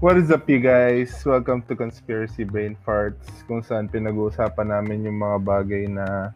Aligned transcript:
What 0.00 0.16
is 0.16 0.32
up, 0.32 0.48
you 0.48 0.64
guys? 0.64 1.12
Welcome 1.28 1.60
to 1.68 1.76
Conspiracy 1.76 2.48
Brain 2.48 2.72
Farts, 2.88 3.44
kung 3.44 3.60
saan 3.60 3.84
pinag-uusapan 3.84 4.72
namin 4.72 5.04
yung 5.04 5.20
mga 5.20 5.36
bagay 5.44 5.92
na 5.92 6.32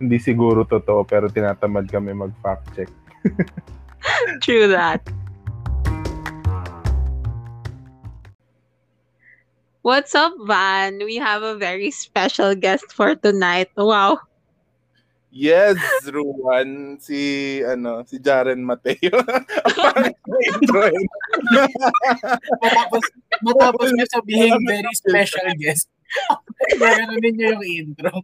hindi 0.00 0.16
siguro 0.16 0.64
totoo 0.64 1.04
pero 1.04 1.28
tinatamad 1.28 1.84
kami 1.92 2.16
mag-fact 2.16 2.64
check. 2.72 2.88
True 4.40 4.72
that. 4.72 5.04
What's 9.84 10.16
up, 10.16 10.32
Van? 10.48 10.96
We 11.04 11.20
have 11.20 11.44
a 11.44 11.60
very 11.60 11.92
special 11.92 12.56
guest 12.56 12.88
for 12.88 13.12
tonight. 13.20 13.68
Wow. 13.76 14.24
Yes, 15.34 15.82
Ruan, 16.14 16.94
si 17.02 17.58
ano, 17.66 18.06
si 18.06 18.22
Jaren 18.22 18.62
Mateo. 18.62 19.18
matapos, 22.62 23.02
matapos 23.42 23.88
niya 23.98 24.06
sabihin 24.14 24.54
very 24.62 24.94
special 24.94 25.50
guest. 25.58 25.90
Gano'n 26.78 27.18
ninyo 27.18 27.46
yung 27.50 27.66
intro. 27.66 28.14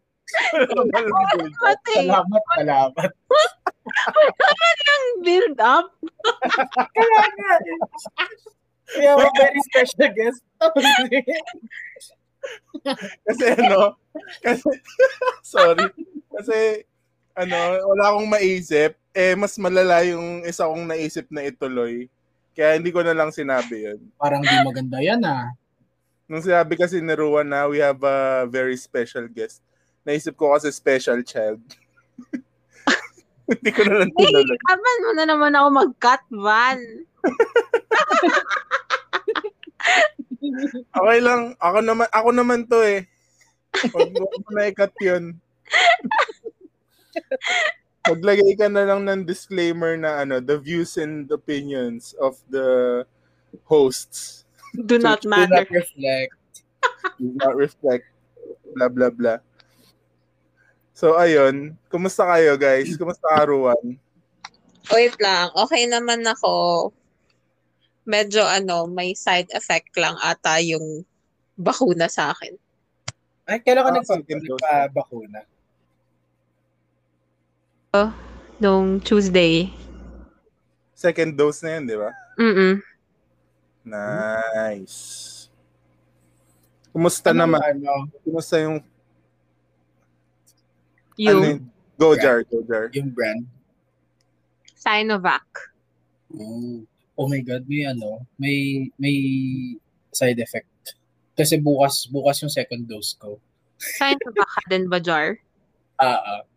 salamat, 1.90 2.42
salamat. 2.54 3.10
Wala 4.38 4.66
yung 4.86 5.18
build 5.26 5.58
up. 5.58 5.90
Kaya 6.94 7.22
nga. 7.26 7.54
Kaya 8.86 9.12
mo 9.18 9.26
very 9.34 9.60
special 9.66 10.14
guest. 10.14 10.46
kasi 13.26 13.44
ano, 13.58 13.98
kasi, 14.46 14.70
sorry, 15.42 15.90
kasi 16.30 16.86
ano, 17.40 17.56
wala 17.96 18.12
akong 18.12 18.28
maisip. 18.28 18.92
Eh, 19.16 19.32
mas 19.34 19.56
malala 19.56 20.04
yung 20.06 20.44
isa 20.44 20.68
kong 20.68 20.86
naisip 20.86 21.26
na 21.32 21.48
ituloy. 21.48 22.06
Kaya 22.52 22.76
hindi 22.76 22.92
ko 22.92 23.00
na 23.00 23.16
lang 23.16 23.32
sinabi 23.32 23.88
yun. 23.88 24.00
Parang 24.20 24.44
di 24.44 24.52
maganda 24.60 25.00
yan 25.00 25.24
ah. 25.24 25.48
Nung 26.30 26.44
sinabi 26.44 26.78
kasi 26.78 27.00
ni 27.00 27.16
Ruan 27.16 27.48
na 27.48 27.66
we 27.66 27.80
have 27.80 27.98
a 28.04 28.46
very 28.46 28.76
special 28.76 29.26
guest. 29.26 29.64
Naisip 30.04 30.36
ko 30.36 30.52
kasi 30.54 30.70
special 30.70 31.24
child. 31.24 31.58
hindi 33.50 33.70
ko 33.74 33.82
na 33.88 34.04
lang 34.04 34.12
tinuloy. 34.14 34.46
Hey, 34.46 34.70
aman 34.70 34.98
mo 35.02 35.10
na 35.16 35.24
naman 35.26 35.52
ako 35.56 35.68
mag-cut, 35.74 36.22
Van. 36.30 36.78
okay 41.00 41.18
lang. 41.18 41.58
Ako 41.58 41.82
naman, 41.82 42.06
ako 42.14 42.28
naman 42.30 42.62
to 42.70 42.78
eh. 42.84 43.10
Huwag 43.90 44.14
mo 44.14 44.50
na 44.54 44.70
i-cut 44.70 44.94
yun. 45.02 45.34
Maglagay 48.10 48.56
ka 48.56 48.66
na 48.66 48.88
lang 48.88 49.04
ng 49.04 49.22
disclaimer 49.22 49.94
na 49.94 50.24
ano, 50.24 50.40
the 50.40 50.56
views 50.56 50.96
and 50.96 51.28
opinions 51.30 52.16
of 52.16 52.40
the 52.48 53.02
hosts 53.68 54.44
do 54.86 54.96
not 55.02 55.22
matter. 55.26 55.62
Do 55.62 55.68
not 55.68 55.70
reflect. 55.70 56.34
do 57.18 57.28
not 57.36 57.54
reflect. 57.54 58.06
Blah, 58.74 58.88
blah, 58.88 59.10
blah. 59.12 59.38
So, 60.94 61.16
ayun. 61.16 61.76
Kumusta 61.88 62.28
kayo, 62.28 62.54
guys? 62.56 62.92
Kumusta 62.94 63.24
ka, 63.26 63.42
Ruan? 63.48 63.96
Wait 64.90 65.16
lang. 65.18 65.48
Okay 65.54 65.86
naman 65.86 66.20
ako. 66.24 66.88
Medyo 68.04 68.42
ano, 68.42 68.88
may 68.88 69.12
side 69.14 69.48
effect 69.52 69.92
lang 69.96 70.16
ata 70.18 70.58
yung 70.60 71.04
bakuna 71.54 72.08
sa 72.08 72.32
akin. 72.32 72.56
Ay, 73.44 73.58
kailan 73.60 73.82
ka 73.82 73.90
Ah, 73.90 73.96
nagpa- 73.98 74.24
nagpa-bakuna? 74.24 75.40
Nung 78.62 79.02
Tuesday. 79.02 79.66
Second 80.94 81.34
dose 81.34 81.66
na 81.66 81.74
yun, 81.74 81.84
di 81.90 81.96
ba? 81.98 82.10
Mm-mm. 82.38 82.78
Nice. 83.82 85.50
Kumusta 86.94 87.34
Ano, 87.34 87.50
naman? 87.50 87.58
Ano, 87.66 88.06
Kumusta 88.22 88.62
yung... 88.62 88.78
Ano 91.18 91.18
Yung 91.18 91.42
yun? 91.42 91.58
Go, 91.98 92.14
Jar. 92.14 92.46
Go, 92.46 92.62
Jar. 92.62 92.94
yung 92.94 93.10
brand? 93.10 93.42
Sinovac. 94.78 95.74
Oh. 96.30 96.86
oh 97.18 97.26
my 97.26 97.42
God, 97.42 97.66
may 97.66 97.84
ano, 97.90 98.22
may 98.38 98.86
may 98.96 99.18
side 100.14 100.38
effect. 100.38 100.94
Kasi 101.34 101.58
bukas, 101.58 102.06
bukas 102.06 102.38
yung 102.40 102.54
second 102.54 102.86
dose 102.86 103.18
ko. 103.18 103.36
Sinovac 103.76 104.46
ka 104.46 104.62
din 104.70 104.86
ba, 104.86 105.02
Jar? 105.02 105.42
Ah, 106.00 106.16
ah. 106.16 106.40
Nung 106.40 106.49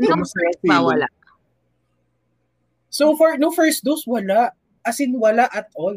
Kumusta 0.00 0.38
yung 0.40 0.58
feeling? 0.62 0.86
wala? 0.86 1.08
So 2.92 3.16
for 3.16 3.36
no 3.40 3.48
first 3.52 3.84
dose 3.84 4.04
wala. 4.04 4.52
As 4.82 4.98
in 4.98 5.14
wala 5.16 5.46
at 5.48 5.70
all. 5.78 5.96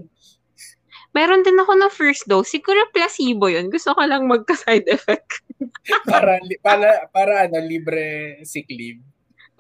Meron 1.15 1.47
din 1.47 1.55
ako 1.57 1.73
ng 1.79 1.91
first 1.95 2.27
dose. 2.27 2.51
Siguro 2.51 2.91
placebo 2.91 3.47
yun. 3.47 3.71
Gusto 3.71 3.95
ko 3.95 4.03
lang 4.03 4.27
magka-side 4.27 4.85
effect. 4.91 5.41
Para 6.11 6.37
li- 6.43 6.59
para 6.59 7.07
para 7.09 7.47
ano 7.47 7.57
libre 7.63 8.35
sick 8.43 8.67
leave. 8.67 8.99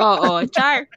Oo, 0.03 0.43
Char. 0.51 0.83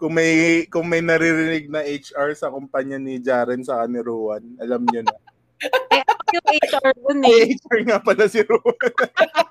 Kung 0.00 0.12
may 0.12 0.64
kung 0.68 0.84
may 0.88 1.00
naririnig 1.00 1.72
na 1.72 1.80
HR 1.80 2.36
sa 2.36 2.52
kumpanya 2.52 3.00
ni 3.00 3.16
Jaren 3.16 3.64
sa 3.64 3.80
ni 3.88 3.96
Ruan, 4.00 4.44
alam 4.60 4.84
niyo 4.84 5.00
na. 5.04 5.16
Yung 6.34 6.46
HR 6.46 6.94
dun 6.98 7.20
eh. 7.22 7.30
Ay, 7.30 7.54
HR 7.54 7.80
nga 7.86 7.98
pala 8.02 8.24
si 8.26 8.40
Ruan. 8.42 8.94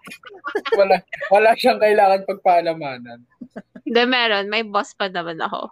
Wala 0.79 0.95
wala 1.33 1.49
siyang 1.57 1.81
kailangan 1.81 2.27
pagpaalamanan. 2.27 3.19
Hindi, 3.83 4.01
meron. 4.07 4.47
May 4.47 4.63
boss 4.63 4.93
pa 4.93 5.09
naman 5.09 5.41
ako. 5.41 5.71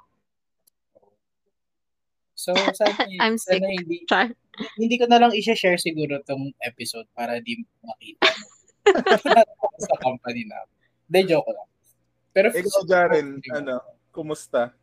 So 2.34 2.52
sana, 2.76 3.08
I'm 3.24 3.40
sana 3.40 3.64
sick. 3.64 3.80
hindi 3.86 3.98
Char. 4.10 4.34
hindi 4.76 4.96
ko 5.00 5.08
na 5.08 5.22
lang 5.22 5.32
i-share 5.32 5.80
siguro 5.80 6.20
tong 6.28 6.52
episode 6.60 7.08
para 7.16 7.40
di 7.40 7.64
makita 7.86 8.28
mo. 8.28 8.46
sa 9.88 9.96
company 10.04 10.44
na. 10.44 10.60
Hindi, 11.08 11.32
joke 11.32 11.48
lang. 11.48 11.70
Pero 12.34 12.48
Ikaw, 12.52 12.84
Jaren, 12.90 13.40
ano, 13.54 13.80
kumusta? 14.12 14.74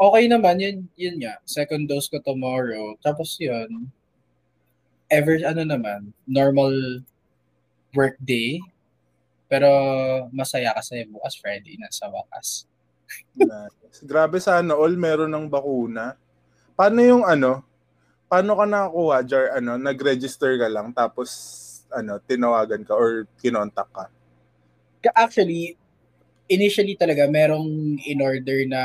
okay 0.00 0.24
naman, 0.32 0.56
yun, 0.56 0.76
yun 0.96 1.20
nga. 1.20 1.36
Second 1.44 1.84
dose 1.84 2.08
ko 2.08 2.24
tomorrow. 2.24 2.96
Tapos 3.04 3.36
yun, 3.36 3.92
ever, 5.10 5.36
ano 5.42 5.62
naman, 5.66 6.14
normal 6.24 7.02
work 7.92 8.16
day. 8.22 8.62
Pero 9.50 9.68
masaya 10.30 10.70
kasi 10.72 11.04
bukas 11.10 11.34
Friday 11.36 11.74
na 11.76 11.90
sa 11.90 12.06
wakas. 12.06 12.70
Nice. 13.34 14.06
Grabe 14.06 14.38
sana 14.38 14.78
all 14.78 14.94
meron 14.94 15.34
ng 15.34 15.50
bakuna. 15.50 16.14
Paano 16.78 17.02
yung 17.02 17.26
ano? 17.26 17.66
Paano 18.30 18.54
ka 18.54 18.64
nakakuha, 18.64 19.16
Jar? 19.26 19.44
Ano, 19.58 19.74
nag-register 19.74 20.54
ka 20.54 20.70
lang 20.70 20.94
tapos 20.94 21.28
ano, 21.90 22.22
tinawagan 22.22 22.86
ka 22.86 22.94
or 22.94 23.26
kinontak 23.42 23.90
ka? 23.90 24.06
Actually, 25.18 25.74
initially 26.46 26.94
talaga 26.94 27.26
merong 27.26 27.98
in-order 28.06 28.62
na 28.70 28.82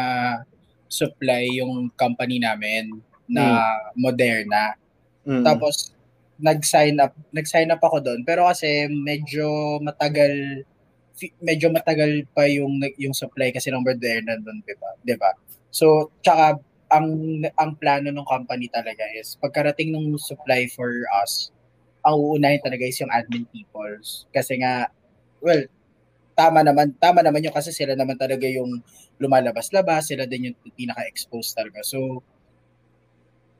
supply 0.90 1.46
yung 1.62 1.94
company 1.94 2.42
namin 2.42 2.98
na 3.30 3.62
Moderna. 3.94 4.78
Mm. 5.26 5.46
Tapos 5.46 5.95
nag-sign 6.40 7.00
up, 7.00 7.14
nag-sign 7.32 7.72
up 7.72 7.82
ako 7.84 8.04
doon. 8.04 8.22
Pero 8.28 8.48
kasi 8.48 8.88
medyo 8.92 9.80
matagal 9.84 10.64
medyo 11.40 11.72
matagal 11.72 12.28
pa 12.36 12.44
yung 12.52 12.76
yung 13.00 13.16
supply 13.16 13.52
kasi 13.56 13.72
ng 13.72 13.84
Moderna 13.84 14.36
doon, 14.40 14.60
'di 14.68 14.76
ba? 14.80 14.90
'Di 15.04 15.16
ba? 15.16 15.32
So, 15.72 16.12
tsaka 16.24 16.60
ang 16.92 17.08
ang 17.60 17.72
plano 17.80 18.12
ng 18.12 18.28
company 18.28 18.68
talaga 18.72 19.04
is 19.16 19.40
pagkarating 19.40 19.96
ng 19.96 20.20
supply 20.20 20.68
for 20.72 20.92
us, 21.24 21.52
ang 22.06 22.16
uunahin 22.20 22.62
talaga 22.64 22.84
is 22.88 23.00
yung 23.02 23.12
admin 23.12 23.48
people. 23.52 23.96
Kasi 24.36 24.60
nga 24.62 24.92
well, 25.44 25.64
tama 26.36 26.62
naman, 26.66 26.96
tama 27.00 27.22
naman 27.24 27.44
yun 27.46 27.56
kasi 27.56 27.72
sila 27.76 27.96
naman 27.96 28.18
talaga 28.20 28.46
yung 28.50 28.82
lumalabas-labas, 29.22 30.12
sila 30.12 30.26
din 30.28 30.52
yung 30.52 30.58
pinaka-exposed 30.76 31.56
talaga. 31.56 31.80
So, 31.86 32.24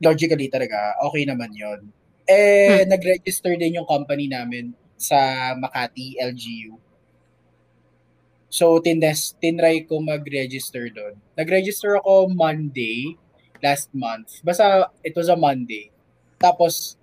logically 0.04 0.48
talaga, 0.52 0.92
okay 1.04 1.24
naman 1.24 1.52
yon 1.56 1.88
Eh, 2.26 2.82
nag-register 2.90 3.54
din 3.54 3.78
yung 3.78 3.86
company 3.86 4.26
namin 4.26 4.74
sa 4.98 5.54
Makati, 5.54 6.18
LGU. 6.18 6.74
So, 8.50 8.82
tines, 8.82 9.38
tinry 9.38 9.86
ko 9.86 10.02
mag-register 10.02 10.90
doon. 10.90 11.14
Nag-register 11.38 12.02
ako 12.02 12.30
Monday, 12.34 13.14
last 13.62 13.94
month. 13.94 14.42
Basta, 14.42 14.90
it 15.06 15.14
was 15.14 15.30
a 15.30 15.38
Monday. 15.38 15.94
Tapos, 16.42 16.98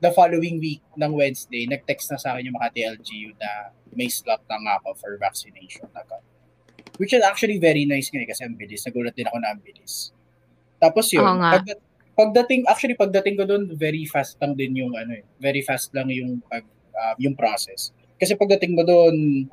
the 0.00 0.12
following 0.12 0.60
week 0.60 0.84
ng 0.96 1.12
Wednesday, 1.12 1.64
nag-text 1.64 2.12
na 2.12 2.18
sa 2.20 2.36
akin 2.36 2.52
yung 2.52 2.56
Makati 2.56 2.84
LGU 2.84 3.36
na 3.40 3.72
may 3.96 4.08
slot 4.12 4.44
na 4.48 4.60
nga 4.60 4.72
ako 4.80 4.96
for 4.96 5.12
vaccination. 5.16 5.88
Agad. 5.96 6.20
Which 7.00 7.16
is 7.16 7.24
actually 7.24 7.56
very 7.56 7.88
nice 7.88 8.12
nga 8.12 8.20
eh, 8.20 8.28
kasi 8.28 8.44
ang 8.44 8.60
bilis. 8.60 8.84
Nagulat 8.84 9.16
din 9.16 9.24
ako 9.24 9.38
na 9.40 9.56
ang 9.56 9.60
bilis. 9.64 10.12
Tapos 10.80 11.08
yun, 11.12 11.24
Oo 11.24 11.40
pag, 11.40 11.64
pagdating, 12.20 12.68
actually 12.68 12.92
pagdating 12.92 13.40
ko 13.40 13.48
doon, 13.48 13.72
very 13.72 14.04
fast 14.04 14.36
lang 14.44 14.52
din 14.52 14.76
yung 14.76 14.92
ano 14.92 15.16
eh, 15.16 15.24
very 15.40 15.64
fast 15.64 15.88
lang 15.96 16.12
yung 16.12 16.44
pag, 16.44 16.68
ah, 16.92 17.16
yung 17.16 17.32
process. 17.32 17.96
Kasi 18.20 18.36
pagdating 18.36 18.76
mo 18.76 18.84
doon, 18.84 19.48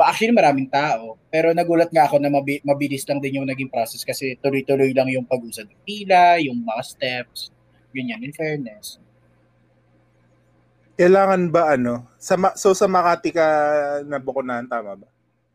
actually 0.00 0.32
maraming 0.32 0.66
tao. 0.72 1.20
Pero 1.28 1.52
nagulat 1.52 1.92
nga 1.92 2.08
ako 2.08 2.16
na 2.18 2.32
mabi- 2.32 2.64
mabilis 2.64 3.04
lang 3.04 3.20
din 3.20 3.38
yung 3.38 3.48
naging 3.48 3.68
process 3.68 4.02
kasi 4.02 4.40
tuloy-tuloy 4.40 4.90
lang 4.96 5.12
yung 5.12 5.28
pag-usad 5.28 5.68
ng 5.68 5.82
pila, 5.84 6.40
yung 6.40 6.64
mga 6.64 6.82
steps, 6.82 7.52
ganyan, 7.92 8.24
in 8.24 8.32
fairness. 8.32 8.96
Kailangan 10.96 11.52
ba 11.52 11.76
ano? 11.76 12.08
Sa 12.16 12.34
Ma- 12.40 12.56
so 12.56 12.72
sa 12.72 12.88
Makati 12.88 13.32
ka 13.32 13.46
nabukunahan, 14.08 14.64
tama 14.68 14.96
ba? 14.96 15.08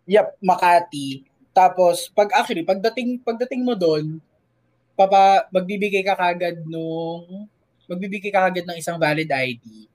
Yep, 0.08 0.40
Makati. 0.40 1.28
Tapos, 1.52 2.14
pag 2.14 2.30
actually, 2.38 2.62
pagdating, 2.62 3.18
pagdating 3.26 3.66
mo 3.66 3.74
doon, 3.74 4.22
papa, 4.98 5.46
magbibigay 5.54 6.02
ka 6.02 6.18
kagad 6.18 6.66
nung, 6.66 7.46
magbibigay 7.86 8.34
ka 8.34 8.50
kagad 8.50 8.66
ng 8.66 8.82
isang 8.82 8.98
valid 8.98 9.30
ID. 9.30 9.86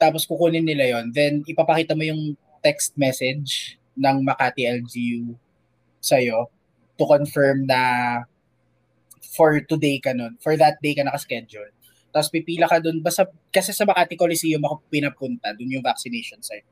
Tapos 0.00 0.24
kukunin 0.24 0.64
nila 0.64 0.96
yon 0.96 1.12
Then, 1.12 1.44
ipapakita 1.44 1.92
mo 1.92 2.08
yung 2.08 2.34
text 2.64 2.96
message 2.96 3.76
ng 4.00 4.24
Makati 4.24 4.64
LGU 4.64 5.36
sa'yo 6.00 6.48
to 6.96 7.04
confirm 7.04 7.68
na 7.68 7.80
for 9.36 9.60
today 9.68 10.00
ka 10.00 10.16
nun, 10.16 10.40
for 10.40 10.56
that 10.56 10.80
day 10.80 10.96
ka 10.96 11.04
nakaschedule. 11.04 11.68
Tapos 12.10 12.32
pipila 12.32 12.66
ka 12.66 12.80
dun, 12.80 13.04
basta, 13.04 13.28
kasi 13.52 13.70
sa 13.76 13.84
Makati 13.84 14.16
Coliseum 14.16 14.64
ako 14.64 14.82
pinapunta, 14.88 15.52
dun 15.52 15.70
yung 15.70 15.84
vaccination 15.84 16.40
site 16.40 16.66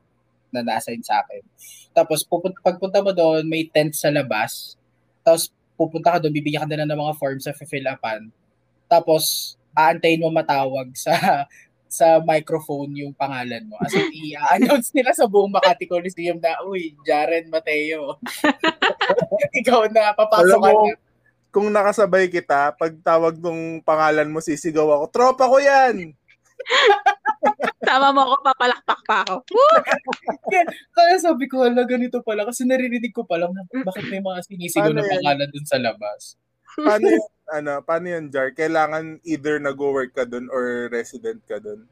na 0.49 0.65
na-assign 0.65 1.05
sa 1.05 1.21
akin. 1.21 1.45
Tapos 1.93 2.25
pupunta, 2.25 2.57
pagpunta 2.65 2.99
mo 3.05 3.13
doon, 3.13 3.45
may 3.45 3.69
tent 3.69 3.93
sa 3.93 4.09
labas. 4.09 4.75
Tapos 5.21 5.53
pupunta 5.79 6.11
ka 6.11 6.19
doon, 6.19 6.35
bibigyan 6.35 6.67
ka 6.67 6.75
na 6.75 6.83
ng 6.83 6.99
mga 6.99 7.15
forms 7.15 7.47
sa 7.47 7.55
fill 7.55 7.87
upan. 7.87 8.27
Tapos 8.91 9.55
aantayin 9.71 10.19
mo 10.19 10.27
matawag 10.27 10.91
sa 10.99 11.15
sa 11.89 12.21
microphone 12.21 12.93
yung 13.01 13.15
pangalan 13.17 13.65
mo. 13.65 13.79
As 13.81 13.95
in, 13.97 14.13
i-announce 14.13 14.93
nila 14.93 15.09
sa 15.15 15.25
buong 15.25 15.49
Makati 15.49 15.89
Coliseum 15.89 16.37
na, 16.37 16.61
uy, 16.61 16.93
Jaren 17.01 17.49
Mateo. 17.49 18.21
Ikaw 19.59 19.89
na, 19.89 20.13
papasok 20.13 20.59
ka 20.61 20.69
na. 20.69 20.93
Kung 21.49 21.73
nakasabay 21.73 22.29
kita, 22.29 22.77
pag 22.77 22.93
tawag 23.01 23.41
nung 23.41 23.81
pangalan 23.81 24.29
mo, 24.29 24.37
sisigaw 24.37 25.01
ako, 25.01 25.05
tropa 25.09 25.49
ko 25.49 25.57
yan! 25.57 26.13
Tama 27.79 28.13
mo 28.13 28.21
ako, 28.27 28.35
papalakpak 28.45 29.01
pa 29.07 29.25
ako. 29.25 29.41
Kaya 30.95 31.15
sabi 31.17 31.49
ko, 31.49 31.65
hala, 31.65 31.87
ganito 31.87 32.21
pala. 32.21 32.45
Kasi 32.45 32.67
naririnig 32.67 33.15
ko 33.15 33.25
pa 33.25 33.39
lang, 33.39 33.55
bakit 33.85 34.05
may 34.11 34.21
mga 34.21 34.45
sinisigaw 34.45 34.93
na 34.93 35.01
pangalan 35.01 35.49
dun 35.49 35.65
sa 35.65 35.79
labas. 35.81 36.37
Paano 36.77 37.05
yun, 37.15 37.25
ano, 37.49 37.71
paano 37.81 38.05
yun, 38.11 38.25
Jar? 38.29 38.53
Kailangan 38.53 39.23
either 39.25 39.57
nag-work 39.57 40.13
ka 40.13 40.27
dun 40.27 40.51
or 40.53 40.91
resident 40.93 41.41
ka 41.49 41.57
dun? 41.57 41.89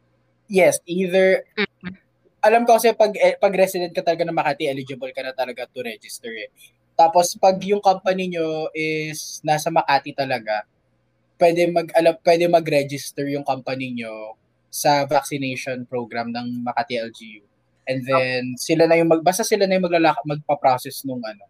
Yes, 0.48 0.80
either 0.88 1.44
alam 2.40 2.64
ko 2.64 2.80
kasi 2.80 2.96
pag 2.96 3.12
eh, 3.20 3.36
pag 3.36 3.52
resident 3.52 3.92
ka 3.92 4.06
talaga 4.06 4.24
ng 4.24 4.38
Makati, 4.38 4.70
eligible 4.70 5.12
ka 5.12 5.26
na 5.26 5.36
talaga 5.36 5.68
to 5.68 5.84
register 5.84 6.32
eh. 6.32 6.48
Tapos 6.96 7.36
pag 7.36 7.60
yung 7.62 7.84
company 7.84 8.32
nyo 8.32 8.72
is 8.72 9.44
nasa 9.44 9.68
Makati 9.68 10.16
talaga, 10.16 10.64
pwede 11.42 11.68
mag 11.68 11.92
alam, 11.94 12.16
pwede 12.24 12.46
mag-register 12.48 13.28
yung 13.28 13.44
company 13.44 13.94
nyo 13.98 14.40
sa 14.70 15.04
vaccination 15.04 15.84
program 15.84 16.30
ng 16.30 16.62
Makati 16.62 17.00
LGU. 17.00 17.44
And 17.88 18.04
then 18.04 18.42
sila 18.56 18.84
na 18.84 19.00
yung 19.00 19.08
mag 19.08 19.24
basta 19.24 19.42
sila 19.42 19.64
na 19.64 19.76
yung 19.76 19.88
maglalak 19.88 20.20
magpa-process 20.22 21.04
nung 21.04 21.24
ano. 21.24 21.48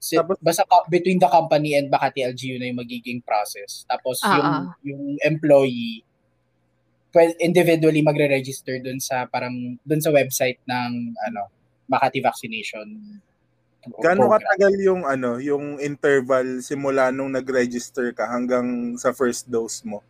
Si, 0.00 0.16
Tapos- 0.16 0.40
basta 0.40 0.62
ka- 0.64 0.86
between 0.88 1.18
the 1.18 1.28
company 1.28 1.74
and 1.74 1.90
Makati 1.90 2.24
LGU 2.24 2.56
na 2.56 2.70
yung 2.70 2.78
magiging 2.78 3.20
process. 3.20 3.84
Tapos 3.84 4.22
Ah, 4.22 4.32
yung 4.32 4.46
ah. 4.46 4.62
yung 4.80 5.02
employee 5.20 6.06
pwede 7.10 7.34
individually 7.38 8.00
magre-register 8.00 8.78
dun 8.78 9.02
sa 9.02 9.26
parang 9.26 9.50
dun 9.82 9.98
sa 9.98 10.14
website 10.14 10.62
ng 10.62 10.90
ano 11.20 11.50
Makati 11.90 12.22
Vaccination 12.22 12.86
program. 13.82 14.30
katagal 14.30 14.74
yung 14.78 15.02
ano, 15.02 15.40
yung 15.40 15.80
interval 15.80 16.60
simula 16.60 17.10
nung 17.10 17.32
nag-register 17.32 18.12
ka 18.12 18.28
hanggang 18.28 18.94
sa 18.94 19.10
first 19.10 19.48
dose 19.48 19.82
mo? 19.82 20.04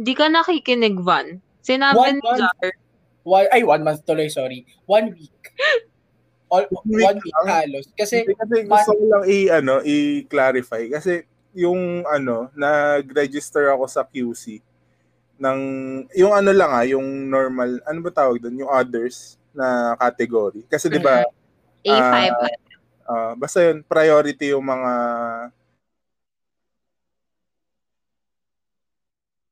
Di 0.00 0.16
ka 0.16 0.32
nakikinig, 0.32 0.96
Van. 1.04 1.36
Sinabi 1.60 2.00
One 2.00 2.16
ni 2.16 2.24
month. 2.24 2.40
Jar, 2.40 2.72
One, 3.20 3.48
ay, 3.52 3.60
one 3.60 3.84
month 3.84 4.00
tuloy, 4.08 4.32
sorry. 4.32 4.64
One 4.88 5.12
week. 5.12 5.40
All, 6.50 6.64
week 6.66 7.04
one 7.04 7.20
week 7.20 7.36
lang? 7.44 7.68
halos. 7.68 7.86
Kasi, 7.92 8.24
kasi 8.24 8.64
gusto 8.64 8.90
ko 8.96 9.04
lang 9.06 9.22
i 9.28 9.46
ano, 9.52 9.78
i-clarify 9.86 10.90
kasi 10.90 11.22
yung 11.54 12.02
ano, 12.08 12.50
nag-register 12.58 13.70
ako 13.70 13.86
sa 13.86 14.02
QC 14.02 14.58
ng 15.40 15.60
yung 16.18 16.32
ano 16.34 16.50
lang 16.50 16.70
ah, 16.74 16.82
yung 16.82 17.06
normal, 17.30 17.78
ano 17.86 17.98
ba 18.02 18.10
tawag 18.10 18.42
doon, 18.42 18.66
yung 18.66 18.72
others 18.72 19.38
na 19.54 19.94
category. 19.94 20.66
Kasi 20.66 20.90
'di 20.90 20.98
ba, 20.98 21.22
A5. 21.86 22.34
ah, 23.06 23.32
basta 23.38 23.62
yun, 23.62 23.86
priority 23.86 24.50
yung 24.50 24.66
mga 24.66 24.92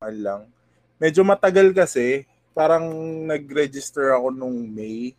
lang. 0.07 0.47
Medyo 0.95 1.27
matagal 1.27 1.75
kasi, 1.75 2.23
parang 2.55 2.87
nag-register 3.27 4.15
ako 4.15 4.31
nung 4.31 4.71
May 4.71 5.11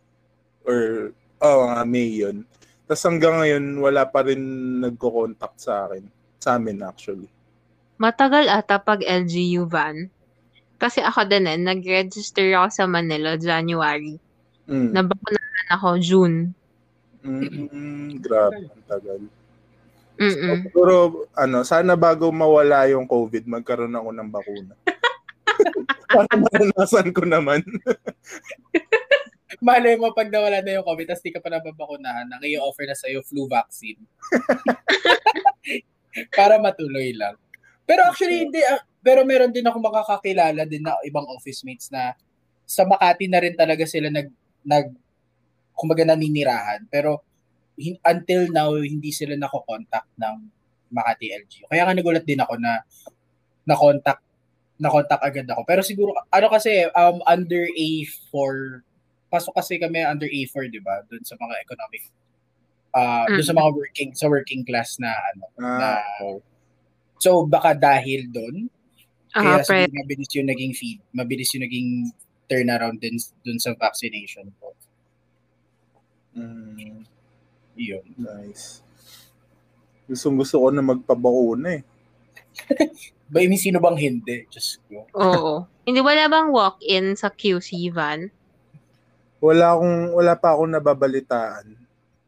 or 0.65 1.13
oh, 1.37 1.69
nga 1.69 1.85
May 1.85 2.09
yun. 2.25 2.41
Tapos 2.89 3.05
hanggang 3.05 3.37
ngayon, 3.37 3.77
wala 3.77 4.09
pa 4.09 4.25
rin 4.25 4.41
nagko-contact 4.81 5.57
sa 5.61 5.85
akin. 5.85 6.09
Sa 6.41 6.57
amin 6.57 6.81
actually. 6.81 7.29
Matagal 8.01 8.49
ata 8.49 8.81
pag 8.81 9.05
LGU 9.05 9.69
van. 9.69 10.09
Kasi 10.81 11.05
ako 11.05 11.29
din 11.29 11.45
eh, 11.45 11.61
nag-register 11.61 12.49
ako 12.57 12.67
sa 12.73 12.85
Manila 12.89 13.37
January. 13.37 14.17
Mm. 14.65 14.97
Nabakunahan 14.97 15.67
ako 15.77 15.87
June. 16.01 16.57
Mm, 17.21 18.17
grabe, 18.17 18.65
ang 18.65 18.85
tagal. 18.89 19.21
Mm-mm. 20.21 20.69
Siguro, 20.69 21.25
ano, 21.33 21.65
sana 21.65 21.97
bago 21.97 22.29
mawala 22.29 22.85
yung 22.93 23.09
COVID, 23.09 23.49
magkaroon 23.49 23.97
ako 23.97 24.09
ng 24.13 24.29
bakuna. 24.29 24.73
Para 26.13 26.29
maranasan 26.37 27.09
ko 27.09 27.25
naman. 27.25 27.65
malay 29.61 29.93
mo 29.93 30.09
pag 30.11 30.31
nawala 30.33 30.59
na 30.59 30.81
yung 30.81 30.85
COVID, 30.85 31.13
tapos 31.13 31.23
di 31.23 31.31
ka 31.31 31.39
pa 31.39 31.53
nababakunahan, 31.53 32.25
nang 32.25 32.41
i-offer 32.41 32.89
na 32.89 32.97
sa'yo 32.97 33.21
flu 33.21 33.45
vaccine. 33.45 34.01
Para 36.37 36.57
matuloy 36.57 37.13
lang. 37.13 37.37
Pero 37.85 38.09
actually, 38.09 38.49
hindi. 38.49 38.59
ah, 38.65 38.81
pero 39.01 39.21
meron 39.21 39.53
din 39.53 39.65
ako 39.65 39.77
makakakilala 39.77 40.65
din 40.65 40.81
na 40.81 40.97
ibang 41.05 41.25
office 41.29 41.61
mates 41.61 41.93
na 41.93 42.17
sa 42.65 42.87
Makati 42.87 43.29
na 43.29 43.39
rin 43.41 43.53
talaga 43.57 43.83
sila 43.83 44.07
nag, 44.07 44.27
nag 44.65 44.87
kumbaga 45.77 46.09
naninirahan. 46.09 46.89
Pero 46.89 47.21
until 48.05 48.41
now, 48.53 48.73
hindi 48.77 49.09
sila 49.09 49.33
nako-contact 49.37 50.09
ng 50.17 50.35
Makati 50.91 51.31
LGU. 51.31 51.65
Kaya 51.71 51.87
nga 51.87 51.95
nagulat 51.95 52.27
din 52.27 52.41
ako 52.43 52.59
na 52.59 52.83
na-contact 53.63 54.23
na-contact 54.81 55.21
agad 55.21 55.45
ako. 55.45 55.61
Pero 55.63 55.81
siguro, 55.85 56.09
ano 56.17 56.47
kasi, 56.49 56.89
um, 56.97 57.21
under 57.29 57.69
A4, 57.77 58.81
pasok 59.29 59.53
kasi 59.61 59.77
kami 59.77 60.01
under 60.01 60.25
A4, 60.25 60.73
di 60.73 60.81
ba? 60.81 61.05
Doon 61.05 61.21
sa 61.21 61.37
mga 61.37 61.53
economic, 61.61 62.03
uh, 62.97 63.29
doon 63.29 63.45
sa 63.45 63.53
mga 63.53 63.69
working, 63.77 64.09
sa 64.17 64.25
working 64.25 64.65
class 64.65 64.97
na 64.97 65.13
ano. 65.13 65.45
Ah, 65.61 66.01
okay. 66.17 66.41
So, 67.21 67.45
baka 67.45 67.77
dahil 67.77 68.33
doon, 68.33 68.73
Ah, 69.31 69.61
kaya 69.61 69.63
pre. 69.63 69.85
siguro 69.85 69.95
mabilis 70.01 70.31
yung 70.35 70.49
naging 70.49 70.73
feed, 70.75 70.99
mabilis 71.15 71.49
yung 71.55 71.63
naging 71.63 71.89
turnaround 72.51 72.99
din 72.99 73.15
doon 73.47 73.59
sa 73.61 73.71
vaccination 73.77 74.49
ko. 74.59 74.75
Mm, 76.35 77.05
Yun. 77.75 78.03
nice. 78.17 78.83
Gusto 80.07 80.27
gusto 80.35 80.55
ko 80.59 80.67
na 80.69 80.83
magpabakuna 80.83 81.79
eh. 81.79 81.83
Ba, 83.31 83.39
I 83.39 83.47
mean, 83.47 83.55
sino 83.55 83.79
bang 83.79 83.95
hindi? 83.95 84.43
Just 84.51 84.83
ko. 84.91 85.07
Oo. 85.15 85.63
Hindi 85.87 86.03
wala 86.03 86.27
bang 86.27 86.51
walk-in 86.51 87.15
sa 87.15 87.31
QC 87.31 87.87
van? 87.95 88.27
Wala 89.39 89.71
akong 89.73 90.11
wala 90.13 90.33
pa 90.35 90.53
akong 90.53 90.75
nababalitaan. 90.75 91.65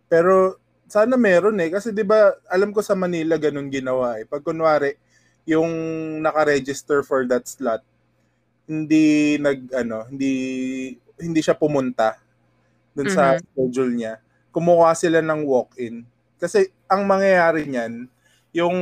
Pero 0.07 0.57
sana 0.87 1.19
meron 1.19 1.59
eh 1.59 1.69
kasi 1.73 1.89
'di 1.91 2.05
ba 2.07 2.31
alam 2.47 2.71
ko 2.71 2.79
sa 2.79 2.95
Manila 2.95 3.35
ganun 3.35 3.67
ginawa 3.67 4.15
eh. 4.17 4.25
Pag 4.25 4.47
kunwari 4.47 4.95
yung 5.43 5.69
naka-register 6.23 7.03
for 7.03 7.27
that 7.27 7.43
slot 7.45 7.83
hindi 8.63 9.35
nag 9.37 9.75
ano, 9.75 10.07
hindi 10.07 10.31
hindi 11.19 11.39
siya 11.43 11.53
pumunta 11.57 12.15
dun 12.95 13.11
sa 13.11 13.35
Mhm. 13.35 13.39
schedule 13.43 13.91
niya. 13.91 14.13
Kumuha 14.53 14.93
sila 14.93 15.19
ng 15.25 15.41
walk-in. 15.49 16.05
Kasi 16.37 16.69
ang 16.85 17.03
mangyayari 17.09 17.65
niyan, 17.65 18.05
yung 18.53 18.77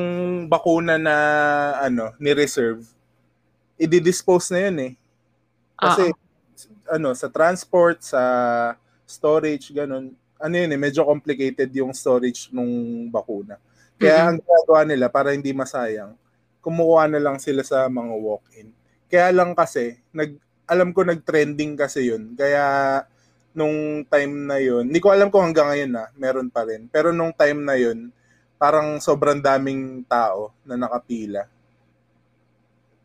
bakuna 0.51 0.99
na 0.99 1.15
ano, 1.79 2.11
ni-reserve, 2.19 2.83
i-dispose 3.79 4.51
na 4.53 4.59
yun 4.69 4.77
eh. 4.91 4.93
Kasi 5.79 6.11
ano, 6.91 7.15
sa 7.15 7.31
transport, 7.31 8.03
sa 8.03 8.21
storage, 9.07 9.71
ganun, 9.73 10.13
ano 10.41 10.55
yun 10.55 10.71
eh, 10.73 10.79
medyo 10.79 11.05
complicated 11.07 11.71
yung 11.75 11.95
storage 11.95 12.51
nung 12.51 13.07
bakuna. 13.09 13.57
Kaya 13.99 14.17
Mhm. 14.17 14.27
ang 14.27 14.37
ginagawa 14.43 14.81
nila 14.87 15.05
para 15.07 15.31
hindi 15.33 15.53
masayang, 15.55 16.13
kumukuha 16.61 17.07
na 17.11 17.19
lang 17.23 17.37
sila 17.39 17.63
sa 17.63 17.87
mga 17.87 18.13
walk-in. 18.17 18.69
Kaya 19.11 19.31
lang 19.31 19.55
kasi, 19.55 19.99
nag, 20.11 20.35
alam 20.67 20.91
ko 20.95 21.03
nag-trending 21.07 21.75
kasi 21.79 22.11
yun. 22.11 22.35
Kaya 22.35 22.63
nung 23.51 24.07
time 24.07 24.33
na 24.47 24.57
yun, 24.59 24.87
hindi 24.87 24.99
ko 25.03 25.11
alam 25.11 25.27
kung 25.27 25.51
hanggang 25.51 25.67
ngayon 25.71 25.91
na, 25.91 26.05
meron 26.15 26.47
pa 26.47 26.63
rin. 26.63 26.87
Pero 26.87 27.11
nung 27.11 27.35
time 27.35 27.59
na 27.63 27.75
yun, 27.75 28.11
parang 28.55 29.01
sobrang 29.01 29.41
daming 29.41 30.05
tao 30.07 30.53
na 30.63 30.77
nakapila. 30.77 31.49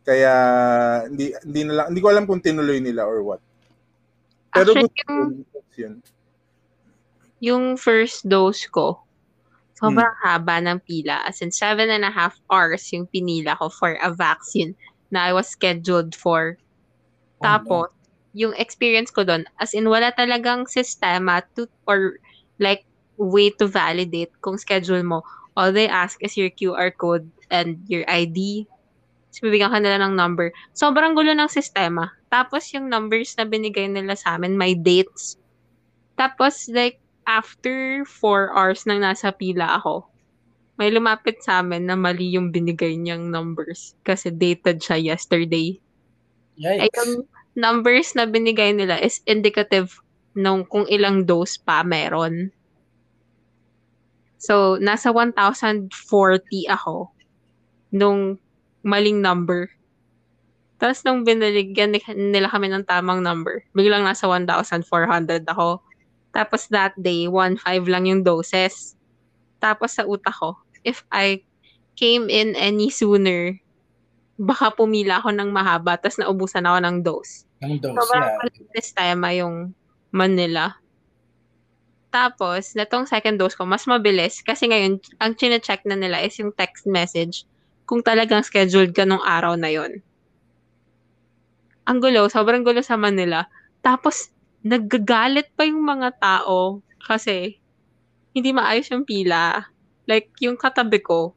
Kaya 0.07 0.35
hindi 1.11 1.35
hindi 1.43 1.61
na 1.67 1.73
lang, 1.83 1.87
hindi 1.91 2.00
ko 2.05 2.09
alam 2.15 2.25
kung 2.31 2.38
tinuloy 2.38 2.79
nila 2.79 3.03
or 3.09 3.26
what. 3.26 3.43
Pero 4.55 4.71
Actually, 4.71 4.93
yung, 5.09 5.25
yun. 5.75 5.95
yung 7.43 7.65
first 7.75 8.29
dose 8.31 8.71
ko, 8.71 9.03
sobrang 9.75 10.15
Hmm. 10.23 10.23
haba 10.23 10.57
ng 10.62 10.79
pila. 10.87 11.26
As 11.26 11.43
in, 11.43 11.50
seven 11.50 11.91
and 11.91 12.07
a 12.07 12.12
half 12.15 12.38
hours 12.49 12.87
yung 12.95 13.11
pinila 13.11 13.59
ko 13.59 13.69
for 13.69 13.99
a 13.99 14.15
vaccine 14.15 14.79
na 15.11 15.26
I 15.29 15.33
was 15.35 15.50
scheduled 15.50 16.15
for. 16.15 16.57
Oh, 17.41 17.45
Tapos, 17.45 17.93
yung 18.37 18.52
experience 18.61 19.09
ko 19.09 19.25
doon, 19.25 19.49
as 19.57 19.73
in, 19.73 19.88
wala 19.88 20.12
talagang 20.12 20.69
sistema 20.69 21.40
to, 21.57 21.64
or 21.88 22.21
like, 22.61 22.85
way 23.16 23.49
to 23.49 23.64
validate 23.64 24.28
kung 24.45 24.61
schedule 24.61 25.00
mo. 25.00 25.25
All 25.57 25.73
they 25.73 25.88
ask 25.88 26.21
is 26.21 26.37
your 26.37 26.52
QR 26.52 26.93
code 26.93 27.25
and 27.49 27.81
your 27.88 28.05
ID. 28.05 28.69
Tapos, 29.33 29.40
bibigyan 29.40 29.73
ka 29.73 29.81
nila 29.81 30.05
ng 30.05 30.12
number. 30.12 30.52
Sobrang 30.76 31.16
gulo 31.16 31.33
ng 31.33 31.49
sistema. 31.49 32.12
Tapos, 32.28 32.69
yung 32.76 32.93
numbers 32.93 33.33
na 33.40 33.49
binigay 33.49 33.88
nila 33.88 34.12
sa 34.12 34.37
amin, 34.37 34.52
may 34.52 34.76
dates. 34.76 35.40
Tapos, 36.21 36.69
like, 36.69 37.00
after 37.25 38.05
four 38.05 38.52
hours 38.52 38.85
nang 38.85 39.00
nasa 39.00 39.33
pila 39.33 39.81
ako, 39.81 40.05
may 40.76 40.93
lumapit 40.93 41.40
sa 41.40 41.64
amin 41.64 41.88
na 41.88 41.97
mali 41.97 42.37
yung 42.37 42.52
binigay 42.52 43.00
niyang 43.00 43.33
numbers 43.33 43.97
kasi 44.05 44.28
dated 44.28 44.85
siya 44.85 45.16
yesterday 45.16 45.81
ay 46.61 46.88
Yikes. 46.88 46.97
yung 47.00 47.12
numbers 47.57 48.13
na 48.13 48.29
binigay 48.29 48.77
nila 48.77 49.01
is 49.01 49.25
indicative 49.25 49.97
nung 50.37 50.69
kung 50.69 50.85
ilang 50.93 51.25
dose 51.25 51.57
pa 51.57 51.81
meron. 51.81 52.53
So, 54.37 54.77
nasa 54.77 55.11
1,040 55.11 55.89
ako 56.69 57.09
nung 57.91 58.37
maling 58.85 59.25
number. 59.25 59.73
Tapos 60.77 61.01
nung 61.09 61.25
binaligyan 61.25 61.97
ni- 61.97 62.37
nila 62.37 62.53
kami 62.53 62.69
ng 62.69 62.85
tamang 62.85 63.25
number, 63.25 63.65
biglang 63.73 64.05
nasa 64.05 64.29
1,400 64.29 65.49
ako. 65.49 65.81
Tapos 66.37 66.69
that 66.69 66.93
day, 67.01 67.25
1,500 67.25 67.89
lang 67.89 68.05
yung 68.05 68.21
doses. 68.21 68.93
Tapos 69.57 69.97
sa 69.97 70.05
utak 70.05 70.37
ko, 70.37 70.61
if 70.85 71.01
I 71.09 71.41
came 71.97 72.29
in 72.29 72.53
any 72.61 72.93
sooner, 72.93 73.57
baka 74.37 74.69
pumila 74.77 75.25
ako 75.25 75.33
ng 75.33 75.49
mahaba 75.49 75.97
tapos 75.97 76.21
naubusan 76.21 76.69
ako 76.69 76.79
ng 76.85 76.97
dose. 77.01 77.46
Ang 77.65 77.81
dose, 77.81 77.97
Sobrang 77.97 78.25
yeah. 78.25 78.49
yeah. 78.53 78.73
sistema 78.77 79.29
yung 79.33 79.73
Manila. 80.13 80.77
Tapos, 82.13 82.73
natong 82.73 83.05
second 83.05 83.37
dose 83.37 83.57
ko, 83.57 83.69
mas 83.69 83.85
mabilis. 83.85 84.41
Kasi 84.41 84.69
ngayon, 84.73 85.01
ang 85.21 85.37
chine-check 85.37 85.85
na 85.85 85.97
nila 85.97 86.25
is 86.25 86.37
yung 86.41 86.53
text 86.57 86.89
message 86.89 87.45
kung 87.85 88.01
talagang 88.01 88.41
scheduled 88.41 88.97
ka 88.97 89.05
nung 89.05 89.21
araw 89.21 89.53
na 89.55 89.69
yon. 89.69 90.01
Ang 91.87 92.03
gulo, 92.03 92.27
sobrang 92.27 92.65
gulo 92.65 92.81
sa 92.81 92.97
Manila. 92.97 93.47
Tapos, 93.85 94.33
naggagalit 94.67 95.53
pa 95.55 95.69
yung 95.69 95.85
mga 95.87 96.19
tao 96.19 96.83
kasi 97.05 97.61
hindi 98.35 98.51
maayos 98.51 98.91
yung 98.91 99.07
pila. 99.07 99.69
Like, 100.11 100.35
yung 100.43 100.59
katabi 100.59 100.99
ko, 101.05 101.37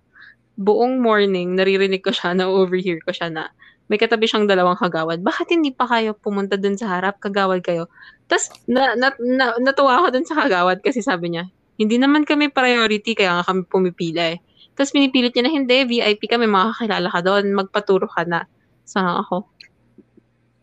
buong 0.60 1.00
morning, 1.00 1.54
naririnig 1.56 2.02
ko 2.02 2.12
siya, 2.12 2.36
na-overhear 2.36 3.00
ko 3.06 3.14
siya 3.14 3.30
na 3.30 3.44
may 3.89 3.98
katabi 3.98 4.29
siyang 4.29 4.46
dalawang 4.46 4.77
kagawad. 4.77 5.25
Bakit 5.25 5.50
hindi 5.50 5.74
pa 5.74 5.89
kayo 5.89 6.13
pumunta 6.13 6.55
dun 6.55 6.77
sa 6.77 6.93
harap? 6.93 7.17
Kagawad 7.17 7.65
kayo. 7.65 7.89
Tapos, 8.29 8.53
na, 8.69 8.93
na, 8.93 9.10
na, 9.17 9.58
natuwa 9.58 10.05
ako 10.05 10.13
dun 10.13 10.25
sa 10.29 10.38
kagawad 10.46 10.86
kasi 10.86 11.01
sabi 11.01 11.34
niya, 11.34 11.50
hindi 11.81 11.98
naman 11.98 12.22
kami 12.22 12.53
priority, 12.53 13.17
kaya 13.17 13.41
nga 13.41 13.50
kami 13.50 13.65
pumipila 13.65 14.38
eh. 14.38 14.39
Tapos 14.77 14.93
pinipilit 14.93 15.34
niya 15.34 15.50
na 15.50 15.51
hindi, 15.51 15.77
VIP 15.89 16.29
kami, 16.29 16.46
makakilala 16.46 17.10
ka 17.10 17.19
doon, 17.25 17.51
magpaturo 17.51 18.05
ka 18.05 18.24
na. 18.29 18.46
Sana 18.86 19.25
ako, 19.25 19.50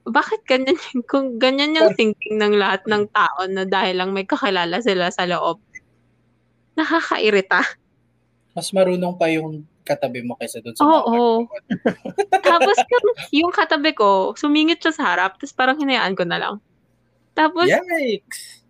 bakit 0.07 0.47
ganyan 0.47 0.79
yung, 0.79 1.03
kung 1.03 1.27
ganyan 1.43 1.75
yung 1.75 1.91
thinking 1.99 2.39
ng 2.39 2.55
lahat 2.55 2.87
ng 2.87 3.11
tao 3.11 3.43
na 3.51 3.67
dahil 3.67 3.99
lang 3.99 4.15
may 4.15 4.23
kakilala 4.23 4.79
sila 4.79 5.11
sa 5.11 5.27
loob, 5.27 5.59
nakakairita. 6.79 7.59
Mas 8.55 8.71
marunong 8.71 9.19
pa 9.19 9.27
yung 9.35 9.67
katabi 9.87 10.27
mo 10.27 10.35
kaysa 10.37 10.59
doon 10.61 10.75
sa 10.75 10.83
Oo, 10.83 10.91
mga 10.91 11.15
oo. 11.15 11.35
Tapos 12.51 12.77
yung, 13.31 13.55
katabi 13.55 13.95
ko, 13.95 14.35
sumingit 14.35 14.83
siya 14.83 14.93
sa 14.93 15.15
harap, 15.15 15.39
tapos 15.39 15.55
parang 15.55 15.79
hinayaan 15.79 16.19
ko 16.19 16.27
na 16.27 16.43
lang. 16.43 16.55
Tapos, 17.39 17.71
Yikes! 17.71 18.67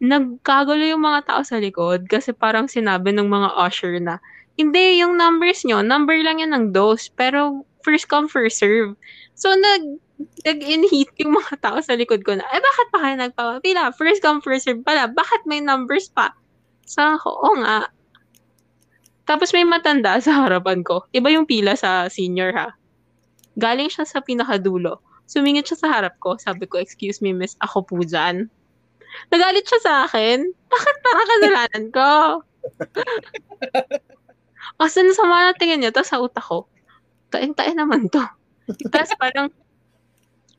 nagkagulo 0.00 0.80
yung 0.88 1.04
mga 1.04 1.28
tao 1.28 1.40
sa 1.44 1.60
likod 1.60 2.08
kasi 2.08 2.32
parang 2.32 2.68
sinabi 2.68 3.12
ng 3.12 3.28
mga 3.28 3.48
usher 3.60 4.00
na, 4.00 4.20
hindi, 4.56 5.00
yung 5.00 5.16
numbers 5.16 5.64
nyo, 5.64 5.80
number 5.80 6.16
lang 6.20 6.40
yan 6.40 6.52
ng 6.52 6.76
dose, 6.76 7.08
pero 7.12 7.64
first 7.80 8.08
come, 8.08 8.28
first 8.28 8.60
serve. 8.60 8.92
So, 9.36 9.52
nag, 9.56 10.00
nag-inhit 10.44 11.12
yung 11.20 11.32
mga 11.36 11.64
tao 11.64 11.80
sa 11.80 11.96
likod 11.96 12.24
ko 12.24 12.36
na, 12.36 12.44
eh, 12.52 12.60
bakit 12.60 12.86
pa 12.92 12.98
kayo 13.00 13.14
nagpapapila? 13.16 13.82
First 13.96 14.20
come, 14.20 14.44
first 14.44 14.68
serve 14.68 14.84
pala. 14.84 15.08
Bakit 15.08 15.48
may 15.48 15.64
numbers 15.64 16.12
pa? 16.12 16.32
Sa 16.84 17.16
ako, 17.16 17.30
oo 17.30 17.54
nga. 17.64 17.88
Tapos 19.30 19.54
may 19.54 19.62
matanda 19.62 20.18
sa 20.18 20.42
harapan 20.42 20.82
ko. 20.82 21.06
Iba 21.14 21.30
yung 21.30 21.46
pila 21.46 21.78
sa 21.78 22.10
senior 22.10 22.50
ha. 22.58 22.74
Galing 23.54 23.86
siya 23.86 24.02
sa 24.02 24.18
pinakadulo. 24.18 24.98
Sumingit 25.30 25.70
siya 25.70 25.86
sa 25.86 25.88
harap 25.94 26.18
ko. 26.18 26.34
Sabi 26.34 26.66
ko, 26.66 26.82
excuse 26.82 27.22
me, 27.22 27.30
miss, 27.30 27.54
ako 27.62 27.86
po 27.86 28.02
dyan. 28.02 28.50
Nagalit 29.30 29.62
siya 29.70 29.80
sa 29.86 29.92
akin. 30.10 30.50
Bakit 30.50 30.96
para 30.98 31.22
kasalanan 31.22 31.84
ko? 31.94 32.10
Kasi 34.82 35.06
nasama 35.06 35.46
na 35.46 35.54
tingin 35.54 35.86
niya. 35.86 35.94
Tapos 35.94 36.10
sa 36.10 36.18
utak 36.18 36.42
ko, 36.42 36.66
tain-tain 37.30 37.78
naman 37.78 38.10
to. 38.10 38.26
Tapos 38.90 39.14
parang, 39.14 39.46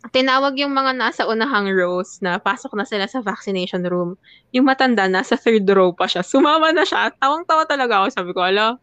tinawag 0.09 0.57
yung 0.57 0.73
mga 0.73 0.97
nasa 0.97 1.29
unahang 1.29 1.69
rows 1.69 2.17
na 2.25 2.41
pasok 2.41 2.73
na 2.73 2.89
sila 2.89 3.05
sa 3.05 3.21
vaccination 3.21 3.85
room. 3.85 4.17
Yung 4.49 4.65
matanda, 4.65 5.05
nasa 5.05 5.37
third 5.37 5.69
row 5.69 5.93
pa 5.93 6.09
siya. 6.09 6.25
Sumama 6.25 6.73
na 6.73 6.81
siya. 6.81 7.13
Tawang-tawa 7.21 7.69
talaga 7.69 8.01
ako. 8.01 8.07
Sabi 8.09 8.29
ko, 8.33 8.41
ala, 8.41 8.81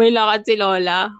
may 0.00 0.08
lakad 0.08 0.48
si 0.48 0.56
Lola. 0.56 1.12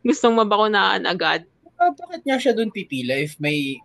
Gustong 0.00 0.40
mabakunaan 0.40 1.04
agad. 1.04 1.44
Ah, 1.76 1.92
bakit 1.92 2.24
nga 2.24 2.40
siya 2.40 2.56
doon 2.56 2.72
pipila 2.72 3.12
if 3.16 3.36
may 3.36 3.76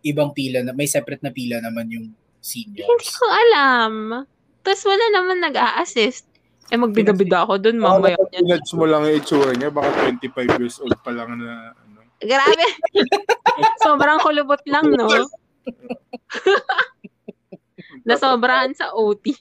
ibang 0.00 0.32
pila 0.32 0.64
na 0.64 0.72
may 0.72 0.88
separate 0.88 1.20
na 1.20 1.32
pila 1.32 1.60
naman 1.60 1.92
yung 1.92 2.08
Hindi 2.40 2.80
seniors? 2.80 3.20
ko 3.20 3.26
alam. 3.28 4.24
Tapos 4.64 4.82
wala 4.88 5.04
naman 5.12 5.44
nag-a-assist. 5.44 6.24
Eh, 6.72 6.78
magbida-bida 6.78 7.44
ako 7.44 7.60
dun, 7.60 7.76
mamaya. 7.82 8.16
Baka 8.16 8.40
pinage 8.40 8.72
mo 8.72 8.84
lang 8.88 9.02
yung 9.04 9.18
itsura 9.20 9.52
niya, 9.52 9.68
baka 9.74 9.90
25 10.08 10.60
years 10.62 10.76
old 10.80 10.96
pa 11.04 11.10
lang 11.12 11.36
na 11.36 11.74
ano. 11.76 12.00
Grabe. 12.22 12.66
Sobrang 13.80 14.20
kulubot 14.20 14.60
lang, 14.68 14.92
no? 14.94 15.06
Nasobrahan 18.08 18.72
sa 18.72 18.92
OT. 18.96 19.36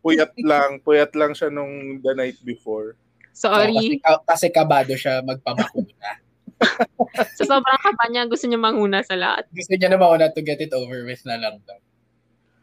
Puyat 0.00 0.32
lang, 0.40 0.80
puyat 0.82 1.12
lang 1.14 1.32
siya 1.32 1.52
nung 1.52 2.02
the 2.02 2.12
night 2.16 2.36
before. 2.44 2.96
Sorry. 3.32 3.72
Kasi, 3.72 3.96
ka- 4.02 4.24
kasi 4.26 4.46
kabado 4.50 4.94
siya 4.98 5.22
magpamakuna. 5.22 6.10
Sa 7.38 7.46
sobrang 7.46 7.78
kaba 7.78 8.10
niya, 8.10 8.26
gusto 8.26 8.50
niya 8.50 8.58
manguna 8.58 8.98
sa 9.06 9.14
lahat. 9.14 9.46
Gusto 9.54 9.78
niya 9.78 9.94
na 9.94 9.94
mauna 9.94 10.26
to 10.26 10.42
get 10.42 10.58
it 10.58 10.74
over 10.74 11.06
with 11.06 11.22
na 11.22 11.38
lang 11.38 11.62
daw. 11.62 11.78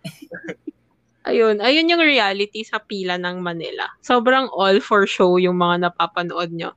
Ayun, 1.31 1.63
ayun 1.63 1.89
yung 1.89 2.03
reality 2.03 2.67
sa 2.67 2.77
pila 2.77 3.15
ng 3.17 3.39
Manila. 3.39 3.87
Sobrang 4.03 4.51
all 4.51 4.83
for 4.83 5.07
show 5.07 5.39
yung 5.39 5.57
mga 5.57 5.89
napapanood 5.89 6.53
nyo 6.53 6.75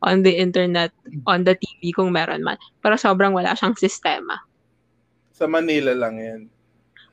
on 0.00 0.24
the 0.24 0.32
internet, 0.36 0.92
on 1.28 1.44
the 1.44 1.56
TV 1.56 1.92
kung 1.92 2.12
meron 2.12 2.40
man. 2.44 2.56
Pero 2.80 2.96
sobrang 2.96 3.36
wala 3.36 3.52
siyang 3.52 3.76
sistema. 3.76 4.40
Sa 5.36 5.44
Manila 5.48 5.92
lang 5.92 6.16
yan. 6.20 6.40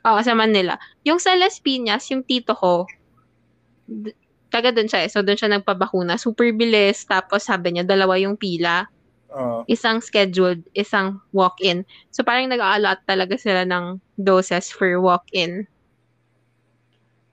Oo, 0.08 0.20
sa 0.24 0.36
Manila. 0.36 0.80
Yung 1.04 1.20
sa 1.20 1.36
Las 1.36 1.60
Piñas, 1.60 2.08
yung 2.12 2.24
tito 2.24 2.56
ko, 2.56 2.88
d- 3.88 4.16
taga 4.48 4.72
doon 4.72 4.88
siya 4.88 5.04
eh. 5.04 5.10
So, 5.12 5.20
doon 5.20 5.36
siya 5.36 5.52
nagpabakuna. 5.52 6.16
Super 6.16 6.56
bilis. 6.56 7.04
Tapos 7.04 7.44
sabi 7.44 7.76
niya, 7.76 7.84
dalawa 7.84 8.16
yung 8.16 8.40
pila. 8.40 8.88
Oo. 9.36 9.68
Isang 9.68 10.00
scheduled, 10.00 10.64
isang 10.72 11.20
walk-in. 11.36 11.84
So, 12.16 12.24
parang 12.24 12.48
nag-a-allot 12.48 13.04
talaga 13.04 13.36
sila 13.36 13.68
ng 13.68 14.00
doses 14.16 14.72
for 14.72 14.96
walk-in. 15.04 15.68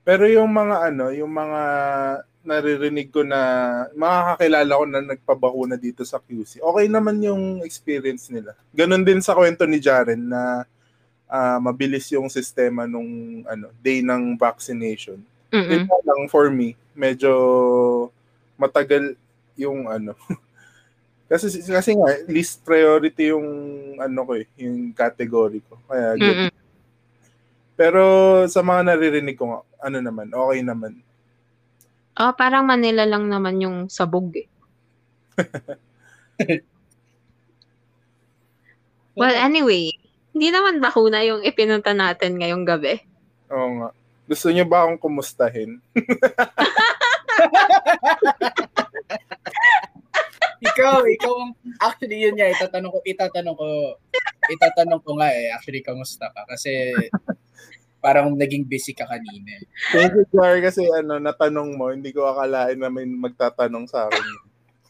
Pero 0.05 0.27
yung 0.29 0.53
mga 0.53 0.91
ano, 0.93 1.09
yung 1.09 1.33
mga 1.33 1.61
naririnig 2.45 3.09
ko 3.09 3.25
na 3.25 3.39
mga 3.97 4.19
kakilala 4.37 4.71
ko 4.77 4.85
na 4.85 5.01
nagpabakuna 5.01 5.75
dito 5.75 6.05
sa 6.05 6.21
QC, 6.21 6.61
okay 6.61 6.85
naman 6.85 7.17
yung 7.19 7.65
experience 7.65 8.29
nila. 8.29 8.53
Ganon 8.71 9.03
din 9.03 9.19
sa 9.19 9.33
kwento 9.33 9.65
ni 9.65 9.81
Jaren 9.81 10.21
na 10.21 10.63
ah, 11.25 11.57
mabilis 11.57 12.05
yung 12.13 12.29
sistema 12.29 12.85
nung 12.85 13.43
ano, 13.49 13.73
day 13.81 14.05
ng 14.05 14.37
vaccination. 14.37 15.17
Mm-mm. 15.49 15.89
Ito 15.89 15.95
lang 16.05 16.21
for 16.29 16.53
me, 16.53 16.77
medyo 16.93 17.33
matagal 18.55 19.17
yung 19.57 19.89
ano. 19.89 20.13
kasi 21.31 21.49
kasi 21.65 21.97
nga 21.97 22.09
least 22.29 22.61
priority 22.61 23.33
yung 23.33 23.47
ano 23.97 24.19
ko 24.21 24.31
eh, 24.37 24.45
yung 24.61 24.93
category 24.93 25.59
ko. 25.65 25.81
Kaya 25.89 26.13
Mm-mm. 26.15 26.53
Pero 27.75 28.01
sa 28.47 28.63
mga 28.63 28.95
naririnig 28.95 29.35
ko, 29.35 29.51
nga, 29.51 29.59
ano 29.83 29.97
naman, 29.99 30.31
okay 30.31 30.63
naman. 30.63 30.95
Oh, 32.15 32.31
parang 32.31 32.63
Manila 32.63 33.03
lang 33.03 33.27
naman 33.27 33.59
yung 33.59 33.91
sabog 33.91 34.31
eh. 34.39 34.47
well, 39.19 39.35
anyway, 39.35 39.91
hindi 40.31 40.47
naman 40.47 40.79
bakuna 40.79 41.27
yung 41.27 41.43
ipinunta 41.43 41.91
natin 41.91 42.39
ngayong 42.39 42.63
gabi. 42.63 43.03
Oo 43.51 43.83
nga. 43.83 43.91
Gusto 44.31 44.47
niyo 44.49 44.63
ba 44.63 44.87
akong 44.87 44.99
kumustahin? 45.03 45.83
ikaw, 50.65 51.03
ikaw, 51.03 51.35
actually 51.83 52.23
yun 52.23 52.39
nga, 52.39 52.47
itatanong 52.47 52.91
ko, 52.95 52.99
itatanong 53.03 53.55
ko, 53.59 53.67
itatanong 54.49 55.01
ko 55.03 55.19
nga 55.19 55.29
eh, 55.35 55.51
actually, 55.51 55.83
kamusta 55.83 56.31
ka? 56.31 56.47
Kasi, 56.47 56.95
parang 58.05 58.37
naging 58.37 58.69
busy 58.69 58.93
ka 58.93 59.09
kanina. 59.09 59.57
Thank 59.89 60.13
you, 60.13 60.29
Jar, 60.29 60.61
kasi 60.61 60.85
ano, 60.93 61.17
natanong 61.17 61.73
mo, 61.73 61.89
hindi 61.89 62.13
ko 62.13 62.29
akalain 62.29 62.77
na 62.77 62.93
may 62.93 63.09
magtatanong 63.09 63.89
sa 63.89 64.05
akin. 64.05 64.25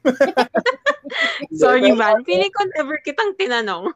Sorry, 1.64 1.96
Van. 1.96 2.20
Feeling 2.28 2.52
ko 2.52 2.68
never 2.76 3.00
kitang 3.00 3.32
tinanong. 3.40 3.88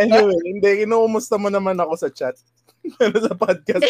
Anyway, 0.00 0.40
hindi, 0.48 0.86
kinukumusta 0.86 1.36
mo 1.36 1.52
naman 1.52 1.76
ako 1.76 1.92
sa 1.92 2.08
chat. 2.08 2.32
Pero 2.96 3.20
sa 3.26 3.36
podcast. 3.36 3.84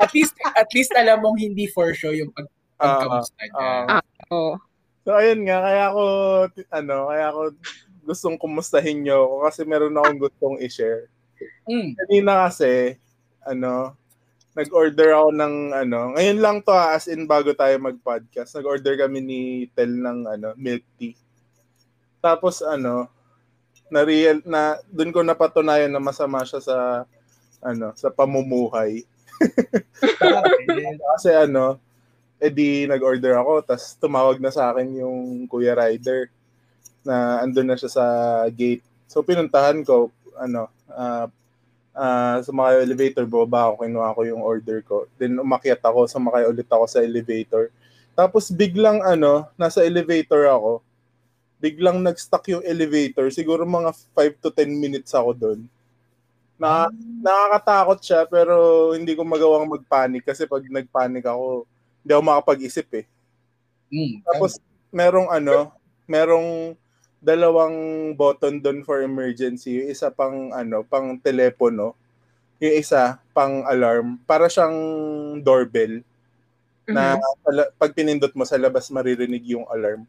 At 0.00 0.10
least, 0.16 0.32
at 0.56 0.68
least 0.72 0.92
alam 0.96 1.20
mong 1.20 1.36
hindi 1.36 1.68
for 1.68 1.92
show 1.92 2.14
yung 2.16 2.32
pag 2.32 2.48
pagkamusta 2.80 3.36
niya. 3.36 4.00
ah. 4.00 4.04
Oo. 4.32 4.56
So, 5.04 5.12
ayun 5.12 5.44
nga, 5.44 5.58
kaya 5.60 5.82
ako, 5.92 6.04
ano, 6.72 6.96
kaya 7.12 7.26
ako 7.28 7.40
gustong 8.06 8.38
kumustahin 8.38 9.02
nyo 9.02 9.26
ako 9.26 9.36
kasi 9.50 9.60
meron 9.66 9.98
akong 9.98 10.20
gustong 10.22 10.56
i-share. 10.62 11.10
Mm. 11.66 11.98
Kanina 11.98 12.46
kasi, 12.46 12.94
ano, 13.42 13.98
nag-order 14.54 15.10
ako 15.18 15.28
ng, 15.34 15.54
ano, 15.74 16.00
ngayon 16.14 16.38
lang 16.38 16.56
to 16.62 16.72
as 16.72 17.10
in 17.10 17.26
bago 17.26 17.50
tayo 17.52 17.74
mag-podcast, 17.82 18.54
nag-order 18.54 18.94
kami 18.94 19.18
ni 19.20 19.40
Tel 19.74 19.90
ng, 19.90 20.24
ano, 20.30 20.54
milk 20.54 20.86
tea. 20.96 21.18
Tapos, 22.22 22.62
ano, 22.62 23.10
na 23.90 24.02
real 24.02 24.42
na 24.42 24.78
doon 24.90 25.14
ko 25.14 25.22
napatunayan 25.22 25.90
na 25.90 26.02
masama 26.02 26.42
siya 26.42 26.58
sa 26.58 26.76
ano 27.62 27.94
sa 27.94 28.10
pamumuhay 28.10 29.06
kasi 31.14 31.30
ano 31.30 31.78
edi 32.42 32.84
nag-order 32.90 33.38
ako 33.38 33.62
tas 33.62 33.94
tumawag 33.96 34.42
na 34.42 34.50
sa 34.50 34.74
akin 34.74 35.00
yung 35.00 35.46
Kuya 35.46 35.78
Rider 35.78 36.28
na 37.06 37.40
andun 37.46 37.70
na 37.70 37.78
siya 37.78 37.90
sa 37.90 38.04
gate 38.50 38.82
so 39.06 39.22
pinuntahan 39.22 39.86
ko 39.86 40.10
ano 40.36 40.66
ah 40.90 41.30
ah 41.96 42.42
sumakay 42.44 42.84
elevator 42.84 43.24
baba 43.24 43.72
ako 43.72 43.86
kinuha 43.86 44.16
ko 44.16 44.20
yung 44.26 44.42
order 44.44 44.84
ko 44.84 45.08
then 45.16 45.38
umakyat 45.38 45.80
ako 45.80 46.04
sumakay 46.04 46.44
ulit 46.44 46.68
ako 46.68 46.84
sa 46.84 47.00
elevator 47.00 47.72
tapos 48.12 48.52
biglang 48.52 49.00
ano 49.00 49.48
nasa 49.56 49.86
elevator 49.86 50.50
ako 50.50 50.84
biglang 51.56 52.04
nag-stuck 52.04 52.44
yung 52.52 52.64
elevator. 52.64 53.32
Siguro 53.32 53.64
mga 53.64 53.90
5 54.12 54.42
to 54.44 54.48
10 54.52 54.70
minutes 54.76 55.12
ako 55.16 55.30
doon. 55.32 55.60
Na, 56.56 56.88
nakakatakot 57.20 57.98
siya 58.00 58.24
pero 58.24 58.92
hindi 58.96 59.12
ko 59.12 59.24
magawang 59.24 59.68
mag-panic 59.68 60.24
kasi 60.24 60.48
pag 60.48 60.64
nag-panic 60.64 61.24
ako, 61.24 61.68
hindi 62.00 62.10
ako 62.12 62.22
makapag-isip 62.22 62.88
eh. 62.96 63.06
Mm. 63.92 64.24
Tapos 64.24 64.60
merong 64.92 65.28
ano, 65.28 65.72
merong 66.08 66.76
dalawang 67.26 68.14
button 68.14 68.62
doon 68.62 68.86
for 68.86 69.02
emergency. 69.02 69.82
Yung 69.82 69.90
isa 69.90 70.14
pang 70.14 70.54
ano, 70.54 70.86
pang 70.86 71.18
telepono. 71.18 71.98
Yung 72.62 72.74
isa 72.78 73.18
pang 73.34 73.66
alarm. 73.66 74.22
Para 74.22 74.46
siyang 74.46 74.78
doorbell 75.42 76.06
na 76.86 77.18
pala- 77.42 77.74
pag 77.74 77.90
pinindot 77.90 78.30
mo 78.38 78.46
sa 78.46 78.54
labas 78.54 78.86
maririnig 78.94 79.58
yung 79.58 79.66
alarm. 79.66 80.06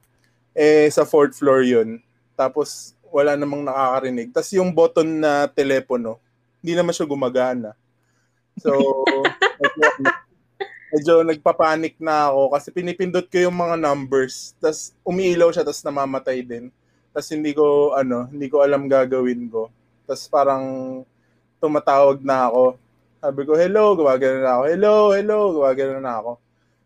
Eh 0.54 0.86
sa 0.94 1.10
fourth 1.10 1.34
floor 1.34 1.66
yun. 1.66 1.98
Tapos 2.38 2.94
wala 3.10 3.34
namang 3.34 3.66
nakakarinig. 3.66 4.30
Tapos 4.30 4.54
yung 4.54 4.70
button 4.70 5.18
na 5.18 5.50
telepono, 5.50 6.22
hindi 6.62 6.78
naman 6.78 6.94
siya 6.94 7.10
gumagana. 7.10 7.74
So, 8.62 8.74
medyo 10.94 11.26
nagpapanik 11.26 11.98
na 11.98 12.30
ako 12.30 12.54
kasi 12.54 12.68
pinipindot 12.70 13.26
ko 13.26 13.50
yung 13.50 13.58
mga 13.58 13.82
numbers. 13.82 14.54
Tapos 14.62 14.94
umiilaw 15.02 15.50
siya, 15.50 15.66
tapos 15.66 15.82
namamatay 15.82 16.46
din. 16.46 16.70
Tapos 17.18 17.34
hindi 17.34 17.50
ko, 17.50 17.98
ano, 17.98 18.30
hindi 18.30 18.46
ko 18.46 18.62
alam 18.62 18.86
gagawin 18.86 19.50
ko. 19.50 19.74
Tapos 20.06 20.30
parang 20.30 20.66
tumatawag 21.58 22.22
na 22.22 22.46
ako. 22.46 22.78
Sabi 23.18 23.42
ko, 23.42 23.58
hello, 23.58 23.98
gumagana 23.98 24.38
na 24.38 24.52
ako. 24.54 24.64
Hello, 24.70 24.94
hello, 25.18 25.38
gumagana 25.58 25.98
na 25.98 26.14
ako. 26.22 26.32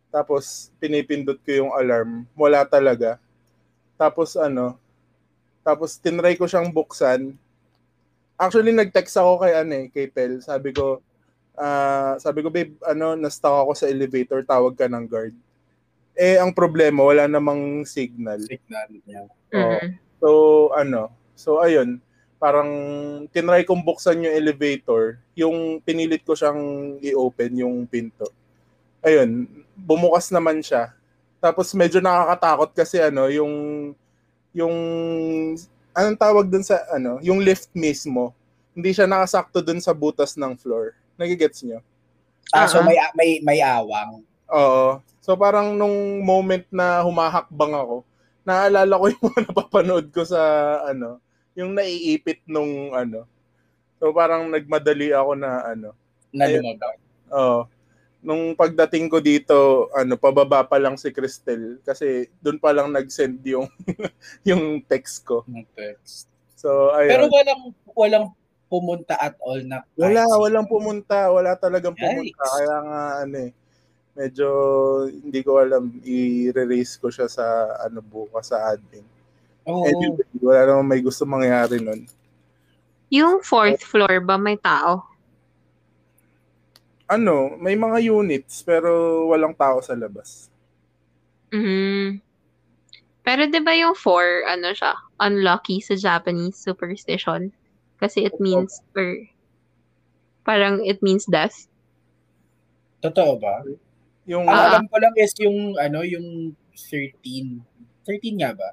Tapos 0.07 0.71
pinipindot 0.79 1.35
ko 1.43 1.51
yung 1.51 1.71
alarm. 1.75 2.23
Wala 2.39 2.63
talaga. 2.63 3.19
Tapos 3.99 4.39
ano, 4.39 4.79
tapos 5.67 5.99
tinry 5.99 6.39
ko 6.39 6.47
siyang 6.47 6.71
buksan. 6.71 7.35
Actually, 8.39 8.71
nag-text 8.71 9.19
ako 9.19 9.43
kay 9.43 9.51
ano 9.51 9.83
eh, 9.83 9.85
kay 9.91 10.07
Pel. 10.07 10.39
Sabi 10.39 10.71
ko, 10.71 11.03
ah, 11.59 12.15
sabi 12.23 12.39
ko, 12.39 12.47
babe, 12.47 12.71
ano, 12.87 13.19
na-stuck 13.19 13.67
ako 13.67 13.75
sa 13.75 13.91
elevator, 13.91 14.47
tawag 14.47 14.79
ka 14.79 14.87
ng 14.87 15.11
guard. 15.11 15.35
Eh, 16.15 16.39
ang 16.39 16.55
problema, 16.55 17.03
wala 17.03 17.27
namang 17.27 17.83
signal. 17.83 18.39
Signal 18.47 18.87
niya. 19.03 19.27
Mhm. 19.51 20.10
So, 20.21 20.69
ano, 20.77 21.09
so 21.33 21.57
ayun, 21.57 21.97
parang 22.37 22.69
tinry 23.33 23.65
kong 23.65 23.81
buksan 23.81 24.21
yung 24.21 24.37
elevator, 24.37 25.17
yung 25.33 25.81
pinilit 25.81 26.21
ko 26.21 26.37
siyang 26.37 26.95
i-open 27.01 27.57
yung 27.57 27.89
pinto. 27.89 28.29
Ayun, 29.01 29.49
bumukas 29.73 30.29
naman 30.29 30.61
siya. 30.61 30.93
Tapos 31.41 31.73
medyo 31.73 31.97
nakakatakot 31.97 32.69
kasi 32.77 33.01
ano, 33.01 33.25
yung 33.33 33.53
yung 34.53 34.75
anong 35.97 36.17
tawag 36.21 36.45
dun 36.45 36.61
sa 36.61 36.85
ano, 36.93 37.17
yung 37.25 37.41
lift 37.41 37.73
mismo, 37.73 38.33
hindi 38.77 38.93
siya 38.93 39.09
nakasakto 39.09 39.61
dun 39.65 39.81
sa 39.81 39.93
butas 39.93 40.37
ng 40.37 40.53
floor. 40.53 40.93
Nagigets 41.17 41.65
nyo? 41.65 41.81
Ah, 42.53 42.69
so 42.69 42.81
ah. 42.81 42.85
may 42.85 42.97
may 43.17 43.29
may 43.41 43.59
awang. 43.61 44.21
Oo. 44.53 45.01
So 45.21 45.33
parang 45.33 45.77
nung 45.77 46.21
moment 46.25 46.65
na 46.69 47.01
humahakbang 47.01 47.73
ako, 47.73 48.05
naalala 48.45 48.97
ko 48.97 49.05
yung 49.13 49.33
napapanood 49.45 50.07
ko 50.09 50.21
sa 50.25 50.41
ano, 50.87 51.21
yung 51.53 51.75
naiipit 51.75 52.41
nung 52.47 52.93
ano. 52.95 53.25
So 54.01 54.09
parang 54.13 54.49
nagmadali 54.49 55.13
ako 55.13 55.37
na 55.37 55.61
ano. 55.65 55.89
na 56.31 56.47
Ayun. 56.47 56.63
lumabas. 56.63 56.97
Oo. 57.31 57.59
Nung 58.21 58.53
pagdating 58.53 59.09
ko 59.09 59.17
dito, 59.17 59.89
ano, 59.97 60.13
pababa 60.13 60.61
pa 60.61 60.77
lang 60.77 60.93
si 60.93 61.09
Cristel 61.09 61.81
kasi 61.81 62.29
doon 62.37 62.61
pa 62.61 62.69
lang 62.69 62.93
nag-send 62.93 63.41
yung 63.45 63.65
yung 64.47 64.81
text 64.85 65.25
ko. 65.25 65.43
ng 65.49 65.65
text. 65.73 66.29
So 66.57 66.93
ayun. 66.93 67.09
Pero 67.09 67.25
walang 67.29 67.61
walang 67.97 68.25
pumunta 68.71 69.19
at 69.19 69.35
all 69.43 69.59
na 69.67 69.83
Wala, 69.99 70.23
walang 70.39 70.63
pumunta. 70.63 71.27
Wala 71.27 71.59
talagang 71.59 71.91
pumunta. 71.91 72.23
Yikes. 72.23 72.39
Kaya 72.55 72.77
nga, 72.87 73.01
ano 73.27 73.35
eh, 73.43 73.51
medyo 74.15 74.47
hindi 75.07 75.39
ko 75.43 75.61
alam, 75.61 75.91
i-release 76.03 76.99
ko 76.99 77.07
siya 77.07 77.27
sa, 77.31 77.45
ano, 77.83 78.03
bukas 78.03 78.51
sa 78.51 78.75
admin. 78.75 79.05
Oo. 79.67 79.85
Anyway, 79.85 80.25
wala 80.41 80.61
namang 80.67 80.89
may 80.89 81.01
gusto 81.01 81.23
mangyari 81.23 81.77
nun. 81.77 82.07
Yung 83.11 83.43
fourth 83.43 83.83
floor 83.83 84.23
ba 84.23 84.39
may 84.39 84.55
tao? 84.55 85.03
Ano, 87.11 87.59
may 87.59 87.75
mga 87.75 88.07
units, 88.07 88.63
pero 88.63 89.27
walang 89.27 89.51
tao 89.51 89.83
sa 89.83 89.91
labas. 89.91 90.47
Mhm. 91.51 92.23
Pero 93.21 93.45
'di 93.45 93.59
ba 93.61 93.75
yung 93.75 93.93
four, 93.93 94.47
ano 94.47 94.71
siya, 94.71 94.95
unlucky 95.19 95.83
sa 95.83 95.93
Japanese 95.93 96.57
superstition? 96.57 97.51
Kasi 98.01 98.25
it 98.25 98.33
means 98.41 98.81
or 98.97 99.13
parang 100.47 100.81
it 100.81 101.03
means 101.05 101.27
death. 101.29 101.69
Totoo 103.03 103.37
ba? 103.37 103.61
Yung, 104.31 104.47
Ah. 104.47 104.71
alam 104.79 104.87
ko 104.87 104.95
lang 104.97 105.11
is 105.19 105.35
yung 105.43 105.75
ano, 105.75 106.07
yung 106.07 106.55
13. 106.71 107.59
13 108.07 108.39
nga 108.39 108.55
ba? 108.55 108.71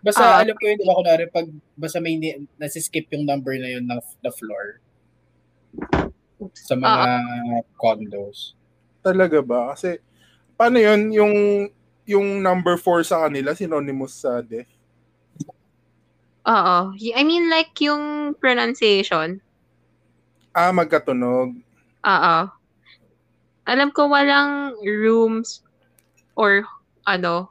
Basta 0.00 0.24
Ah. 0.24 0.40
alam 0.40 0.56
ko 0.56 0.64
yun, 0.64 0.80
di 0.80 0.86
ba, 0.88 0.96
kunwari, 0.96 1.24
pag 1.28 1.48
basta 1.76 2.00
may 2.00 2.16
nasiskip 2.56 3.12
yung 3.12 3.28
number 3.28 3.52
na 3.60 3.68
yun 3.68 3.84
ng 3.84 4.00
the 4.24 4.32
floor 4.32 4.80
sa 6.56 6.74
mga 6.74 7.04
condos. 7.76 8.56
talaga 9.04 9.44
ba? 9.44 9.76
Kasi, 9.76 10.00
paano 10.56 10.80
yun, 10.80 11.12
yung, 11.12 11.34
yung 12.08 12.40
number 12.40 12.80
4 12.80 13.04
sa 13.04 13.28
kanila, 13.28 13.52
synonymous 13.52 14.24
sa 14.24 14.40
death? 14.40 14.68
Oo. 16.44 16.76
I 16.96 17.22
mean 17.24 17.48
like 17.48 17.76
yung 17.80 18.32
pronunciation. 18.36 19.40
Ah, 20.52 20.72
magkatunog. 20.72 21.56
Oo. 22.04 22.36
Alam 23.64 23.90
ko 23.92 24.08
walang 24.08 24.76
rooms 24.84 25.64
or 26.36 26.64
ano 27.08 27.48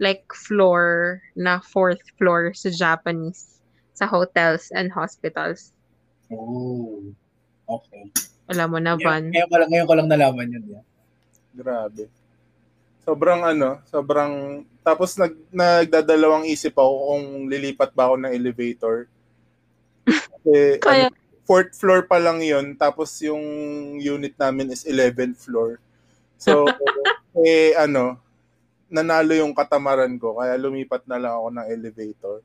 like 0.00 0.24
floor 0.32 1.20
na 1.36 1.60
fourth 1.60 2.02
floor 2.18 2.52
sa 2.56 2.68
Japanese. 2.72 3.54
sa 3.94 4.10
hotels 4.10 4.74
and 4.74 4.90
hospitals. 4.90 5.70
Oh. 6.28 7.00
Okay. 7.64 8.10
Alam 8.50 8.76
mo 8.76 8.78
na, 8.82 8.98
Van. 8.98 9.30
Ngayon, 9.30 9.32
ngayon, 9.32 9.48
ko 9.48 9.56
lang, 9.56 9.68
ngayon 9.70 9.86
ko 9.86 9.94
lang 9.94 10.08
nalaman 10.10 10.52
yun. 10.52 10.64
Yeah. 10.68 10.84
Grabe. 11.54 12.10
Sobrang 13.06 13.40
ano, 13.46 13.80
sobrang 13.88 14.64
tapos 14.84 15.16
nag 15.16 15.32
nagdadalawang 15.48 16.44
isip 16.50 16.76
ako 16.76 16.92
kung 17.14 17.24
lilipat 17.48 17.94
ba 17.94 18.10
ako 18.10 18.14
ng 18.20 18.32
elevator. 18.34 19.08
Kasi 20.10 20.82
Kaya, 20.82 21.08
ano, 21.08 21.16
fourth 21.44 21.76
floor 21.76 22.08
pa 22.08 22.16
lang 22.20 22.40
'yon, 22.40 22.76
tapos 22.76 23.20
yung 23.24 23.44
unit 24.00 24.34
namin 24.36 24.72
is 24.72 24.84
11th 24.84 25.44
floor. 25.44 25.78
So 26.40 26.64
eh 27.46 27.76
ano, 27.78 28.20
nanalo 28.92 29.32
yung 29.34 29.56
katamaran 29.56 30.16
ko 30.20 30.38
kaya 30.38 30.54
lumipat 30.60 31.04
na 31.08 31.20
lang 31.20 31.32
ako 31.34 31.48
ng 31.52 31.66
elevator. 31.70 32.36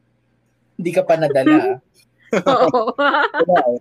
Hindi 0.80 0.92
ka 0.96 1.04
pa 1.04 1.20
nadala. 1.20 1.84
oo. 2.56 2.82
Wala 2.96 3.58
eh. 3.76 3.80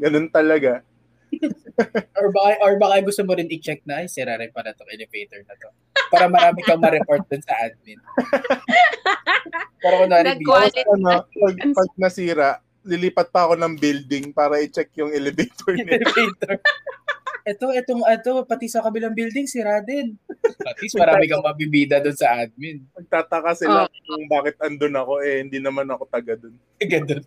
Ganun 0.00 0.32
talaga. 0.32 0.80
or 2.16 2.28
baka, 2.28 2.50
or 2.60 2.76
baka 2.76 3.00
gusto 3.04 3.24
mo 3.24 3.32
rin 3.32 3.48
i-check 3.48 3.80
na, 3.88 4.04
ay, 4.04 4.08
sira 4.08 4.36
rin 4.36 4.52
pala 4.52 4.76
itong 4.76 4.88
elevator 4.92 5.40
na 5.48 5.56
to. 5.56 5.68
Para 6.12 6.28
marami 6.28 6.60
kang 6.60 6.80
ma-report 6.80 7.24
dun 7.28 7.40
sa 7.40 7.56
admin. 7.56 7.96
Para 9.80 9.94
kunwari, 10.04 10.26
Nag-quality. 10.28 10.80
Tapos 10.84 10.96
ano, 11.00 11.12
pag, 11.24 11.56
pag 11.72 11.90
nasira, 11.96 12.50
lilipat 12.82 13.30
pa 13.30 13.46
ako 13.46 13.54
ng 13.56 13.74
building 13.78 14.24
para 14.30 14.58
i-check 14.58 14.90
yung 14.98 15.10
elevator 15.10 15.74
nila. 15.78 16.02
elevator. 16.02 16.58
Ito, 17.42 17.74
itong, 17.74 18.06
ito, 18.06 18.30
pati 18.46 18.70
sa 18.70 18.86
kabilang 18.86 19.18
building, 19.18 19.50
sira 19.50 19.82
din. 19.82 20.14
At 20.62 20.78
least 20.78 20.94
marami 20.94 21.26
kang 21.26 21.42
mabibida 21.42 21.98
dun 21.98 22.14
sa 22.14 22.38
admin. 22.38 22.86
Magtataka 22.94 23.50
sila 23.58 23.90
kung 24.06 24.30
bakit 24.30 24.54
andun 24.62 24.94
ako 24.94 25.18
eh 25.26 25.42
hindi 25.42 25.58
naman 25.58 25.90
ako 25.90 26.06
taga 26.06 26.38
dun. 26.38 26.54
Ganun. 26.92 27.22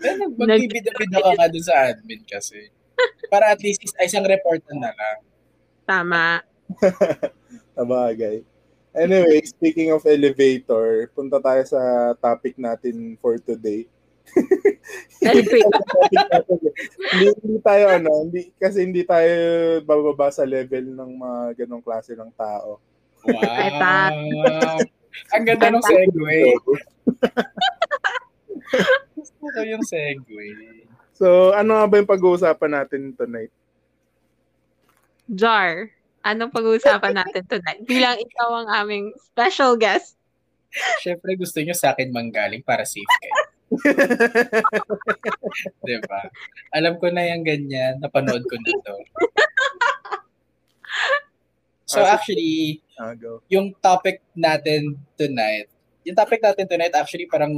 Magbibida-bida 0.40 1.18
ka 1.20 1.30
nga 1.36 1.46
dun 1.52 1.64
sa 1.64 1.92
admin 1.92 2.24
kasi. 2.24 2.72
Para 3.28 3.52
at 3.52 3.60
least 3.60 3.84
is- 3.84 3.96
isang 4.00 4.24
report 4.24 4.64
na 4.72 4.96
lang. 4.96 5.18
Tama. 5.84 6.40
Sabagay. 7.76 8.40
Anyway, 8.96 9.44
speaking 9.44 9.92
of 9.92 10.00
elevator, 10.08 11.12
punta 11.12 11.36
tayo 11.36 11.62
sa 11.68 11.80
topic 12.16 12.56
natin 12.56 13.20
for 13.20 13.36
today. 13.36 13.84
Hindi, 17.06 17.28
hindi 17.40 17.58
tayo 17.64 17.84
ano, 17.88 18.10
hindi, 18.28 18.52
kasi 18.60 18.84
hindi 18.84 19.00
tayo 19.06 19.32
bababa 19.80 20.28
sa 20.28 20.44
level 20.44 20.92
ng 20.92 21.10
mga 21.16 21.40
ganong 21.64 21.80
klase 21.80 22.12
ng 22.12 22.28
tao. 22.36 22.76
Wow! 23.24 24.76
Ang 25.32 25.44
ganda 25.48 25.72
ng 25.72 25.84
segue. 25.84 26.40
Gusto 29.16 29.60
yung 29.64 29.84
segue. 29.86 30.48
So, 31.16 31.56
ano 31.56 31.80
nga 31.80 31.86
ba 31.88 31.96
yung 31.96 32.12
pag-uusapan 32.12 32.72
natin 32.76 33.16
tonight? 33.16 33.52
Jar, 35.32 35.90
anong 36.26 36.50
pag-uusapan 36.50 37.14
natin 37.14 37.46
tonight? 37.46 37.80
Bilang 37.86 38.18
ikaw 38.18 38.66
ang 38.66 38.68
aming 38.82 39.14
special 39.22 39.78
guest. 39.78 40.18
Siyempre 41.00 41.38
gusto 41.38 41.62
nyo 41.62 41.72
sa 41.72 41.94
akin 41.94 42.10
manggaling 42.10 42.66
para 42.66 42.82
safe 42.82 43.06
kayo. 43.06 43.34
diba? 45.86 46.20
Alam 46.74 46.98
ko 46.98 47.06
na 47.14 47.30
yung 47.30 47.46
ganyan. 47.46 48.02
Napanood 48.02 48.42
ko 48.44 48.54
na 48.58 48.70
to. 48.82 48.94
So 51.86 52.02
actually, 52.02 52.82
Ah, 52.98 53.14
go. 53.14 53.38
yung 53.46 53.78
topic 53.78 54.18
natin 54.34 54.98
tonight, 55.14 55.70
yung 56.02 56.18
topic 56.18 56.42
natin 56.42 56.66
tonight 56.66 56.90
actually 56.98 57.30
parang, 57.30 57.54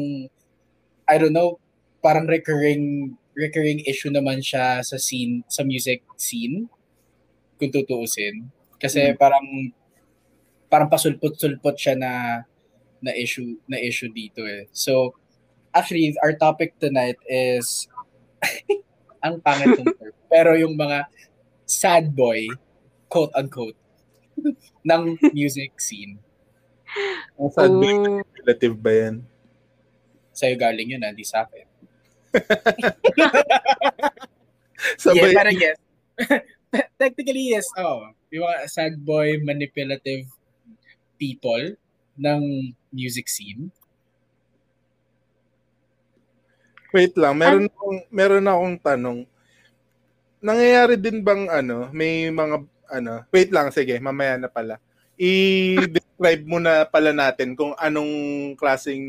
I 1.09 1.17
don't 1.17 1.33
know, 1.33 1.57
parang 2.05 2.29
recurring 2.29 3.17
recurring 3.33 3.81
issue 3.87 4.11
naman 4.11 4.43
siya 4.45 4.83
sa 4.83 4.99
scene, 4.99 5.47
sa 5.49 5.63
music 5.63 6.03
scene, 6.19 6.67
kung 7.57 7.71
tutuusin. 7.71 8.51
Kasi 8.79 9.13
parang, 9.19 9.43
parang 10.71 10.89
pasulpot-sulpot 10.89 11.75
siya 11.75 11.99
na, 11.99 12.43
na 13.03 13.13
issue, 13.15 13.59
na 13.67 13.79
issue 13.79 14.11
dito 14.11 14.47
eh. 14.47 14.71
So, 14.71 15.15
actually, 15.75 16.15
our 16.23 16.35
topic 16.39 16.79
tonight 16.79 17.19
is, 17.27 17.91
ang 19.25 19.43
pangit 19.43 19.83
ng 19.83 19.91
term, 19.99 20.15
pero 20.31 20.55
yung 20.55 20.79
mga 20.79 21.11
sad 21.67 22.15
boy, 22.15 22.47
quote-unquote, 23.11 23.77
ng 24.89 25.19
music 25.35 25.75
scene. 25.83 26.23
Ang 27.37 27.53
sad 27.53 27.69
Oh, 27.69 28.25
relative 28.41 28.73
ba 28.81 28.93
yan? 28.95 29.21
Sa'yo 30.33 30.57
galing 30.57 30.89
yun, 30.97 31.05
hindi 31.05 31.21
sa 31.21 31.45
akin. 31.45 31.67
Sabay, 34.97 35.21
Yeah, 35.21 35.37
parang 35.37 35.59
yes. 35.59 35.77
Technically, 36.97 37.53
yes. 37.53 37.67
Oh, 37.77 38.09
yung 38.29 38.45
mga 38.45 38.69
sad 38.69 38.95
boy, 39.01 39.41
manipulative 39.41 40.29
people 41.17 41.77
ng 42.19 42.73
music 42.93 43.27
scene. 43.29 43.73
wait 46.93 47.15
lang, 47.17 47.37
meron 47.37 47.69
akong, 47.69 47.99
meron 48.09 48.49
akong 48.49 48.77
tanong. 48.81 49.19
Nangyayari 50.39 50.95
din 50.97 51.21
bang 51.21 51.51
ano, 51.51 51.91
may 51.93 52.31
mga 52.31 52.57
ano, 52.89 53.13
wait 53.29 53.51
lang, 53.53 53.69
sige, 53.69 53.99
mamaya 54.01 54.41
na 54.41 54.49
pala. 54.49 54.81
I-describe 55.19 56.47
muna 56.47 56.87
pala 56.87 57.11
natin 57.11 57.59
kung 57.59 57.75
anong 57.75 58.55
klaseng 58.55 59.03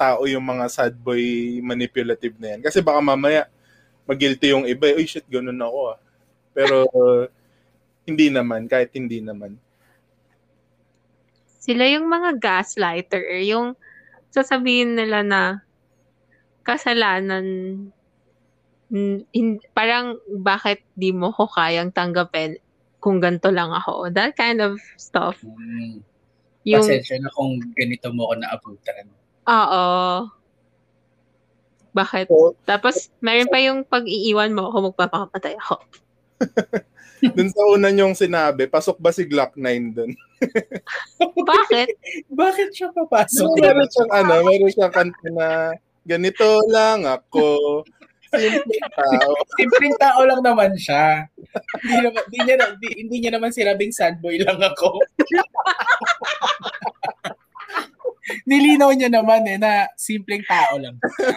tao 0.00 0.24
yung 0.24 0.42
mga 0.42 0.64
sad 0.72 0.94
boy 0.96 1.20
manipulative 1.60 2.34
na 2.40 2.56
yan. 2.56 2.60
Kasi 2.64 2.80
baka 2.80 2.98
mamaya 3.04 3.46
mag-guilty 4.08 4.56
yung 4.56 4.64
iba. 4.64 4.96
Uy, 4.96 5.04
shit, 5.04 5.28
ganun 5.28 5.60
ako 5.60 5.78
ah. 5.94 5.98
Pero 6.56 6.88
hindi 8.06 8.26
naman, 8.28 8.66
kahit 8.66 8.90
hindi 8.94 9.22
naman. 9.22 9.58
sila 11.62 11.86
yung 11.86 12.10
mga 12.10 12.42
gaslighter. 12.42 13.22
Yung 13.46 13.78
sasabihin 14.34 14.98
nila 14.98 15.22
na 15.22 15.42
kasalanan 16.66 17.46
mm, 18.90 19.30
hin- 19.30 19.62
parang 19.70 20.18
bakit 20.42 20.82
di 20.98 21.14
mo 21.14 21.30
ko 21.30 21.46
kayang 21.46 21.94
tanggapin 21.94 22.58
kung 22.98 23.22
ganito 23.22 23.54
lang 23.54 23.70
ako. 23.70 24.10
That 24.10 24.34
kind 24.34 24.58
of 24.58 24.82
stuff. 24.98 25.38
Hmm. 25.42 26.02
Yung, 26.66 26.82
Pasensya 26.86 27.18
na 27.22 27.30
kung 27.34 27.58
ganito 27.74 28.10
mo 28.10 28.30
ako 28.30 28.34
naabutan. 28.38 29.06
oo. 29.46 29.86
Bakit? 31.92 32.26
So, 32.30 32.54
Tapos, 32.64 33.10
meron 33.20 33.50
pa 33.52 33.58
yung 33.60 33.84
pag-iiwan 33.84 34.54
mo 34.54 34.70
ako, 34.70 34.94
magpapakapatay 34.94 35.54
ako. 35.58 35.76
dun 37.30 37.48
sa 37.54 37.62
una 37.70 37.94
niyong 37.94 38.18
sinabi, 38.18 38.66
pasok 38.66 38.98
ba 38.98 39.14
si 39.14 39.22
Glock 39.22 39.54
9 39.54 39.94
dun? 39.94 40.10
Bakit? 41.50 41.88
Bakit 42.26 42.68
siya 42.74 42.90
papasok? 42.90 43.46
So, 43.46 43.54
meron 43.62 43.86
siyang 43.86 44.10
ano, 44.10 44.34
meron 44.42 44.74
siyang 44.74 44.90
kanta 44.90 45.28
na 45.30 45.70
ganito 46.02 46.42
lang 46.66 47.06
ako. 47.06 47.86
Simple 48.32 48.80
tao. 48.96 49.30
Simpleng 49.60 49.92
tao 50.00 50.24
lang 50.24 50.40
naman 50.40 50.72
siya. 50.74 51.28
hindi, 51.84 51.96
naman, 52.00 52.22
hindi, 52.32 52.38
niya, 52.42 52.54
hindi, 52.64 52.88
hindi 52.96 53.16
niya 53.20 53.32
naman 53.36 53.52
sinabing 53.52 53.92
sad 53.92 54.16
boy 54.24 54.40
lang 54.40 54.56
ako. 54.56 54.96
Nilinaw 58.48 58.88
niya 58.96 59.12
naman 59.12 59.44
eh 59.44 59.60
na 59.60 59.84
simpleng 59.98 60.40
tao 60.48 60.80
lang. 60.80 60.96
siya. 60.96 61.36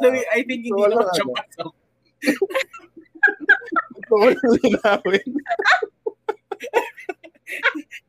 So, 0.00 0.06
I 0.32 0.40
think 0.46 0.64
hindi 0.64 0.80
So, 0.80 0.88
naman 0.88 1.06
siya 1.12 1.24
ano. 1.28 1.34
pasok. 1.36 1.72
Gusto 4.14 4.30
ko 4.30 4.30
lang 4.30 4.54
linawin. 4.62 5.30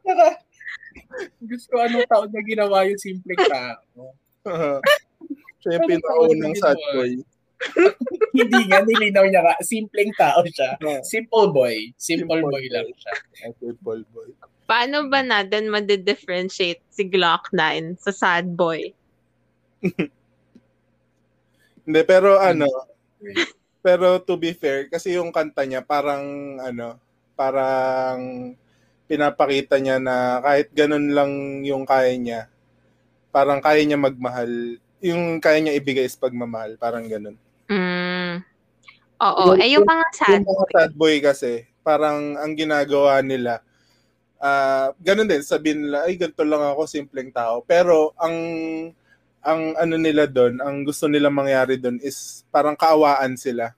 Saka, 0.05 0.27
gusto 1.41 1.73
anong 1.81 2.05
taon 2.05 2.29
na 2.29 2.41
ginawa 2.45 2.85
yung 2.85 3.01
simpleng 3.01 3.41
tao. 3.49 4.13
Siya 5.65 5.81
yung 5.81 5.89
pinakaunang 5.89 6.53
sad 6.61 6.77
boy. 6.93 7.17
hindi 8.37 8.59
nga, 8.69 8.85
nilinaw 8.85 9.25
niya 9.25 9.41
nga, 9.41 9.57
simpleng 9.65 10.13
tao 10.13 10.45
siya. 10.45 10.77
Ah, 10.77 11.01
Simple 11.01 11.49
boy. 11.49 11.89
Simple, 11.97 12.37
Simple 12.37 12.53
boy 12.53 12.61
boy. 12.61 12.65
lang 12.69 12.87
siya. 12.93 13.13
Simple 13.57 14.05
boy. 14.13 14.29
Paano 14.69 15.09
ba 15.09 15.25
natin 15.25 15.73
ma-differentiate 15.73 16.85
si 16.93 17.09
Glock 17.09 17.49
9 17.49 17.97
sa 17.97 18.13
sad 18.13 18.53
boy? 18.53 18.93
Hindi, 21.85 22.01
pero 22.05 22.37
ano, 22.37 22.65
pero 23.85 24.17
to 24.17 24.33
be 24.33 24.49
fair, 24.57 24.89
kasi 24.89 25.13
yung 25.13 25.29
kanta 25.29 25.61
niya 25.61 25.85
parang 25.85 26.57
ano, 26.57 26.97
parang 27.37 28.49
pinapakita 29.05 29.77
niya 29.77 30.01
na 30.01 30.41
kahit 30.41 30.73
ganun 30.73 31.13
lang 31.13 31.61
yung 31.61 31.85
kaya 31.85 32.17
niya, 32.17 32.49
parang 33.29 33.61
kaya 33.61 33.85
niya 33.85 34.01
magmahal, 34.01 34.81
yung 35.05 35.37
kaya 35.37 35.61
niya 35.61 35.77
ibigay 35.77 36.09
is 36.09 36.17
pagmamahal, 36.17 36.81
parang 36.81 37.05
ganun. 37.05 37.37
Mm. 37.69 38.41
Oo. 39.21 39.53
Yung- 39.53 39.61
Eh, 39.61 39.69
yung 39.77 39.85
mga 39.85 40.05
sad 40.17 40.41
yung 40.41 40.49
mga 40.49 40.65
sad 40.73 40.91
boy 40.97 41.15
kasi, 41.21 41.69
parang 41.85 42.41
ang 42.41 42.57
ginagawa 42.57 43.21
nila, 43.21 43.61
ah 44.41 44.89
ganun 44.97 45.29
din, 45.29 45.45
sabihin 45.45 45.85
nila, 45.85 46.09
ay, 46.09 46.17
ganito 46.17 46.41
lang 46.41 46.65
ako, 46.73 46.89
simpleng 46.89 47.29
tao. 47.29 47.61
Pero, 47.61 48.17
ang 48.17 48.33
ang 49.45 49.77
ano 49.77 49.95
nila 50.01 50.25
doon, 50.25 50.57
ang 50.57 50.81
gusto 50.81 51.05
nila 51.05 51.29
mangyari 51.29 51.77
doon 51.77 52.01
is 52.01 52.41
parang 52.49 52.73
kaawaan 52.73 53.37
sila, 53.37 53.77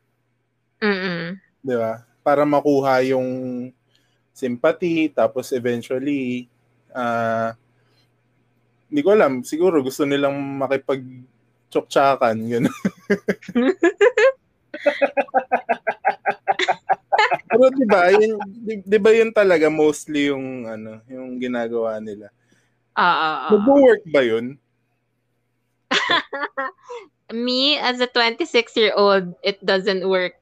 Mm-mm. 0.80 1.36
'di 1.60 1.76
ba? 1.76 2.08
Para 2.24 2.48
makuha 2.48 3.04
yung 3.04 3.28
sympathy 4.32 5.12
tapos 5.12 5.52
eventually 5.52 6.48
ah 6.96 7.52
hindi 8.88 9.04
ko 9.04 9.12
alam, 9.12 9.44
siguro 9.44 9.84
gusto 9.84 10.08
nilang 10.08 10.40
makipag 10.64 11.04
tsoktsakan, 11.68 12.48
gano'n. 12.48 12.72
Pero 17.52 17.68
'di 17.74 17.86
ba, 17.90 18.08
yun, 18.16 18.40
'di- 18.64 18.84
'di 18.88 18.98
ba 19.04 19.12
yun 19.12 19.32
talaga 19.36 19.68
mostly 19.68 20.32
yung 20.32 20.64
ano, 20.64 21.04
yung 21.12 21.36
ginagawa 21.36 22.00
nila. 22.00 22.32
Ah, 22.96 23.04
ah, 23.04 23.38
ah. 23.48 23.52
Nag-work 23.52 24.04
ba 24.08 24.22
yun? 24.24 24.56
Me, 27.46 27.78
as 27.78 28.00
a 28.00 28.08
26-year-old, 28.08 29.36
it 29.44 29.60
doesn't 29.66 30.08
work. 30.08 30.40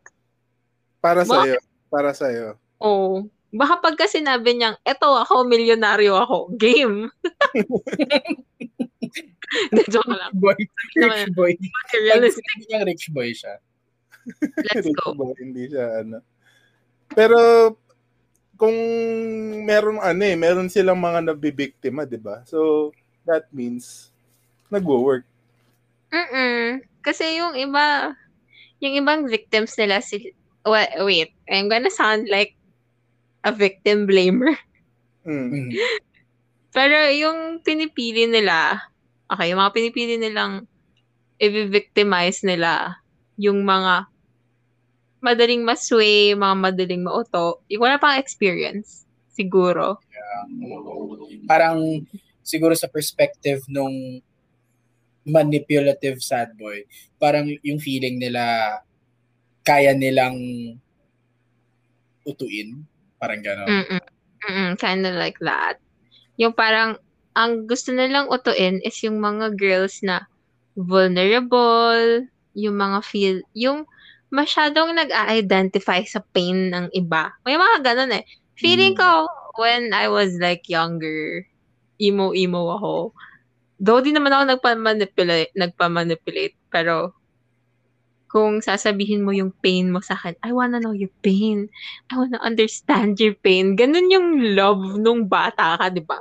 Para 1.02 1.26
sa 1.26 1.46
Bakit? 1.46 1.62
para 1.90 2.12
sa 2.14 2.30
iyo. 2.30 2.58
Oh. 2.78 3.26
Baka 3.56 3.80
pagka 3.80 4.06
sinabi 4.12 4.52
niyang, 4.52 4.76
eto 4.84 5.16
ako, 5.16 5.48
milyonaryo 5.48 6.20
ako. 6.20 6.38
Game. 6.60 7.08
Joke 9.94 10.12
lang. 10.12 10.34
Boy, 10.36 10.60
rich 11.00 11.32
boy. 11.32 11.56
Materialistic. 11.56 12.44
Niyang 12.68 12.84
rich 12.84 13.08
boy 13.16 13.32
siya. 13.32 13.64
Let's 14.74 14.90
go. 14.92 15.16
Hindi 15.40 15.72
siya 15.72 16.04
ano. 16.04 16.20
Pero 17.14 17.40
kung 18.60 18.76
meron 19.64 20.04
ano 20.04 20.22
eh, 20.26 20.36
meron 20.36 20.68
silang 20.68 21.00
mga 21.00 21.32
nabibiktima, 21.32 22.04
'di 22.04 22.20
ba? 22.20 22.44
So 22.44 22.92
that 23.24 23.48
means 23.56 24.12
nagwo-work. 24.68 25.24
Mm-mm. 26.16 26.80
Kasi 27.04 27.44
yung 27.44 27.60
iba, 27.60 28.16
yung 28.80 28.96
ibang 28.96 29.28
victims 29.28 29.76
nila, 29.76 30.00
si, 30.00 30.32
wait, 30.64 30.92
wait, 31.04 31.32
I'm 31.52 31.68
gonna 31.68 31.92
sound 31.92 32.32
like 32.32 32.56
a 33.44 33.52
victim 33.52 34.08
blamer. 34.08 34.56
Mm. 35.28 35.52
Mhm. 35.52 35.70
Pero 36.72 36.98
yung 37.12 37.60
pinipili 37.64 38.28
nila, 38.28 38.80
okay, 39.32 39.52
yung 39.52 39.60
mga 39.60 39.76
pinipili 39.76 40.16
nilang 40.16 40.68
i-victimize 41.40 42.44
nila, 42.48 43.00
yung 43.36 43.64
mga 43.64 44.08
madaling 45.24 45.64
masway, 45.64 46.36
mga 46.36 46.56
madaling 46.56 47.04
mauto, 47.04 47.64
yung 47.72 47.84
wala 47.84 48.00
pang 48.00 48.20
experience, 48.20 49.08
siguro. 49.32 50.00
Parang 51.48 52.04
siguro 52.46 52.78
sa 52.78 52.92
perspective 52.92 53.66
nung 53.72 54.22
manipulative 55.26 56.22
sad 56.22 56.54
boy, 56.56 56.86
parang 57.18 57.50
yung 57.66 57.82
feeling 57.82 58.22
nila 58.22 58.78
kaya 59.66 59.92
nilang 59.98 60.38
utuin. 62.26 62.86
Parang 63.18 63.42
gano'n. 63.42 63.68
Mm-mm. 63.70 64.04
Mm-mm, 64.46 64.70
kind 64.78 65.06
of 65.06 65.18
like 65.18 65.38
that. 65.42 65.82
Yung 66.38 66.54
parang, 66.54 66.98
ang 67.34 67.66
gusto 67.66 67.90
nilang 67.92 68.30
utuin 68.30 68.82
is 68.86 68.98
yung 69.02 69.18
mga 69.20 69.58
girls 69.58 70.02
na 70.06 70.26
vulnerable, 70.78 72.26
yung 72.54 72.76
mga 72.78 73.00
feel, 73.04 73.38
yung 73.56 73.88
masyadong 74.30 74.94
nag-identify 74.94 76.04
sa 76.04 76.20
pain 76.36 76.70
ng 76.74 76.92
iba. 76.92 77.32
May 77.48 77.56
mga 77.56 77.78
ganun 77.82 78.12
eh. 78.20 78.24
Feeling 78.60 78.94
Mm. 78.96 79.00
ko, 79.00 79.10
when 79.56 79.92
I 79.96 80.12
was 80.12 80.36
like 80.40 80.68
younger, 80.68 81.44
emo-emo 82.00 82.76
ako. 82.76 82.94
Though 83.80 84.00
di 84.00 84.16
naman 84.16 84.32
ako 84.32 84.44
nagpa-manipulate, 84.56 85.52
nagpa-manipulate, 85.60 86.56
pero 86.72 87.12
kung 88.32 88.58
sasabihin 88.62 89.22
mo 89.22 89.32
yung 89.32 89.54
pain 89.62 89.94
mo 89.94 90.02
sa 90.02 90.18
akin, 90.18 90.34
I 90.42 90.52
wanna 90.52 90.82
know 90.82 90.96
your 90.98 91.14
pain. 91.22 91.70
I 92.10 92.18
wanna 92.18 92.42
understand 92.42 93.22
your 93.22 93.38
pain. 93.38 93.78
Ganun 93.78 94.10
yung 94.10 94.28
love 94.58 94.98
nung 94.98 95.30
bata 95.30 95.78
ka, 95.78 95.88
di 95.94 96.02
ba? 96.02 96.18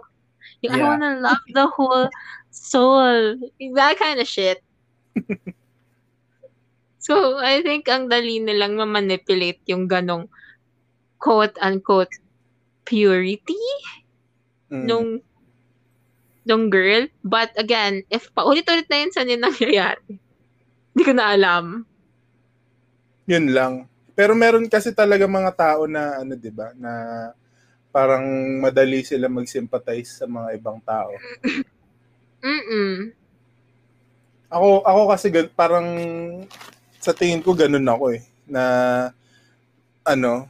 Yung 0.64 0.74
I 0.74 0.80
Yeah. 0.80 0.88
wanna 0.96 1.10
love 1.20 1.44
the 1.54 1.66
whole 1.68 2.08
soul. 2.52 3.38
That 3.76 3.96
kind 3.98 4.20
of 4.20 4.28
shit. 4.28 4.60
so, 6.98 7.38
I 7.40 7.60
think 7.62 7.88
ang 7.90 8.08
dali 8.08 8.40
nilang 8.40 8.78
ma-manipulate 8.78 9.60
yung 9.68 9.86
ganong 9.90 10.28
quote-unquote 11.20 12.12
purity 12.86 13.58
Mm. 14.70 14.86
nung 14.88 15.08
nung 16.44 16.68
girl. 16.68 17.08
But 17.24 17.52
again, 17.56 18.04
if 18.12 18.28
paulit-ulit 18.32 18.88
na 18.88 18.98
yun 19.00 19.12
sa 19.12 19.24
nila 19.24 19.50
nangyayari, 19.50 20.20
hindi 20.94 21.02
ko 21.02 21.12
na 21.16 21.34
alam. 21.34 21.88
Yun 23.26 23.46
lang. 23.50 23.74
Pero 24.14 24.36
meron 24.38 24.70
kasi 24.70 24.94
talaga 24.94 25.26
mga 25.26 25.52
tao 25.58 25.90
na 25.90 26.22
ano 26.22 26.38
'di 26.38 26.52
ba, 26.54 26.70
na 26.78 26.92
parang 27.90 28.26
madali 28.62 29.02
sila 29.02 29.26
mag-sympathize 29.26 30.22
sa 30.22 30.26
mga 30.30 30.54
ibang 30.58 30.78
tao. 30.82 31.10
Mm-mm. 32.44 33.10
Ako 34.54 34.86
ako 34.86 35.02
kasi 35.10 35.26
parang 35.56 35.88
sa 37.02 37.10
tingin 37.10 37.42
ko 37.42 37.56
ganun 37.58 37.86
ako 37.90 38.14
eh 38.14 38.22
na 38.46 38.62
ano 40.04 40.46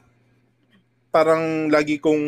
parang 1.14 1.70
lagi 1.70 2.02
kong 2.02 2.24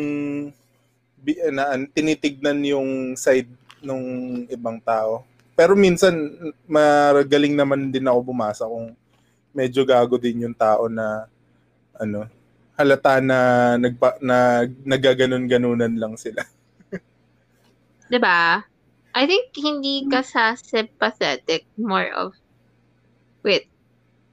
na, 1.51 1.75
an- 1.75 1.91
tinitignan 1.91 2.63
yung 2.63 3.19
side 3.19 3.51
nung 3.81 4.05
ibang 4.49 4.81
tao. 4.81 5.25
Pero 5.57 5.73
minsan 5.73 6.13
magaling 6.69 7.57
naman 7.57 7.89
din 7.89 8.05
ako 8.05 8.33
bumasa 8.33 8.69
kung 8.69 8.93
medyo 9.53 9.81
gago 9.81 10.21
din 10.21 10.45
yung 10.45 10.53
tao 10.53 10.85
na 10.85 11.25
ano 11.97 12.29
halata 12.77 13.17
na 13.17 13.73
nagpa, 13.81 14.21
na 14.21 14.69
nagaganon-ganunan 14.85 15.97
lang 15.97 16.13
sila. 16.13 16.45
'Di 18.09 18.21
ba? 18.21 18.61
I 19.17 19.25
think 19.25 19.49
hindi 19.57 20.05
ka 20.05 20.21
sa 20.21 20.53
sympathetic, 20.53 21.65
more 21.73 22.13
of 22.13 22.37
wait. 23.41 23.65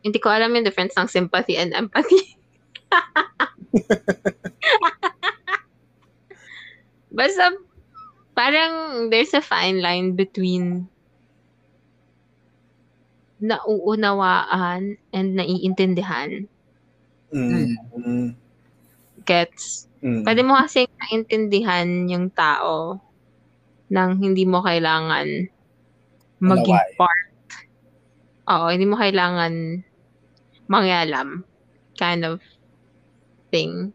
Hindi 0.04 0.20
ko 0.20 0.28
alam 0.28 0.52
yung 0.52 0.68
difference 0.68 0.92
ng 1.00 1.08
sympathy 1.08 1.56
and 1.56 1.72
empathy. 1.72 2.36
Basta 7.16 7.50
parang 8.34 9.06
there's 9.08 9.32
a 9.32 9.40
fine 9.40 9.80
line 9.80 10.18
between 10.18 10.90
nauunawaan 13.42 14.98
and 15.14 15.26
naiintindihan. 15.38 16.46
Mm. 17.34 17.74
Mm. 17.94 18.28
Gets? 19.26 19.88
Mm. 20.04 20.22
Pwede 20.22 20.40
mo 20.44 20.54
kasi 20.58 20.86
naintindihan 21.00 22.08
yung 22.10 22.28
tao 22.30 23.00
nang 23.90 24.18
hindi 24.18 24.44
mo 24.48 24.64
kailangan 24.64 25.28
maging 26.40 26.78
Unaway. 26.80 26.96
part. 26.98 27.26
Oo, 28.44 28.66
hindi 28.68 28.84
mo 28.84 28.96
kailangan 29.00 29.80
mangyalam 30.68 31.44
kind 31.96 32.24
of 32.24 32.40
thing. 33.52 33.92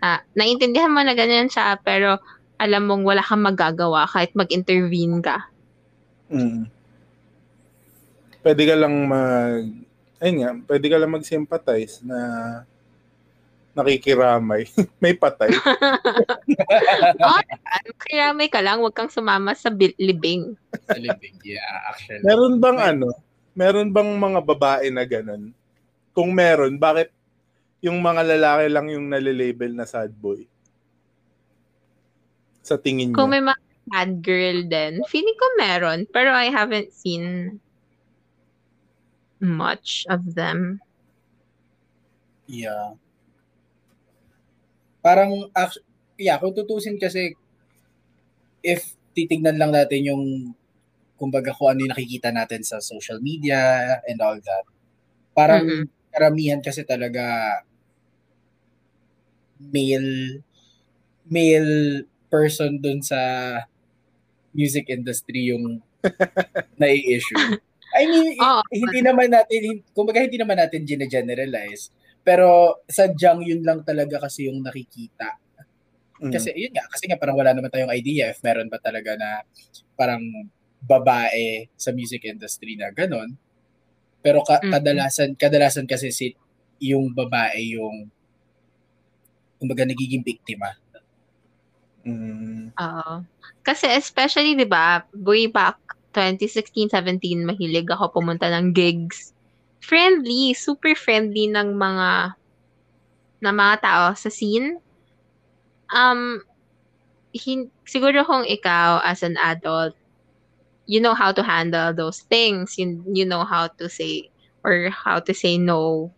Ah, 0.00 0.22
naintindihan 0.36 0.92
mo 0.92 1.00
na 1.02 1.16
ganyan 1.16 1.48
siya, 1.48 1.80
pero 1.80 2.20
alam 2.56 2.82
mong 2.88 3.04
wala 3.04 3.22
kang 3.24 3.44
magagawa 3.44 4.08
kahit 4.08 4.32
mag-intervene 4.32 5.20
ka. 5.20 5.48
Mm. 6.32 6.68
Pwede 8.40 8.62
ka 8.64 8.74
lang 8.78 8.94
mag 9.06 9.64
ayun 10.20 10.36
nga, 10.40 10.50
pwede 10.72 10.86
ka 10.88 10.96
lang 10.96 11.12
mag-sympathize 11.12 12.00
na 12.00 12.18
nakikiramay. 13.76 14.64
May 15.04 15.12
patay. 15.12 15.52
oh, 17.20 17.40
kaya 18.08 18.32
may 18.32 18.48
ka 18.48 18.64
lang, 18.64 18.80
huwag 18.80 18.96
kang 18.96 19.12
sumama 19.12 19.52
sa 19.52 19.68
bil- 19.68 19.98
libing. 20.00 20.56
Sa 20.88 20.96
living. 20.96 21.36
Yeah, 21.44 21.92
actually. 21.92 22.24
Meron 22.24 22.56
bang 22.56 22.80
ano? 22.80 23.12
Meron 23.52 23.92
bang 23.92 24.08
mga 24.16 24.40
babae 24.40 24.88
na 24.88 25.04
ganun? 25.04 25.52
Kung 26.16 26.32
meron, 26.32 26.80
bakit 26.80 27.12
yung 27.84 28.00
mga 28.00 28.24
lalaki 28.24 28.72
lang 28.72 28.88
yung 28.88 29.12
nalilabel 29.12 29.76
na 29.76 29.84
sad 29.84 30.08
boy? 30.16 30.48
Sa 32.66 32.74
tingin 32.74 33.14
Kung 33.14 33.30
niyo? 33.30 33.30
may 33.30 33.38
mga 33.38 33.62
bad 33.86 34.10
girl 34.26 34.58
din, 34.66 34.92
feeling 35.06 35.38
ko 35.38 35.46
meron, 35.62 36.00
pero 36.10 36.34
I 36.34 36.50
haven't 36.50 36.90
seen 36.90 37.56
much 39.38 40.02
of 40.10 40.34
them. 40.34 40.82
Yeah. 42.50 42.98
Parang, 45.02 45.50
yeah, 46.18 46.38
kung 46.42 46.50
tutusin 46.50 46.98
kasi, 46.98 47.38
if 48.66 48.98
titignan 49.14 49.54
lang 49.54 49.70
natin 49.70 50.02
yung, 50.02 50.24
kumbaga 51.14 51.54
kung 51.54 51.70
ano 51.72 51.86
yung 51.86 51.94
nakikita 51.94 52.34
natin 52.34 52.66
sa 52.66 52.82
social 52.82 53.22
media 53.22 54.02
and 54.10 54.18
all 54.18 54.36
that, 54.42 54.64
parang 55.32 55.62
Mm-mm. 55.62 55.84
karamihan 56.10 56.58
kasi 56.60 56.82
talaga 56.82 57.60
male 59.60 60.42
male 61.28 62.04
person 62.26 62.78
dun 62.78 63.00
sa 63.00 63.18
music 64.52 64.88
industry 64.88 65.52
yung 65.52 65.80
nai-issue. 66.80 67.60
I 67.96 68.04
mean, 68.04 68.36
Oo. 68.36 68.60
hindi 68.72 69.00
naman 69.00 69.32
natin, 69.32 69.82
kumbaga 69.96 70.20
hindi 70.20 70.36
naman 70.36 70.60
natin 70.60 70.84
gine-generalize. 70.84 71.90
Pero 72.20 72.80
sadyang 72.90 73.46
yun 73.46 73.62
lang 73.62 73.86
talaga 73.86 74.20
kasi 74.26 74.50
yung 74.50 74.60
nakikita. 74.60 75.38
Mm. 76.20 76.32
Kasi 76.32 76.52
yun 76.56 76.72
nga, 76.72 76.84
kasi 76.88 77.06
nga 77.08 77.20
parang 77.20 77.36
wala 77.36 77.52
naman 77.52 77.68
tayong 77.68 77.92
idea 77.92 78.32
if 78.32 78.40
meron 78.40 78.72
ba 78.72 78.80
talaga 78.80 79.14
na 79.14 79.44
parang 79.96 80.24
babae 80.80 81.68
sa 81.76 81.92
music 81.92 82.24
industry 82.24 82.76
na 82.76 82.88
ganon. 82.92 83.36
Pero 84.24 84.42
ka- 84.42 84.64
Mhm. 84.64 84.72
kadalasan 84.72 85.30
kadalasan 85.38 85.86
kasi 85.86 86.10
si 86.10 86.26
yung 86.80 87.12
babae 87.12 87.78
yung 87.78 88.08
kumbaga 89.56 89.88
nagiging 89.88 90.20
biktima. 90.20 90.76
Mm. 92.06 92.70
Oo. 92.78 93.12
Kasi 93.66 93.90
especially, 93.90 94.54
di 94.54 94.64
ba, 94.68 95.02
way 95.12 95.50
back 95.50 95.76
2016-17, 96.14 97.44
mahilig 97.44 97.90
ako 97.90 98.14
pumunta 98.22 98.46
ng 98.48 98.72
gigs. 98.72 99.34
Friendly, 99.82 100.54
super 100.54 100.94
friendly 100.96 101.50
ng 101.50 101.76
mga 101.76 102.38
ng 103.44 103.54
mga 103.54 103.74
tao 103.84 104.04
sa 104.16 104.30
scene. 104.32 104.80
Um, 105.92 106.42
hin- 107.34 107.70
siguro 107.86 108.24
kung 108.26 108.46
ikaw 108.46 109.02
as 109.04 109.22
an 109.22 109.36
adult, 109.38 109.94
you 110.86 111.00
know 111.00 111.14
how 111.14 111.32
to 111.32 111.42
handle 111.42 111.92
those 111.94 112.20
things. 112.30 112.78
You, 112.78 113.02
you 113.12 113.26
know 113.26 113.44
how 113.44 113.68
to 113.78 113.88
say 113.88 114.30
or 114.64 114.90
how 114.90 115.20
to 115.20 115.34
say 115.34 115.58
no 115.58 116.12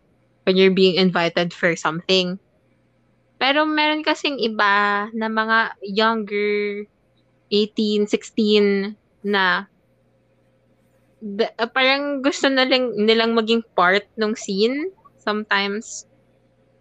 when 0.45 0.57
you're 0.57 0.75
being 0.75 0.97
invited 0.97 1.53
for 1.53 1.77
something. 1.77 2.39
Pero 3.39 3.63
meron 3.65 4.03
kasing 4.03 4.43
iba 4.43 5.07
na 5.15 5.31
mga 5.31 5.79
younger 5.87 6.85
18, 7.49 8.11
16 8.11 8.99
na 9.25 9.71
the- 11.23 11.55
uh, 11.59 11.71
parang 11.71 12.21
gusto 12.23 12.51
na 12.51 12.67
lang 12.67 12.95
nilang 12.99 13.35
maging 13.35 13.63
part 13.75 14.05
ng 14.19 14.35
scene. 14.35 14.91
Sometimes 15.23 16.07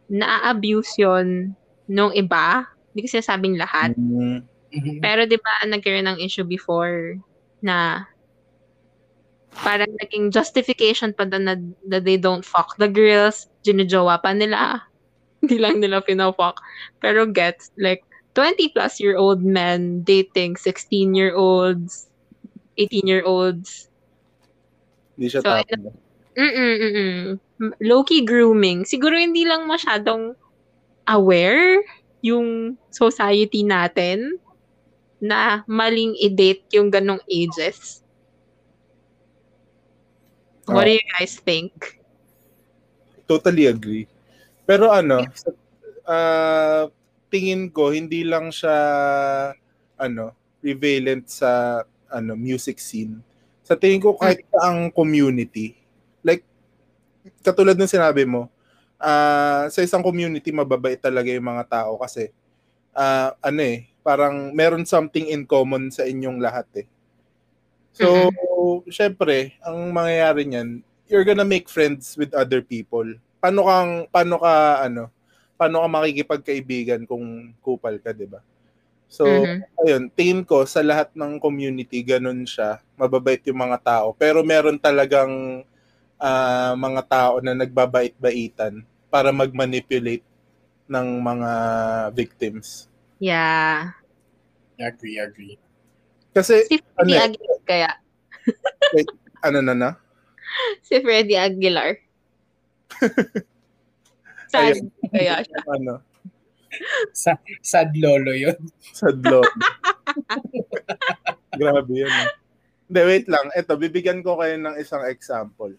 na-abuse 0.10 0.98
yon 0.98 1.54
nung 1.88 2.13
iba. 2.15 2.65
Hindi 2.91 3.00
ko 3.06 3.10
sinasabing 3.17 3.56
lahat. 3.60 3.93
Mm. 3.96 4.43
Mhm. 4.67 5.00
Pero 5.00 5.24
'di 5.24 5.39
ba 5.39 5.63
nagkaroon 5.63 6.08
ng 6.12 6.20
issue 6.20 6.43
before 6.43 7.15
na 7.63 8.04
parang 9.63 9.89
naging 9.98 10.30
justification 10.30 11.15
pa 11.15 11.26
na, 11.26 11.58
na 11.88 11.98
they 11.98 12.20
don't 12.20 12.46
fuck 12.46 12.78
the 12.78 12.89
girls, 12.89 13.48
ginujowa 13.65 14.20
pa 14.22 14.36
nila. 14.36 14.86
Hindi 15.47 15.57
lang 15.63 15.79
nila 15.79 16.03
pinafuck. 16.03 16.60
Pero 16.99 17.23
gets 17.23 17.71
like 17.79 18.03
20 18.36 18.69
plus 18.75 18.99
year 18.99 19.17
old 19.17 19.41
men 19.41 20.03
dating 20.03 20.60
16 20.60 21.15
year 21.15 21.33
olds, 21.33 22.12
18 22.77 23.07
year 23.07 23.23
olds. 23.25 23.89
Hindi 25.17 25.27
siya 25.33 25.41
So, 25.41 25.51
mm-mm. 26.38 27.39
Low-key 27.81 28.21
grooming. 28.27 28.86
Siguro 28.86 29.17
hindi 29.17 29.41
lang 29.41 29.65
masyadong 29.65 30.38
aware 31.10 31.81
yung 32.21 32.77
society 32.93 33.65
natin 33.65 34.38
na 35.17 35.65
maling 35.65 36.13
i-date 36.21 36.62
yung 36.77 36.93
ganong 36.93 37.23
ages. 37.25 38.05
What 40.69 40.86
do 40.86 40.93
you 40.93 41.05
guys 41.17 41.39
think? 41.41 41.97
Totally 43.25 43.65
agree. 43.65 44.05
Pero 44.67 44.91
ano, 44.91 45.23
ah, 46.03 46.91
tingin 47.32 47.71
ko 47.71 47.95
hindi 47.95 48.27
lang 48.27 48.51
siya 48.51 48.75
ano, 49.95 50.36
prevalent 50.60 51.25
sa 51.32 51.82
ano, 52.12 52.36
music 52.36 52.77
scene. 52.84 53.23
Sa 53.63 53.80
tingin 53.80 54.03
ko 54.03 54.19
kahit 54.19 54.43
sa 54.51 54.69
ang 54.71 54.91
community. 54.91 55.80
Like 56.19 56.43
katulad 57.39 57.80
ng 57.80 57.88
sinabi 57.88 58.27
mo, 58.27 58.51
ah, 58.99 59.71
sa 59.71 59.80
isang 59.80 60.03
community 60.03 60.51
mababait 60.51 60.99
talaga 60.99 61.32
yung 61.32 61.47
mga 61.47 61.63
tao 61.71 61.95
kasi 61.95 62.36
ah, 62.91 63.32
ano 63.39 63.63
eh, 63.63 63.88
parang 64.03 64.51
meron 64.51 64.84
something 64.84 65.32
in 65.32 65.47
common 65.47 65.88
sa 65.95 66.03
inyong 66.03 66.43
lahat 66.43 66.67
eh. 66.84 66.88
So, 67.97 68.30
syempre, 68.93 69.58
ang 69.65 69.89
mangyayari 69.89 70.45
niyan, 70.45 70.86
you're 71.10 71.25
gonna 71.25 71.47
make 71.47 71.65
friends 71.65 72.13
with 72.13 72.30
other 72.38 72.62
people. 72.62 73.10
Paano 73.41 73.62
kang 73.69 73.91
paano 74.10 74.36
ka 74.41 74.54
ano, 74.89 75.04
paano 75.58 75.86
ka 75.86 75.88
makikipagkaibigan 75.89 77.06
kung 77.06 77.54
kupal 77.62 78.02
ka, 78.02 78.10
'di 78.13 78.26
ba? 78.26 78.41
So, 79.08 79.26
Mhm. 79.28 79.62
ayun, 79.86 80.04
tingin 80.13 80.41
ko 80.43 80.65
sa 80.67 80.82
lahat 80.84 81.13
ng 81.15 81.39
community 81.39 82.02
ganun 82.04 82.43
siya. 82.50 82.82
Mababait 82.97 83.39
yung 83.47 83.62
mga 83.62 83.80
tao, 83.84 84.08
pero 84.17 84.41
meron 84.43 84.78
talagang 84.82 85.63
ah, 86.17 86.73
mga 86.78 87.02
tao 87.06 87.34
na 87.45 87.54
nagbabait-baitan 87.54 88.82
para 89.13 89.30
mag-manipulate 89.32 90.26
ng 90.89 91.08
mga 91.21 91.52
victims. 92.17 92.89
Yeah. 93.21 93.93
Agree, 94.82 95.17
agree. 95.21 95.56
Kasi 96.34 96.65
Si 96.69 96.78
Freddy 96.78 96.97
Ano 97.02 97.13
eh? 97.17 97.26
Aguilar 97.26 97.60
kaya. 97.65 97.91
ano 99.45 99.60
na 99.62 99.73
na? 99.78 99.89
Si 100.88 100.95
Freddy 101.02 101.36
Aguilar. 101.38 101.97
Sad 104.47 104.79
kaya 105.12 105.43
siya. 105.43 105.60
Ano? 105.67 105.99
Sa, 107.12 107.36
sad 107.63 107.91
lolo 107.95 108.31
yun. 108.31 108.57
Sa 108.93 109.12
blog. 109.12 109.43
Grabe 111.60 111.93
yun. 111.93 112.12
eh. 112.12 112.29
Hindi, 112.88 113.01
wait 113.03 113.27
lang. 113.27 113.51
Ito, 113.51 113.75
bibigyan 113.75 114.23
ko 114.23 114.39
kayo 114.39 114.55
ng 114.55 114.75
isang 114.79 115.03
example 115.07 115.75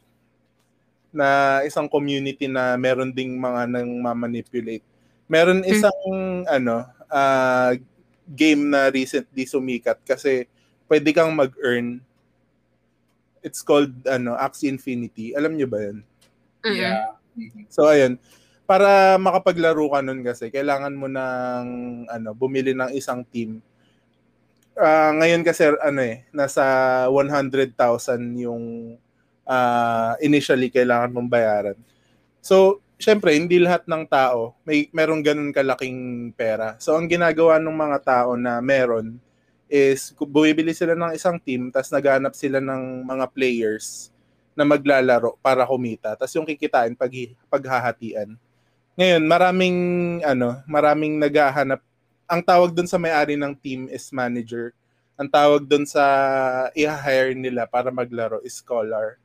na 1.08 1.60
isang 1.64 1.88
community 1.88 2.44
na 2.44 2.76
meron 2.76 3.08
ding 3.08 3.32
mga 3.40 3.64
nang 3.64 3.88
mamanipulate. 3.96 4.84
Meron 5.24 5.64
isang 5.64 5.96
ano 6.44 6.84
ah, 7.08 7.72
game 8.28 8.68
na 8.68 8.92
recently 8.92 9.48
sumikat 9.48 9.96
kasi 10.04 10.44
pwede 10.84 11.08
kang 11.16 11.32
mag-earn. 11.32 12.04
It's 13.40 13.64
called 13.64 14.04
ano 14.04 14.36
Axie 14.36 14.68
Infinity. 14.68 15.32
Alam 15.32 15.56
niyo 15.56 15.64
ba 15.64 15.80
'yun? 15.80 16.04
Mm-mm. 16.64 16.76
Yeah. 16.78 17.14
So 17.70 17.86
ayun, 17.86 18.18
para 18.68 19.16
makapaglaro 19.16 19.88
ka 19.88 20.00
nun 20.02 20.20
kasi 20.26 20.50
kailangan 20.50 20.92
mo 20.92 21.06
ng 21.06 21.64
ano, 22.10 22.30
bumili 22.34 22.74
ng 22.74 22.92
isang 22.92 23.22
team. 23.24 23.62
Ah, 24.78 25.10
ngayon 25.14 25.42
kasi 25.42 25.70
ano 25.82 26.00
eh, 26.02 26.26
nasa 26.30 26.62
100,000 27.10 27.74
yung 28.38 28.94
ah, 29.48 30.14
initially 30.20 30.70
kailangan 30.70 31.14
mong 31.14 31.30
bayaran. 31.30 31.78
So, 32.42 32.82
syempre 32.98 33.38
hindi 33.38 33.62
lahat 33.62 33.86
ng 33.86 34.04
tao 34.10 34.58
may 34.66 34.90
merong 34.90 35.22
ganun 35.22 35.54
kalaking 35.54 36.30
pera. 36.34 36.74
So 36.82 36.98
ang 36.98 37.06
ginagawa 37.06 37.62
ng 37.62 37.72
mga 37.72 37.98
tao 38.02 38.34
na 38.34 38.58
meron 38.58 39.22
is 39.70 40.10
bumibili 40.18 40.74
sila 40.74 40.98
ng 40.98 41.14
isang 41.14 41.38
team 41.38 41.70
tapos 41.70 41.94
naghanap 41.94 42.34
sila 42.34 42.58
ng 42.58 43.06
mga 43.06 43.26
players 43.30 44.10
na 44.58 44.66
maglalaro 44.66 45.38
para 45.38 45.62
kumita. 45.62 46.18
Tapos 46.18 46.34
yung 46.34 46.42
kikitain 46.42 46.98
pag 46.98 47.14
paghahatian. 47.46 48.34
Ngayon, 48.98 49.22
maraming 49.22 49.78
ano, 50.26 50.58
maraming 50.66 51.14
naghahanap. 51.22 51.78
Ang 52.26 52.42
tawag 52.42 52.74
doon 52.74 52.90
sa 52.90 52.98
may-ari 52.98 53.38
ng 53.38 53.54
team 53.54 53.86
is 53.86 54.10
manager. 54.10 54.74
Ang 55.14 55.30
tawag 55.30 55.62
doon 55.62 55.86
sa 55.86 56.02
i-hire 56.74 57.38
nila 57.38 57.70
para 57.70 57.94
maglaro 57.94 58.42
is 58.42 58.58
scholar. 58.58 59.22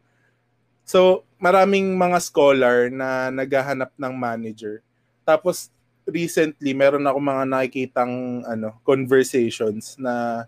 So, 0.85 1.25
maraming 1.41 1.97
mga 1.97 2.21
scholar 2.21 2.93
na 2.93 3.33
naghahanap 3.33 3.89
ng 3.97 4.13
manager. 4.13 4.85
Tapos 5.25 5.73
recently, 6.05 6.77
meron 6.77 7.09
ako 7.09 7.17
mga 7.17 7.43
nakikitang 7.49 8.45
ano, 8.45 8.77
conversations 8.85 9.97
na 9.97 10.45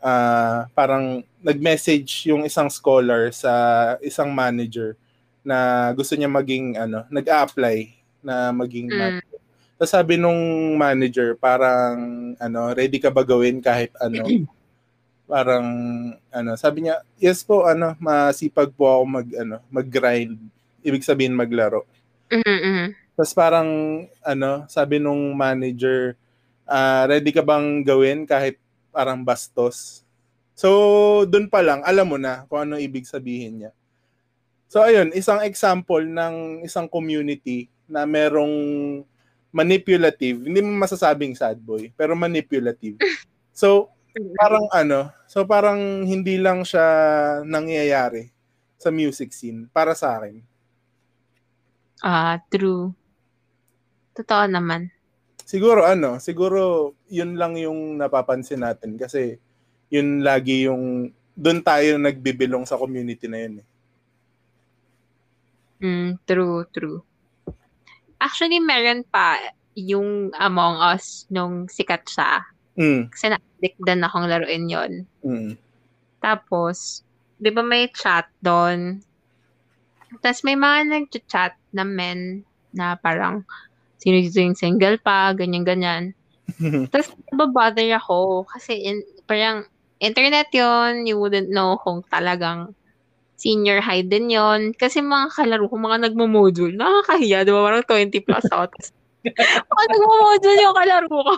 ah, 0.00 0.66
parang 0.72 1.22
nag-message 1.40 2.26
yung 2.28 2.42
isang 2.42 2.66
scholar 2.68 3.30
sa 3.30 3.52
isang 4.02 4.34
manager 4.34 4.98
na 5.46 5.88
gusto 5.94 6.18
niya 6.18 6.26
maging 6.26 6.74
ano, 6.74 7.06
nag-apply 7.06 7.94
na 8.18 8.50
maging 8.50 8.90
Mm. 8.90 8.98
manager. 8.98 9.38
Tapos 9.76 9.92
sabi 9.92 10.16
nung 10.16 10.40
manager, 10.74 11.36
parang 11.36 11.96
ano, 12.40 12.60
ready 12.72 12.96
ka 12.98 13.12
ba 13.12 13.22
gawin 13.22 13.60
kahit 13.62 13.92
ano? 14.00 14.24
parang 15.30 15.66
ano, 16.30 16.50
sabi 16.56 16.86
niya, 16.86 17.02
yes 17.18 17.42
po, 17.42 17.66
ano, 17.66 17.94
masipag 17.98 18.72
po 18.74 18.86
ako 18.88 19.02
mag 19.04 19.28
ano, 19.36 19.56
mag-grind. 19.70 20.38
Ibig 20.86 21.02
sabihin 21.02 21.34
maglaro. 21.34 21.82
Mm-mm. 22.30 22.94
Tapos 23.14 23.32
parang 23.34 23.68
ano, 24.22 24.66
sabi 24.66 24.98
nung 24.98 25.34
manager, 25.34 26.14
ah, 26.66 27.06
ready 27.06 27.30
ka 27.30 27.42
bang 27.42 27.86
gawin 27.86 28.26
kahit 28.26 28.58
parang 28.96 29.20
bastos? 29.20 30.00
So, 30.56 31.28
dun 31.28 31.52
pa 31.52 31.60
lang, 31.60 31.84
alam 31.84 32.08
mo 32.08 32.16
na 32.16 32.48
kung 32.48 32.64
ano 32.64 32.80
ibig 32.80 33.04
sabihin 33.04 33.60
niya. 33.60 33.72
So, 34.72 34.80
ayun, 34.80 35.12
isang 35.12 35.44
example 35.44 36.00
ng 36.00 36.64
isang 36.64 36.88
community 36.88 37.68
na 37.84 38.08
merong 38.08 38.56
manipulative, 39.52 40.48
hindi 40.48 40.64
mo 40.64 40.72
masasabing 40.80 41.36
sad 41.36 41.60
boy, 41.60 41.92
pero 41.92 42.16
manipulative. 42.16 42.96
So, 43.56 43.88
parang 44.36 44.68
ano, 44.68 45.08
so 45.24 45.48
parang 45.48 46.04
hindi 46.04 46.36
lang 46.36 46.60
siya 46.60 46.84
nangyayari 47.40 48.28
sa 48.76 48.92
music 48.92 49.32
scene 49.32 49.64
para 49.72 49.96
sa 49.96 50.20
akin. 50.20 50.44
Ah, 52.04 52.36
true. 52.52 52.92
Totoo 54.12 54.44
naman. 54.44 54.92
Siguro 55.46 55.86
ano, 55.86 56.18
siguro 56.18 56.92
yun 57.06 57.38
lang 57.38 57.54
yung 57.54 58.02
napapansin 58.02 58.66
natin 58.66 58.98
kasi 58.98 59.38
yun 59.94 60.26
lagi 60.26 60.66
yung 60.66 61.14
doon 61.38 61.62
tayo 61.62 62.02
nagbibilong 62.02 62.66
sa 62.66 62.74
community 62.74 63.30
na 63.30 63.38
yun 63.38 63.54
eh. 63.62 63.66
Mm, 65.76 66.10
true, 66.26 66.66
true. 66.74 66.98
Actually, 68.18 68.58
meron 68.58 69.06
pa 69.06 69.38
yung 69.76 70.32
Among 70.34 70.80
Us 70.80 71.28
nung 71.28 71.68
sikat 71.68 72.08
siya. 72.08 72.42
Mm. 72.80 73.12
Kasi 73.12 73.28
na-addict 73.28 73.78
din 73.84 74.02
akong 74.02 74.26
laruin 74.26 74.66
yon. 74.66 74.92
Mm. 75.20 75.52
Tapos, 76.18 77.04
di 77.36 77.52
ba 77.52 77.60
may 77.60 77.92
chat 77.92 78.26
doon? 78.40 79.04
Tapos 80.24 80.40
may 80.42 80.56
mga 80.56 80.90
nag-chat 80.90 81.54
na 81.76 81.84
men 81.84 82.40
na 82.72 82.96
parang 82.96 83.44
sino 84.06 84.22
yung 84.22 84.54
single 84.54 85.02
pa, 85.02 85.34
ganyan-ganyan. 85.34 86.14
Tapos 86.94 87.10
nababother 87.34 87.90
ako 87.98 88.46
kasi 88.46 88.78
in, 88.86 89.02
parang 89.26 89.66
internet 89.98 90.46
yon 90.54 91.02
you 91.02 91.18
wouldn't 91.18 91.50
know 91.50 91.74
kung 91.82 92.06
talagang 92.06 92.70
senior 93.34 93.82
high 93.82 94.06
din 94.06 94.30
yon 94.30 94.70
Kasi 94.78 95.02
mga 95.02 95.34
kalaro 95.34 95.66
ko, 95.66 95.74
mga 95.74 96.06
nagmo-module, 96.06 96.78
nakakahiya, 96.78 97.42
di 97.42 97.50
ba? 97.50 97.66
Parang 97.66 97.84
20 97.84 98.14
plus 98.22 98.46
out. 98.54 98.70
mga 99.74 99.86
nagmo-module 99.90 100.58
yung 100.62 100.76
kalaro 100.78 101.08
ko. 101.10 101.34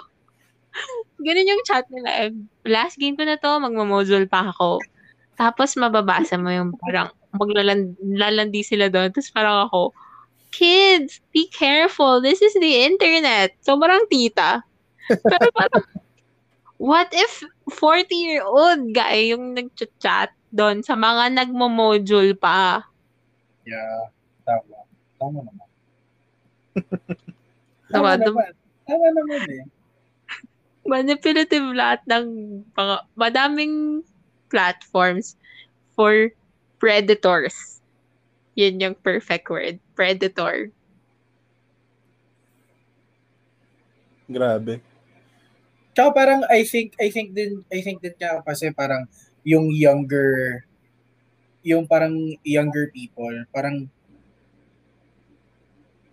Ganun 1.25 1.51
yung 1.57 1.65
chat 1.65 1.89
nila. 1.89 2.29
Eh, 2.29 2.31
last 2.69 3.01
game 3.01 3.17
ko 3.17 3.25
na 3.25 3.41
to, 3.41 3.51
magmo-module 3.59 4.29
pa 4.29 4.53
ako. 4.53 4.79
Tapos 5.41 5.73
mababasa 5.75 6.37
mo 6.37 6.53
yung 6.53 6.77
parang 6.77 7.11
maglalandi 7.35 8.61
sila 8.63 8.93
doon. 8.93 9.11
Tapos 9.11 9.31
parang 9.33 9.67
ako, 9.67 9.97
kids, 10.51 11.21
be 11.33 11.49
careful. 11.49 12.21
This 12.21 12.43
is 12.43 12.55
the 12.55 12.85
internet. 12.85 13.55
Sobrang 13.65 14.05
tita. 14.11 14.65
Pero 15.09 15.47
parang, 15.57 15.85
what 16.77 17.09
if 17.13 17.45
40-year-old 17.73 18.93
guy 18.93 19.33
yung 19.33 19.57
nag-chat 19.57 20.33
doon 20.53 20.85
sa 20.85 20.97
mga 20.97 21.33
nagmo-module 21.37 22.37
pa? 22.37 22.85
Yeah, 23.69 24.09
tama. 24.45 24.79
Tama 25.19 25.39
naman. 25.45 25.67
Diba? 26.79 27.27
Tama 27.93 28.13
naman. 28.21 28.53
Tama 28.85 29.07
naman 29.17 29.41
eh. 29.49 29.65
Manipulative 30.93 31.69
lahat 31.73 32.01
ng 32.09 32.25
mga, 32.77 32.97
madaming 33.17 34.05
platforms 34.49 35.37
for 35.93 36.33
predators. 36.81 37.78
Yun 38.59 38.83
yung 38.83 38.97
perfect 38.99 39.47
word. 39.47 39.79
Predator. 39.95 40.75
Grabe. 44.27 44.83
Tsaka 45.95 46.11
parang 46.11 46.43
I 46.51 46.67
think 46.67 46.99
I 46.99 47.09
think 47.15 47.39
din 47.39 47.63
I 47.71 47.81
think 47.87 48.03
din 48.03 48.15
kaya 48.19 48.43
kasi 48.43 48.75
parang 48.75 49.07
yung 49.47 49.71
younger 49.71 50.63
yung 51.63 51.87
parang 51.87 52.15
younger 52.43 52.91
people 52.91 53.35
parang 53.51 53.87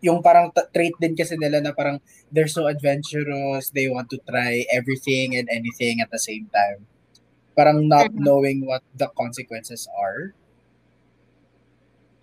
yung 0.05 0.21
parang 0.21 0.53
t- 0.53 0.69
trait 0.69 0.93
din 1.01 1.17
kasi 1.17 1.33
nila 1.33 1.65
na 1.65 1.73
parang 1.73 1.97
they're 2.29 2.51
so 2.51 2.69
adventurous, 2.69 3.73
they 3.73 3.89
want 3.89 4.05
to 4.13 4.21
try 4.21 4.61
everything 4.69 5.33
and 5.33 5.49
anything 5.49 5.97
at 5.97 6.13
the 6.13 6.21
same 6.21 6.45
time. 6.53 6.85
Parang 7.57 7.89
not 7.89 8.13
Mhm. 8.13 8.21
knowing 8.21 8.59
what 8.69 8.85
the 8.93 9.09
consequences 9.17 9.89
are. 9.97 10.37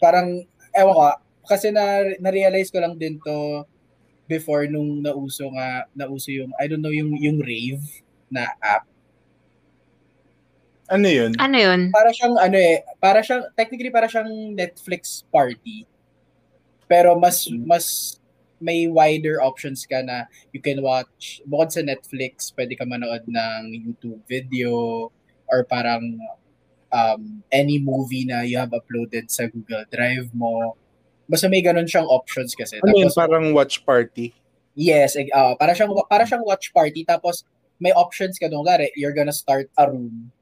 Parang, 0.03 0.43
ewan 0.75 0.95
ko, 0.99 1.03
kasi 1.47 1.71
na, 1.71 2.03
na-realize 2.19 2.75
ko 2.75 2.83
lang 2.83 2.99
din 2.99 3.23
to 3.23 3.63
before 4.27 4.67
nung 4.67 4.99
nauso 4.99 5.47
nga, 5.55 5.87
nauso 5.95 6.35
yung, 6.35 6.51
I 6.59 6.67
don't 6.67 6.83
know, 6.83 6.91
yung, 6.91 7.15
yung 7.23 7.39
rave 7.39 8.03
na 8.27 8.51
app. 8.59 8.91
Ano 10.91 11.07
yun? 11.07 11.39
Ano 11.39 11.57
yun? 11.57 11.95
Para 11.95 12.11
siyang, 12.11 12.37
ano 12.37 12.59
eh, 12.59 12.83
para 12.99 13.23
siyang, 13.23 13.47
technically 13.55 13.95
para 13.95 14.11
siyang 14.11 14.59
Netflix 14.59 15.23
party. 15.31 15.87
Pero 16.91 17.15
mas, 17.17 17.47
mas 17.65 18.19
may 18.63 18.87
wider 18.87 19.43
options 19.43 19.89
ka 19.89 20.05
na 20.05 20.29
you 20.55 20.63
can 20.63 20.79
watch, 20.85 21.43
bukod 21.49 21.75
sa 21.75 21.83
Netflix, 21.83 22.55
pwede 22.55 22.79
ka 22.79 22.87
manood 22.87 23.27
ng 23.27 23.63
YouTube 23.73 24.23
video 24.31 25.09
or 25.51 25.65
parang 25.67 26.21
um, 26.93 27.43
any 27.51 27.81
movie 27.81 28.29
na 28.29 28.45
you 28.45 28.61
have 28.61 28.71
uploaded 28.71 29.33
sa 29.33 29.49
Google 29.49 29.83
Drive 29.89 30.31
mo. 30.37 30.77
Basta 31.27 31.49
may 31.49 31.65
ganun 31.65 31.89
siyang 31.89 32.07
options 32.07 32.53
kasi. 32.53 32.79
Ano 32.85 32.93
yun? 32.93 33.09
Tapos, 33.09 33.19
Parang 33.19 33.47
watch 33.57 33.83
party? 33.83 34.37
Yes, 34.77 35.17
ah, 35.33 35.57
para 35.57 35.73
siyang 35.73 35.93
para 36.09 36.25
siyang 36.25 36.45
watch 36.45 36.73
party 36.73 37.05
tapos 37.05 37.45
may 37.77 37.93
options 37.93 38.37
ka 38.41 38.49
doon. 38.49 38.65
Lari, 38.65 38.93
you're 38.97 39.17
gonna 39.17 39.35
start 39.35 39.69
a 39.77 39.89
room. 39.89 40.33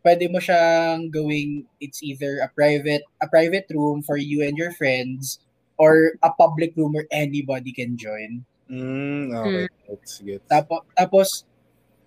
Pwede 0.00 0.30
mo 0.30 0.38
siyang 0.38 1.10
gawing 1.10 1.66
it's 1.82 2.00
either 2.00 2.40
a 2.40 2.48
private 2.52 3.04
a 3.20 3.26
private 3.26 3.66
room 3.72 4.00
for 4.00 4.16
you 4.16 4.44
and 4.44 4.56
your 4.56 4.72
friends 4.72 5.40
or 5.76 6.16
a 6.24 6.32
public 6.32 6.72
room 6.76 6.96
where 6.96 7.10
anybody 7.12 7.72
can 7.72 8.00
join. 8.00 8.44
Mm, 8.72 9.34
okay. 9.34 9.66
Gets, 9.92 10.24
gets. 10.24 10.46
Tapos 10.48 10.80
tapos 10.96 11.28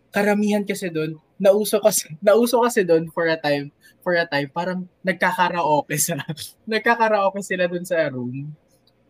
karamihan 0.10 0.66
kasi 0.66 0.90
doon 0.90 1.22
nauso 1.38 1.78
kasi 1.78 2.10
nauso 2.20 2.66
kasi 2.66 2.82
doon 2.82 3.14
for 3.14 3.30
a 3.30 3.38
time 3.38 3.70
for 4.10 4.18
a 4.18 4.26
time 4.26 4.50
parang 4.50 4.90
nagkakaraoke 5.06 5.94
sa 6.02 6.18
nagkakaraoke 6.74 7.46
sila 7.46 7.70
doon 7.70 7.86
sa 7.86 8.10
room. 8.10 8.50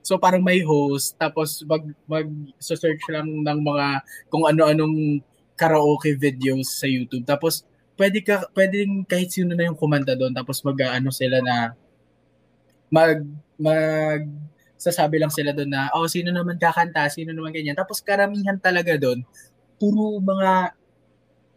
So 0.04 0.20
parang 0.20 0.43
may 0.43 0.60
host 0.60 1.16
tapos 1.16 1.64
mag 1.64 1.88
mag 2.04 2.28
search 2.60 3.08
lang 3.08 3.47
ng 3.47 3.60
mga 3.64 3.88
kung 4.28 4.43
ano-anong 4.43 5.24
karaoke 5.56 6.20
videos 6.20 6.84
sa 6.84 6.84
YouTube. 6.91 7.24
Tapos 7.24 7.64
pwede 7.95 8.20
ka 8.20 8.43
pwedeng 8.52 9.08
kahit 9.08 9.32
sino 9.32 9.56
na 9.56 9.72
yung 9.72 9.80
kumanta 9.80 10.20
doon 10.20 10.36
tapos 10.36 10.60
mag-ano 10.68 11.08
sila 11.16 11.39
na 11.39 11.72
mag 12.91 13.24
mag 13.56 14.28
sasabi 14.76 15.16
lang 15.16 15.32
sila 15.32 15.56
doon 15.56 15.72
na 15.72 15.88
oh 15.95 16.12
sino 16.12 16.36
naman 16.36 16.60
kakanta, 16.60 17.08
sino 17.08 17.32
naman 17.32 17.56
ganyan. 17.56 17.80
Tapos 17.80 18.04
karamihan 18.04 18.60
talaga 18.60 19.00
doon 19.00 19.24
puro 19.80 20.20
mga 20.20 20.76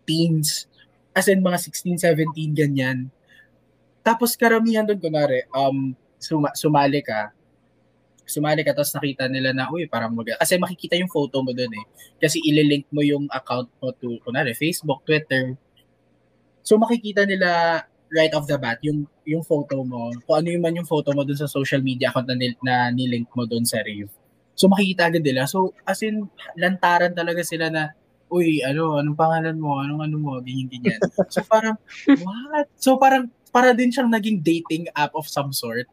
teens 0.07 0.71
as 1.11 1.27
in 1.27 1.43
mga 1.43 1.59
16, 1.59 1.99
17 2.07 2.55
ganyan. 2.55 3.11
Tapos 4.03 4.35
karamihan 4.35 4.83
doon 4.83 4.99
kunwari 4.99 5.47
um 5.55 5.97
suma- 6.19 6.55
sumali 6.55 7.01
ka. 7.03 7.31
Sumali 8.23 8.63
ka 8.63 8.75
tapos 8.75 8.95
nakita 8.95 9.27
nila 9.27 9.51
na 9.55 9.71
uy 9.71 9.87
parang 9.87 10.15
mag 10.15 10.27
kasi 10.39 10.59
makikita 10.59 10.95
yung 10.99 11.11
photo 11.11 11.43
mo 11.43 11.51
doon 11.55 11.73
eh. 11.75 11.87
Kasi 12.19 12.43
ililink 12.43 12.91
mo 12.91 13.03
yung 13.03 13.27
account 13.31 13.71
mo 13.79 13.95
to 13.95 14.19
kunwari 14.27 14.55
Facebook, 14.55 15.03
Twitter. 15.07 15.55
So 16.63 16.79
makikita 16.79 17.27
nila 17.27 17.83
right 18.13 18.33
off 18.37 18.45
the 18.45 18.61
bat 18.61 18.77
yung 18.85 19.09
yung 19.25 19.41
photo 19.41 19.81
mo 19.81 20.13
kung 20.29 20.45
ano 20.45 20.53
yung 20.53 20.63
man 20.63 20.77
yung 20.77 20.87
photo 20.87 21.17
mo 21.17 21.25
doon 21.25 21.41
sa 21.41 21.49
social 21.49 21.81
media 21.81 22.13
account 22.13 22.29
na, 22.29 22.37
nil, 22.37 22.53
na 22.61 22.93
nilink 22.93 23.25
mo 23.33 23.49
doon 23.49 23.65
sa 23.65 23.81
Rave 23.81 24.13
so 24.55 24.69
makikita 24.69 25.09
agad 25.09 25.25
nila. 25.25 25.49
So 25.49 25.73
as 25.83 26.01
in 26.05 26.29
lantaran 26.55 27.17
talaga 27.17 27.43
sila 27.43 27.67
na 27.73 27.93
uy 28.33 28.65
ano 28.65 29.01
anong 29.01 29.19
pangalan 29.19 29.57
mo? 29.59 29.81
Anong 29.81 30.07
ano 30.09 30.17
mo? 30.23 30.31
Ganyan 30.41 30.69
ganyan. 30.71 31.01
So 31.29 31.45
parang 31.45 31.77
what? 32.25 32.69
So 32.79 32.97
parang 32.97 33.29
para 33.53 33.77
din 33.77 33.93
siyang 33.93 34.09
naging 34.09 34.41
dating 34.41 34.89
app 34.97 35.13
of 35.13 35.29
some 35.29 35.53
sort 35.53 35.87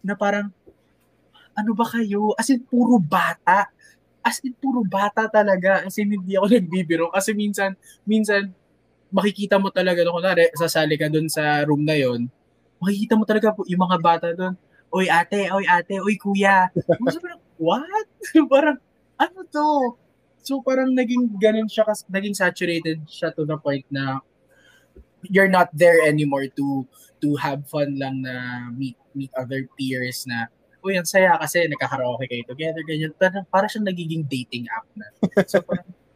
na 0.00 0.14
parang 0.14 0.54
ano 1.56 1.72
ba 1.72 1.88
kayo? 1.88 2.36
As 2.36 2.52
in, 2.52 2.62
puro 2.62 3.00
bata. 3.00 3.66
As 4.20 4.38
in, 4.44 4.52
puro 4.54 4.84
bata 4.84 5.24
talaga. 5.26 5.88
As 5.88 5.96
in, 5.96 6.12
hindi 6.12 6.36
ako 6.36 6.52
nagbibiro. 6.52 7.08
Kasi 7.08 7.32
minsan, 7.32 7.72
minsan, 8.04 8.52
makikita 9.08 9.56
mo 9.56 9.72
talaga, 9.72 10.04
no, 10.04 10.12
kunwari, 10.12 10.52
sasali 10.52 11.00
ka 11.00 11.08
dun 11.08 11.32
sa 11.32 11.64
room 11.64 11.80
na 11.80 11.96
yon 11.96 12.28
makikita 12.80 13.16
mo 13.16 13.24
talaga 13.24 13.56
po 13.56 13.64
yung 13.64 13.82
mga 13.82 13.98
bata 14.00 14.28
dun, 14.36 14.54
oy 14.92 15.08
ate, 15.08 15.48
oy 15.52 15.64
ate, 15.64 16.00
oy 16.00 16.16
kuya. 16.20 16.68
So, 17.08 17.18
parang, 17.20 17.40
what? 17.56 18.06
parang, 18.52 18.76
ano 19.16 19.38
to? 19.48 19.68
So, 20.44 20.60
parang 20.62 20.92
naging 20.92 21.40
ganun 21.40 21.66
siya, 21.66 21.88
naging 22.06 22.36
saturated 22.36 23.02
siya 23.08 23.32
to 23.34 23.48
the 23.48 23.56
point 23.58 23.84
na 23.88 24.20
you're 25.30 25.50
not 25.50 25.70
there 25.74 26.02
anymore 26.04 26.46
to 26.54 26.86
to 27.22 27.34
have 27.36 27.64
fun 27.68 27.96
lang 27.98 28.22
na 28.22 28.66
meet 28.74 28.96
meet 29.16 29.32
other 29.34 29.66
peers 29.78 30.24
na 30.28 30.48
uy, 30.86 30.94
ang 30.94 31.08
saya 31.08 31.34
kasi 31.42 31.66
nagkakaraoke 31.66 32.30
kayo 32.30 32.46
together, 32.46 32.78
ganyan. 32.86 33.10
Parang, 33.18 33.42
parang 33.50 33.66
siyang 33.66 33.90
nagiging 33.90 34.22
dating 34.22 34.70
app 34.70 34.86
na. 34.94 35.10
So, 35.42 35.58
parang, 35.58 35.82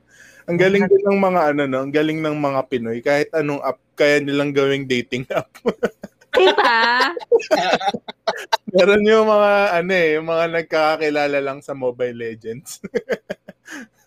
Ang 0.51 0.59
galing 0.59 0.83
din 0.91 1.05
ng 1.07 1.21
mga 1.21 1.41
ano 1.55 1.63
no, 1.71 1.79
ang 1.87 1.95
galing 1.95 2.19
ng 2.19 2.35
mga 2.35 2.61
Pinoy 2.67 2.99
kahit 2.99 3.31
anong 3.31 3.63
app 3.63 3.79
kaya 3.95 4.19
nilang 4.19 4.51
gawing 4.51 4.83
dating 4.83 5.23
app. 5.39 5.47
Diba? 6.35 7.15
Meron 8.75 9.07
yung 9.07 9.31
mga 9.31 9.53
ano 9.79 9.93
eh, 9.95 10.09
yung 10.19 10.27
mga 10.27 10.45
nagkakakilala 10.51 11.39
lang 11.39 11.63
sa 11.63 11.71
Mobile 11.71 12.19
Legends. 12.19 12.83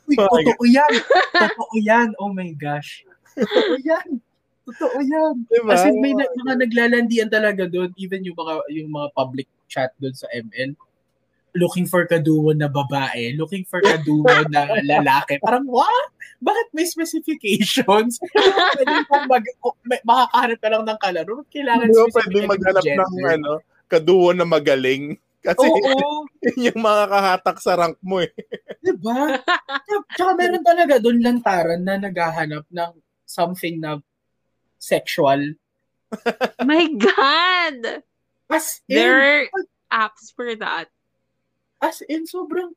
uy, 0.09 0.19
Oh 0.19 0.27
my 0.35 0.43
totoo 0.43 0.63
yan! 0.67 0.93
Totoo 1.31 1.75
yan! 1.79 2.07
Oh 2.19 2.31
my 2.35 2.51
gosh. 2.59 3.07
Totoo 3.39 3.79
yan. 3.79 4.19
Totoo 4.63 4.97
yan. 5.03 5.35
Diba? 5.51 5.75
As 5.75 5.83
in, 5.87 5.99
may 5.99 6.15
na, 6.15 6.23
mga 6.23 6.55
naglalandian 6.63 7.29
talaga 7.29 7.67
doon, 7.67 7.91
even 7.99 8.23
yung 8.23 8.37
mga, 8.39 8.53
yung 8.71 8.89
mga 8.91 9.07
public 9.11 9.47
chat 9.67 9.91
doon 9.99 10.15
sa 10.15 10.27
ML, 10.31 10.75
looking 11.53 11.85
for 11.85 12.07
kaduo 12.09 12.55
na 12.55 12.71
babae, 12.71 13.35
looking 13.37 13.67
for 13.67 13.83
kaduo 13.83 14.25
na 14.49 14.65
lalaki. 14.91 15.37
Parang, 15.43 15.67
what? 15.67 16.09
Bakit 16.43 16.67
may 16.71 16.87
specifications? 16.87 18.19
Pwede 18.77 18.95
kung 19.07 19.25
mag, 19.27 19.43
may, 19.85 19.99
makakahanap 20.03 20.59
ka 20.59 20.69
lang 20.71 20.83
ng 20.83 20.99
kalaro. 20.99 21.33
Kailangan 21.51 21.87
specific 21.91 22.15
pwedeng 22.15 22.47
maghanap 22.49 22.83
ng 22.83 23.13
ano, 23.39 23.51
kaduo 23.87 24.31
na 24.31 24.47
magaling. 24.47 25.19
Kasi 25.43 25.67
Oo, 25.67 26.23
yun 26.47 26.71
yung 26.71 26.79
mga 26.79 27.03
kahatak 27.11 27.57
sa 27.59 27.75
rank 27.75 27.99
mo 27.99 28.23
eh. 28.23 28.31
diba? 28.79 29.43
Tsaka 30.15 30.31
meron 30.39 30.63
talaga 30.63 30.95
doon 31.03 31.19
lantaran 31.19 31.83
na 31.83 31.99
naghahanap 31.99 32.63
ng 32.71 32.91
something 33.27 33.75
na 33.83 33.99
sexual. 34.83 35.55
My 36.67 36.83
God! 36.99 38.03
As 38.51 38.83
in, 38.91 38.99
There 38.99 39.17
are 39.17 39.43
apps 39.89 40.35
for 40.35 40.51
that. 40.59 40.91
as 41.79 42.03
in, 42.11 42.27
sobrang, 42.27 42.75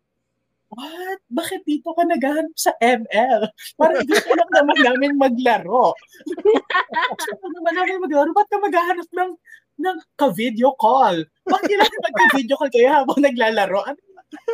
what? 0.70 1.18
Bakit 1.28 1.66
dito 1.66 1.90
ka 1.92 2.06
naghahanap 2.06 2.54
sa 2.54 2.72
ML? 2.78 3.50
Parang 3.76 4.02
gusto 4.06 4.30
lang 4.32 4.50
naman 4.54 4.78
namin 4.82 5.12
maglaro. 5.18 5.92
gusto 7.18 7.34
lang 7.42 7.52
naman 7.60 7.72
namin 7.74 7.96
maglaro. 8.02 8.30
Ba't 8.32 8.48
ka 8.48 8.58
maghahanap 8.62 9.08
ng, 9.10 9.30
ng 9.76 9.96
ka-video 10.16 10.72
call? 10.80 11.22
Bakit 11.44 11.66
kailangan 11.68 12.04
magka-video 12.08 12.54
call 12.56 12.72
kayo 12.72 12.88
habang 12.88 13.20
naglalaro? 13.20 13.84
Ano 13.84 14.00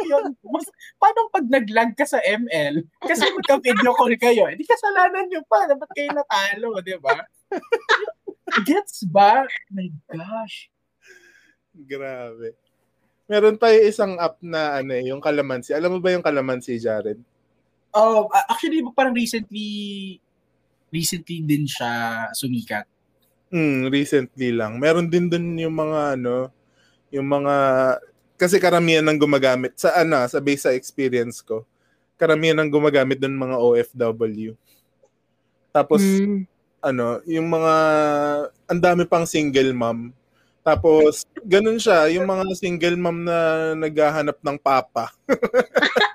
yun? 0.04 0.36
Mas, 0.42 0.66
paano 1.00 1.32
pag 1.32 1.46
nag-lag 1.48 1.94
ka 1.96 2.04
sa 2.04 2.18
ML? 2.20 2.82
Kasi 3.00 3.24
magka-video 3.30 3.94
call 3.94 4.12
kayo. 4.18 4.50
Hindi 4.50 4.66
kasalanan 4.66 5.30
nyo 5.30 5.40
pa. 5.48 5.70
Ba't 5.70 5.90
kayo 5.94 6.10
natalo, 6.12 6.82
di 6.82 6.98
ba? 6.98 7.24
Gets 8.68 9.08
ba? 9.08 9.48
My 9.72 9.88
gosh. 10.08 10.68
Grabe. 11.72 12.52
Meron 13.30 13.56
tayo 13.56 13.76
isang 13.80 14.20
app 14.20 14.36
na 14.44 14.82
ano 14.82 14.92
eh, 14.92 15.08
yung 15.08 15.22
Kalamansi. 15.22 15.72
Alam 15.72 15.96
mo 15.96 15.98
ba 16.04 16.12
yung 16.12 16.24
Kalamansi, 16.24 16.76
Jared? 16.76 17.16
Oh, 17.92 18.28
uh, 18.28 18.46
actually 18.48 18.80
parang 18.96 19.12
recently 19.12 20.16
recently 20.92 21.40
din 21.40 21.64
siya 21.64 22.28
sumikat. 22.36 22.84
Hmm, 23.52 23.88
recently 23.88 24.52
lang. 24.52 24.80
Meron 24.80 25.08
din 25.08 25.28
dun 25.28 25.56
yung 25.56 25.76
mga 25.76 26.16
ano, 26.16 26.48
yung 27.12 27.28
mga 27.28 27.54
kasi 28.36 28.56
karamihan 28.60 29.04
ng 29.04 29.20
gumagamit 29.20 29.76
sa 29.76 29.96
ano, 29.96 30.24
sa 30.28 30.40
base 30.40 30.68
sa 30.68 30.76
experience 30.76 31.44
ko. 31.44 31.64
Karamihan 32.16 32.56
ng 32.60 32.72
gumagamit 32.72 33.20
dun 33.20 33.36
mga 33.36 33.56
OFW. 33.60 34.56
Tapos 35.72 36.04
Mm. 36.04 36.44
Ano, 36.82 37.06
yung 37.24 37.46
mga 37.46 37.74
ang 38.66 38.80
dami 38.80 39.06
pang 39.06 39.24
single 39.24 39.70
mom. 39.72 40.10
Tapos 40.60 41.22
ganun 41.40 41.78
siya, 41.78 42.06
yung 42.08 42.22
mga 42.24 42.44
single 42.54 42.94
mom 42.94 43.22
na 43.22 43.38
naghahanap 43.74 44.38
ng 44.38 44.58
papa. 44.58 45.10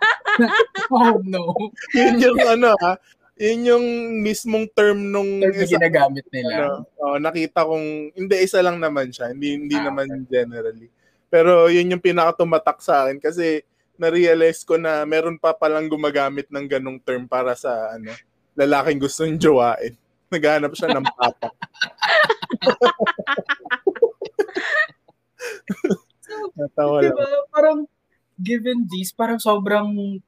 Oh 0.87 1.19
no. 1.19 1.51
yun 1.91 2.15
yung 2.21 2.39
ano 2.39 2.71
ha, 2.77 2.93
yun 3.35 3.59
yung 3.65 3.85
mismong 4.21 4.69
term 4.71 5.09
nung 5.09 5.41
Term 5.41 5.51
isa- 5.57 5.75
ginagamit 5.75 6.23
nila. 6.29 6.77
ano, 6.79 6.85
oh, 6.95 7.17
nakita 7.17 7.65
kong 7.65 8.13
hindi 8.13 8.35
isa 8.39 8.61
lang 8.61 8.77
naman 8.77 9.09
siya, 9.09 9.33
hindi 9.33 9.57
hindi 9.57 9.75
Ah, 9.75 9.89
naman 9.89 10.07
generally. 10.25 10.87
Pero 11.27 11.67
yun 11.67 11.91
yung 11.91 11.99
pinakatumatak 11.99 12.79
sa 12.79 13.03
akin 13.03 13.19
kasi 13.19 13.65
na-realize 13.97 14.61
ko 14.61 14.77
na 14.77 15.03
meron 15.03 15.35
pa 15.35 15.51
palang 15.51 15.89
gumagamit 15.89 16.47
ng 16.47 16.65
ganong 16.69 17.01
term 17.01 17.25
para 17.25 17.51
sa 17.51 17.91
ano, 17.91 18.13
lalaking 18.53 19.01
gustong 19.01 19.35
jowain. 19.35 19.97
Naghahanap 20.27 20.73
siya 20.75 20.89
ng 20.91 21.05
papa. 21.15 21.49
Natawa 26.57 26.97
lang. 26.99 27.15
Diba? 27.15 27.25
Parang 27.53 27.79
given 28.37 28.85
this, 28.91 29.15
parang 29.15 29.39
sobrang 29.39 30.19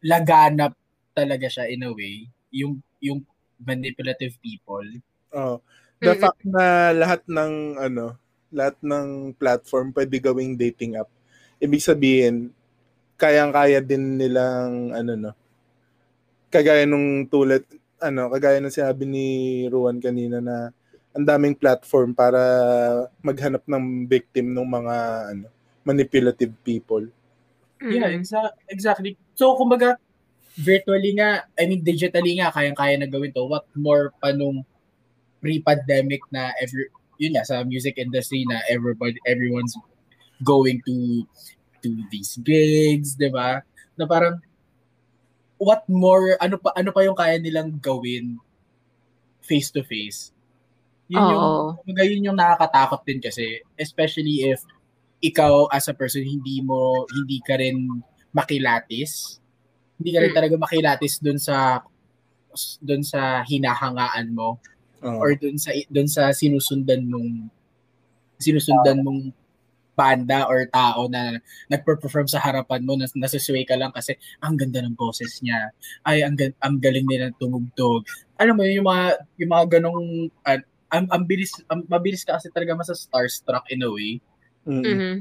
laganap 0.00 0.72
talaga 1.12 1.50
siya 1.50 1.68
in 1.68 1.84
a 1.84 1.90
way. 1.92 2.30
Yung 2.54 2.80
yung 3.02 3.24
manipulative 3.60 4.36
people. 4.40 4.86
Oh. 5.34 5.60
The 6.00 6.16
Mm. 6.16 6.20
fact 6.24 6.42
na 6.48 6.96
lahat 6.96 7.20
ng 7.28 7.76
ano, 7.76 8.16
lahat 8.48 8.80
ng 8.80 9.36
platform 9.36 9.92
pwede 9.92 10.16
gawing 10.16 10.56
dating 10.56 10.96
app. 10.96 11.12
Ibig 11.60 11.84
sabihin, 11.84 12.56
kayang-kaya 13.20 13.84
din 13.84 14.16
nilang 14.16 14.96
ano 14.96 15.12
no. 15.12 15.32
Kagaya 16.48 16.88
nung 16.88 17.28
tulad 17.28 17.62
ano, 18.00 18.32
kagaya 18.32 18.58
ng 18.58 18.72
sinabi 18.72 19.04
ni 19.04 19.26
Ruan 19.68 20.00
kanina 20.00 20.40
na 20.40 20.72
ang 21.10 21.26
daming 21.26 21.58
platform 21.58 22.14
para 22.14 22.40
maghanap 23.20 23.66
ng 23.66 24.06
victim 24.06 24.54
ng 24.54 24.66
mga 24.66 24.96
ano, 25.34 25.46
manipulative 25.82 26.54
people. 26.62 27.04
Yeah, 27.80 28.12
Mm. 28.12 28.20
exa- 28.20 28.56
exactly. 28.68 29.16
So, 29.32 29.56
kumbaga, 29.56 29.96
virtually 30.54 31.16
nga, 31.16 31.48
I 31.56 31.64
mean, 31.64 31.80
digitally 31.80 32.36
nga, 32.36 32.52
kayang-kaya 32.52 33.00
na 33.00 33.08
gawin 33.08 33.32
to. 33.32 33.48
What 33.48 33.64
more 33.72 34.12
pa 34.20 34.36
nung 34.36 34.60
pre-pandemic 35.40 36.20
na 36.28 36.52
every, 36.60 36.92
yun 37.16 37.32
nga, 37.32 37.44
sa 37.48 37.64
music 37.64 37.96
industry 37.96 38.44
na 38.44 38.60
everybody, 38.68 39.16
everyone's 39.24 39.72
going 40.44 40.84
to 40.84 41.24
to 41.80 41.88
these 42.12 42.36
gigs, 42.44 43.16
di 43.16 43.32
ba? 43.32 43.64
Na 43.96 44.04
parang, 44.04 44.36
what 45.60 45.84
more, 45.86 46.40
ano 46.40 46.56
pa, 46.56 46.72
ano 46.74 46.90
pa 46.90 47.04
yung 47.04 47.14
kaya 47.14 47.36
nilang 47.36 47.76
gawin 47.78 48.40
face-to-face? 49.44 50.32
Yun 51.10 51.20
yung, 51.26 51.44
Oo. 51.44 51.64
kumbaga, 51.82 52.02
yun 52.06 52.26
yung 52.32 52.38
nakakatakot 52.38 53.02
din 53.04 53.20
kasi, 53.20 53.60
especially 53.76 54.46
if 54.48 54.62
ikaw 55.20 55.68
as 55.68 55.84
a 55.90 55.94
person 55.94 56.24
hindi 56.24 56.64
mo 56.64 57.04
hindi 57.12 57.44
ka 57.44 57.60
rin 57.60 57.76
makilatis 58.32 59.36
hindi 60.00 60.16
ka 60.16 60.20
rin 60.24 60.32
Mm. 60.32 60.38
talaga 60.40 60.54
makilatis 60.56 61.20
dun 61.20 61.36
sa 61.36 61.84
dun 62.80 63.04
sa 63.04 63.44
hinahangaan 63.44 64.32
mo 64.32 64.56
Oh. 65.04 65.20
or 65.20 65.36
dun 65.36 65.60
sa 65.60 65.76
dun 65.92 66.08
sa 66.08 66.32
sinusundan 66.32 67.04
mong 67.04 67.52
sinusundan 68.40 69.04
mong 69.04 69.32
banda 70.00 70.48
or 70.48 70.64
tao 70.72 71.04
na 71.12 71.36
nagpe-perform 71.68 72.24
sa 72.24 72.40
harapan 72.40 72.80
mo 72.80 72.96
na 72.96 73.04
nasisway 73.12 73.68
ka 73.68 73.76
lang 73.76 73.92
kasi 73.92 74.16
ang 74.40 74.56
ganda 74.56 74.80
ng 74.80 74.96
boses 74.96 75.44
niya 75.44 75.68
ay 76.08 76.24
ang, 76.24 76.32
ang 76.64 76.80
galing 76.80 77.04
nila 77.04 77.28
tumugtog 77.36 78.08
alam 78.40 78.56
mo 78.56 78.64
yun, 78.64 78.80
yung 78.80 78.88
mga 78.88 79.06
yung 79.36 79.50
mga 79.52 79.66
ganong 79.76 80.08
ah, 80.48 80.60
ang, 80.88 81.04
ang 81.12 81.22
bilis 81.28 81.52
ang, 81.68 81.84
mabilis 81.84 82.24
ka 82.24 82.40
kasi 82.40 82.48
talaga 82.48 82.72
masa 82.72 82.96
starstruck 82.96 83.68
in 83.68 83.84
a 83.84 83.90
way 83.92 84.16
Mm. 84.60 84.84
Mhm. 84.84 85.14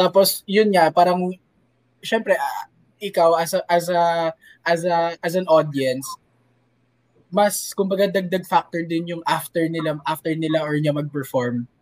tapos 0.00 0.40
yun 0.48 0.72
nga 0.72 0.88
parang 0.88 1.20
syempre 2.00 2.32
ah, 2.32 2.64
ikaw 2.96 3.36
as 3.36 3.52
a, 3.52 3.60
as 3.68 3.92
a 3.92 4.32
as 4.64 4.80
a 4.88 4.98
as 5.20 5.36
an 5.36 5.44
audience 5.52 6.08
mas 7.28 7.76
kumbaga 7.76 8.08
dagdag 8.10 8.48
factor 8.48 8.82
din 8.88 9.12
yung 9.16 9.22
after 9.28 9.68
nila 9.68 10.00
after 10.08 10.32
nila 10.32 10.64
or 10.64 10.80
niya 10.80 10.96
mag-perform 10.96 11.64
ma- 11.64 11.79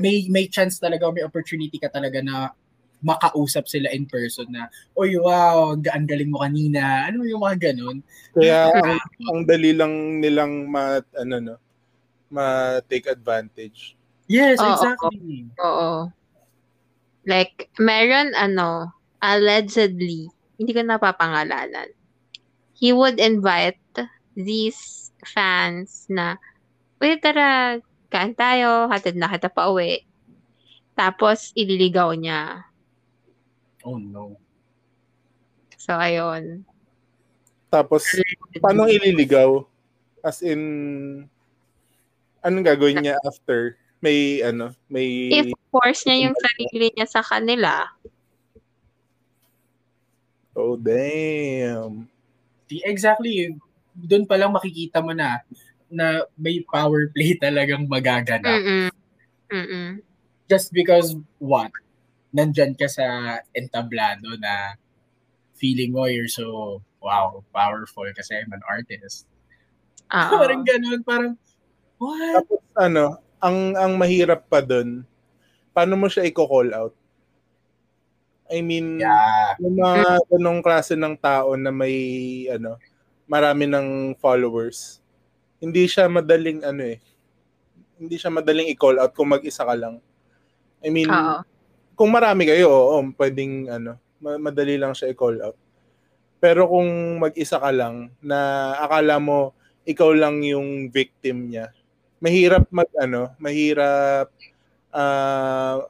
may 0.00 0.28
may 0.28 0.46
chance 0.46 0.76
talaga 0.76 1.08
may 1.12 1.24
opportunity 1.24 1.80
ka 1.80 1.88
talaga 1.88 2.20
na 2.20 2.52
makausap 3.00 3.68
sila 3.68 3.92
in 3.92 4.08
person 4.08 4.48
na 4.48 4.68
oy 4.96 5.16
wow 5.20 5.76
ang 5.76 5.84
ga- 5.84 5.94
ang 5.96 6.08
galing 6.08 6.32
mo 6.32 6.40
kanina 6.40 7.08
ano 7.08 7.24
yung 7.28 7.44
mga 7.44 7.72
ganun 7.72 8.00
Kaya 8.32 8.72
ang, 8.72 9.00
ang 9.32 9.40
dali 9.44 9.72
lang 9.76 10.20
nilang 10.20 10.68
ma 10.68 11.00
ano 11.16 11.34
no, 11.40 11.56
ma 12.28 12.76
take 12.84 13.08
advantage. 13.08 13.96
yes 14.28 14.60
Oo. 14.60 14.68
exactly 14.72 15.48
Oo. 15.60 16.12
Like, 17.26 17.66
meron 17.82 18.38
ano, 18.38 18.94
allegedly, 19.18 20.30
hindi 20.62 20.70
ko 20.70 20.86
napapangalanan. 20.86 21.90
He 22.78 22.94
would 22.94 23.18
invite 23.18 23.82
these 24.38 25.10
fans 25.26 26.06
na, 26.06 26.38
Uy, 27.02 27.18
tara, 27.18 27.82
kain 28.08 28.34
tayo, 28.34 28.88
hatid 28.90 29.18
na 29.18 29.30
kita 29.30 29.50
pa 29.50 29.70
uwi. 29.70 30.04
Tapos, 30.96 31.52
ililigaw 31.52 32.16
niya. 32.16 32.64
oh 33.86 34.00
no 34.00 34.34
So, 35.76 35.94
ayun. 35.94 36.66
Tapos 37.70 38.02
paano 38.58 38.90
ililigaw? 38.90 39.62
As 40.26 40.42
in 40.42 40.58
anong 42.42 42.66
gagawin 42.66 42.98
niya 42.98 43.14
after? 43.22 43.78
May 44.02 44.42
ano, 44.42 44.74
may 44.90 45.30
If 45.30 45.54
force 45.70 46.02
niya 46.04 46.26
yung 46.26 46.36
sarili 46.36 46.90
niya 46.90 47.06
sa 47.06 47.22
kanila, 47.22 47.86
Oh 50.56 50.72
damn. 50.80 52.08
Di- 52.64 52.80
exactly 52.88 53.52
doon 53.92 54.24
pa 54.24 54.40
lang 54.40 54.48
makikita 54.48 55.04
mo 55.04 55.12
na 55.12 55.44
na 55.90 56.26
may 56.38 56.62
power 56.70 57.08
play 57.14 57.34
talagang 57.44 57.86
magaganap 57.86 58.60
mm 58.62 58.90
mm 59.52 59.90
just 60.46 60.70
because 60.70 61.18
what 61.42 61.70
nandyan 62.30 62.74
ka 62.78 62.86
sa 62.86 63.38
entablado 63.50 64.38
na 64.38 64.78
feeling 65.58 65.90
mo 65.90 66.06
you're 66.06 66.30
so 66.30 66.78
wow, 67.06 67.46
powerful 67.54 68.02
kasi 68.10 68.34
I'm 68.34 68.50
an 68.50 68.66
artist. 68.66 69.30
Oo. 70.10 70.34
parang 70.42 70.66
ganun, 70.66 71.00
parang, 71.06 71.32
what? 72.02 72.42
Tapos 72.42 72.62
ano, 72.74 73.22
ang 73.38 73.78
ang 73.78 73.92
mahirap 73.94 74.50
pa 74.50 74.58
doon, 74.58 75.06
paano 75.70 75.94
mo 75.94 76.10
siya 76.10 76.26
i-call 76.26 76.74
out? 76.74 76.94
I 78.50 78.62
mean, 78.62 79.02
Yeah. 79.02 79.58
yung 79.58 79.78
mga 79.78 80.22
ganong 80.30 80.60
klase 80.62 80.94
ng 80.98 81.14
tao 81.18 81.54
na 81.54 81.70
may 81.70 81.94
ano, 82.50 82.78
marami 83.26 83.66
ng 83.70 84.18
followers. 84.18 85.02
Hindi 85.62 85.88
siya 85.88 86.08
madaling 86.08 86.62
ano 86.64 86.82
eh. 86.84 86.98
Hindi 87.96 88.16
siya 88.20 88.28
madaling 88.28 88.68
i-call 88.76 89.00
out 89.00 89.16
kung 89.16 89.32
mag-isa 89.32 89.64
ka 89.64 89.72
lang. 89.72 90.00
I 90.84 90.92
mean, 90.92 91.08
Oo. 91.08 91.40
kung 91.96 92.12
marami 92.12 92.44
kayo, 92.44 92.68
oo, 92.68 92.96
pwedeng 93.16 93.72
ano, 93.72 93.96
ma- 94.20 94.40
madali 94.40 94.76
lang 94.76 94.92
siya 94.92 95.12
i-call 95.12 95.40
out. 95.40 95.56
Pero 96.36 96.68
kung 96.68 97.16
mag-isa 97.16 97.56
ka 97.56 97.72
lang 97.72 98.12
na 98.20 98.72
akala 98.76 99.16
mo 99.16 99.56
ikaw 99.88 100.12
lang 100.12 100.44
yung 100.44 100.92
victim 100.92 101.48
niya, 101.48 101.72
mahirap 102.20 102.68
mag 102.68 102.90
ano, 103.00 103.32
mahirap 103.40 104.28
ah, 104.92 105.80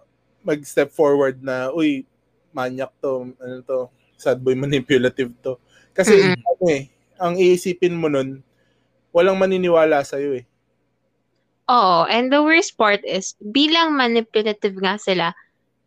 mag-step 0.46 0.94
forward 0.94 1.42
na, 1.42 1.74
uy, 1.74 2.06
manyak 2.54 2.94
to, 3.02 3.34
ano 3.42 3.56
to, 3.66 3.90
sad 4.14 4.38
boy 4.38 4.54
manipulative 4.54 5.34
to. 5.42 5.58
Kasi 5.90 6.14
Mm-mm. 6.14 6.38
ano 6.38 6.64
eh, 6.70 6.82
ang 7.18 7.34
iisipin 7.34 7.98
mo 7.98 8.06
nun, 8.06 8.45
walang 9.16 9.40
maniniwala 9.40 10.04
sa'yo 10.04 10.36
eh. 10.36 10.44
Oo, 11.72 12.04
and 12.12 12.28
the 12.28 12.44
worst 12.44 12.76
part 12.76 13.00
is, 13.08 13.32
bilang 13.40 13.96
manipulative 13.96 14.76
nga 14.76 15.00
sila, 15.00 15.32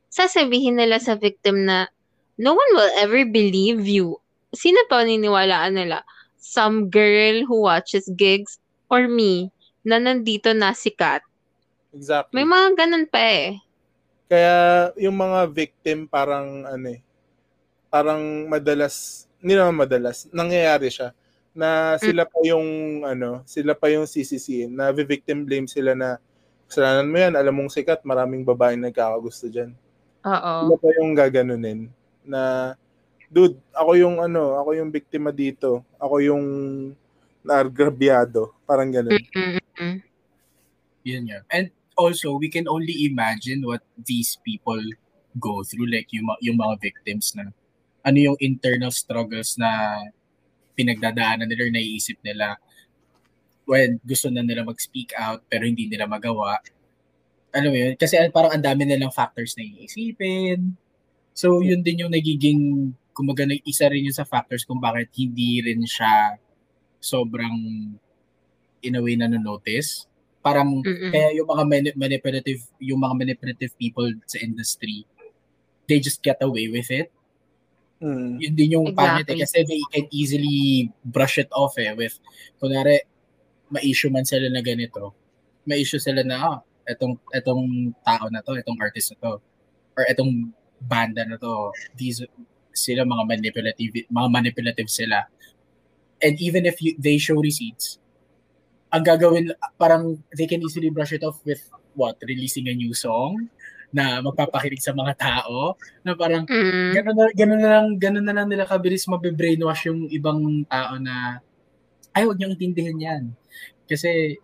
sasabihin 0.09 0.81
nila 0.81 0.97
sa 0.97 1.13
victim 1.13 1.69
na, 1.69 1.85
no 2.41 2.57
one 2.57 2.71
will 2.73 2.89
ever 2.97 3.21
believe 3.29 3.85
you. 3.85 4.17
Sino 4.49 4.81
pa 4.89 5.05
niniwalaan 5.05 5.77
nila? 5.77 6.01
Some 6.41 6.89
girl 6.89 7.45
who 7.45 7.69
watches 7.69 8.09
gigs 8.17 8.57
or 8.89 9.05
me 9.05 9.53
na 9.85 10.01
nandito 10.01 10.49
na 10.57 10.73
sikat. 10.73 11.21
Exactly. 11.93 12.33
May 12.33 12.49
mga 12.49 12.67
ganun 12.73 13.05
pa 13.05 13.21
eh. 13.21 13.61
Kaya 14.25 14.57
yung 14.97 15.15
mga 15.21 15.45
victim 15.53 16.09
parang 16.09 16.65
ano 16.65 16.97
eh, 16.97 17.01
parang 17.93 18.49
madalas, 18.49 19.25
hindi 19.37 19.53
naman 19.53 19.85
madalas, 19.85 20.25
nangyayari 20.33 20.89
siya 20.89 21.13
na 21.59 21.99
sila 21.99 22.23
pa 22.23 22.39
yung 22.47 23.03
ano, 23.03 23.43
sila 23.43 23.75
pa 23.75 23.91
yung 23.91 24.07
sisisiin, 24.07 24.71
na 24.71 24.95
victim 24.95 25.43
blame 25.43 25.67
sila 25.67 25.91
na 25.91 26.15
kasalanan 26.71 27.11
mo 27.11 27.17
yan, 27.19 27.33
alam 27.35 27.51
mong 27.51 27.75
sikat, 27.75 27.99
maraming 28.07 28.47
babaeng 28.47 28.79
nagkakagusto 28.79 29.51
dyan. 29.51 29.75
Oo. 30.23 30.53
Sila 30.63 30.75
pa 30.79 30.89
yung 30.95 31.11
gaganunin 31.11 31.91
na 32.23 32.73
dude, 33.29 33.57
ako 33.73 33.91
yung 33.97 34.17
ano, 34.21 34.57
ako 34.57 34.77
yung 34.77 34.89
biktima 34.89 35.29
dito. 35.29 35.85
Ako 36.01 36.21
yung 36.21 36.45
nagrabyado. 37.45 38.53
Parang 38.65 38.89
ganun. 38.89 39.15
Mm-mm. 39.15 40.01
Yun 41.05 41.23
yun. 41.29 41.43
And 41.53 41.69
also, 41.95 42.35
we 42.37 42.49
can 42.49 42.65
only 42.67 43.05
imagine 43.05 43.63
what 43.63 43.85
these 43.95 44.37
people 44.41 44.81
go 45.37 45.61
through, 45.63 45.87
like 45.87 46.09
yung, 46.11 46.25
yung 46.41 46.57
mga 46.57 46.81
victims 46.81 47.37
na 47.37 47.53
ano 48.03 48.17
yung 48.17 48.37
internal 48.41 48.91
struggles 48.91 49.55
na 49.59 49.99
pinagdadaanan 50.79 51.43
nila 51.43 51.67
or 51.67 51.73
naiisip 51.75 52.15
nila 52.23 52.55
when 53.67 53.99
gusto 54.07 54.31
na 54.31 54.39
nila 54.39 54.63
mag-speak 54.63 55.11
out 55.19 55.43
pero 55.51 55.67
hindi 55.67 55.91
nila 55.91 56.07
magawa. 56.07 56.55
Alam 57.51 57.75
mo 57.75 57.77
yun? 57.77 57.93
Kasi 57.99 58.15
parang 58.31 58.55
ang 58.55 58.63
dami 58.63 58.87
nilang 58.87 59.11
factors 59.11 59.59
na 59.59 59.67
iisipin. 59.67 60.71
So, 61.35 61.59
yun 61.59 61.83
din 61.83 62.07
yung 62.07 62.13
nagiging, 62.13 62.93
kumaga, 63.11 63.43
nag- 63.43 63.65
isa 63.67 63.91
rin 63.91 64.07
yun 64.07 64.15
sa 64.15 64.23
factors 64.23 64.63
kung 64.63 64.79
bakit 64.79 65.11
hindi 65.19 65.59
rin 65.59 65.83
siya 65.83 66.39
sobrang 67.03 67.57
in 68.79 68.95
a 68.95 69.01
way 69.03 69.19
na 69.19 69.27
notice. 69.27 70.07
Parang 70.39 70.79
Mm-mm. 70.79 71.11
kaya 71.11 71.35
yung 71.35 71.49
mga 71.51 71.63
mani- 71.67 71.97
manipulative 71.99 72.63
yung 72.79 73.03
mga 73.03 73.15
manipulative 73.17 73.73
people 73.75 74.07
sa 74.23 74.39
industry 74.39 75.03
they 75.89 75.97
just 75.97 76.21
get 76.21 76.37
away 76.45 76.69
with 76.69 76.87
it. 76.93 77.09
Mm. 77.99 78.39
Yun 78.39 78.53
din 78.55 78.75
yung 78.79 78.87
pangit 78.95 79.27
eh, 79.27 79.35
Exactly. 79.35 79.43
kasi 79.43 79.57
they 79.67 79.83
can 79.91 80.05
easily 80.09 80.87
brush 81.03 81.35
it 81.35 81.51
off 81.51 81.75
eh 81.75 81.91
with 81.91 82.15
kunwari 82.55 83.03
ma-issue 83.67 84.07
man 84.07 84.23
sila 84.23 84.47
na 84.47 84.63
ganito. 84.63 85.11
Ma-issue 85.67 85.99
sila 85.99 86.23
na 86.23 86.35
ah, 86.39 86.57
etong 86.87 87.19
etong 87.35 87.93
tao 88.01 88.25
na 88.31 88.39
to, 88.41 88.55
etong 88.55 88.79
artist 88.79 89.13
na 89.13 89.17
to 89.19 89.33
or 89.99 90.03
etong 90.07 90.55
banda 90.79 91.27
na 91.27 91.35
to. 91.35 91.75
These 91.99 92.23
sila 92.71 93.03
mga 93.03 93.23
manipulative 93.27 94.07
mga 94.07 94.29
manipulative 94.31 94.87
sila. 94.87 95.27
And 96.23 96.39
even 96.39 96.67
if 96.67 96.79
you, 96.83 96.95
they 96.99 97.15
show 97.19 97.39
receipts, 97.39 97.99
ang 98.91 99.07
gagawin, 99.07 99.55
parang 99.79 100.19
they 100.35 100.47
can 100.47 100.59
easily 100.63 100.91
brush 100.91 101.15
it 101.15 101.23
off 101.23 101.39
with 101.47 101.63
what? 101.95 102.19
Releasing 102.23 102.67
a 102.67 102.75
new 102.75 102.95
song 102.95 103.51
na 103.89 104.21
magpapakinig 104.21 104.81
sa 104.81 104.93
mga 104.93 105.17
tao 105.17 105.73
na 106.05 106.13
parang 106.13 106.45
Mm. 106.45 106.93
ganun 106.93 107.15
na, 107.17 107.25
ganun 107.33 107.59
na 107.59 107.69
lang 107.73 107.87
ganun 107.97 108.25
na 108.25 108.35
lang 108.37 108.47
nila 108.47 108.69
kabilis 108.69 109.09
mabe-brainwash 109.09 109.89
yung 109.89 110.05
ibang 110.09 110.39
tao 110.69 111.01
na 111.01 111.41
ay 112.13 112.25
wag 112.25 112.37
niyong 112.37 112.53
intindihin 112.53 112.99
yan. 113.01 113.23
Kasi 113.85 114.37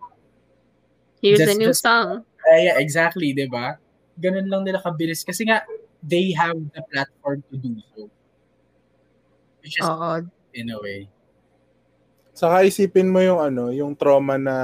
Here's 1.18 1.40
a 1.40 1.48
Just- 1.48 1.58
new 1.58 1.70
just- 1.72 1.82
song. 1.82 2.22
ay, 2.44 2.70
yeah, 2.70 2.76
exactly, 2.78 3.32
'di 3.32 3.46
ba? 3.46 3.78
Ganun 4.18 4.46
lang 4.46 4.62
nila 4.62 4.78
kabilis 4.78 5.22
kasi 5.22 5.46
nga 5.46 5.62
they 6.02 6.30
have 6.34 6.54
the 6.74 6.82
platform 6.86 7.40
to 7.50 7.56
do 7.56 7.72
so. 7.90 8.06
Which 9.62 9.78
is 9.78 9.86
Oo. 9.86 10.22
in 10.52 10.70
a 10.70 10.78
way. 10.78 11.06
Saka 12.36 12.68
isipin 12.68 13.08
mo 13.08 13.18
yung 13.24 13.40
ano, 13.40 13.72
yung 13.72 13.96
trauma 13.96 14.36
na 14.36 14.54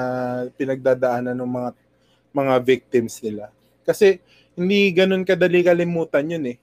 pinagdadaanan 0.54 1.32
ng 1.34 1.50
mga 1.50 1.70
mga 2.32 2.54
victims 2.60 3.16
nila. 3.18 3.48
Kasi 3.82 4.20
hindi 4.57 4.92
ganun 4.92 5.24
kadali 5.24 5.64
kalimutan 5.64 6.28
yun 6.28 6.44
eh. 6.53 6.57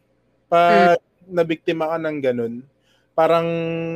Pag 0.50 1.02
nabiktima 1.30 1.90
ka 1.90 1.98
ng 1.98 2.18
ganun, 2.22 2.54
parang 3.14 3.48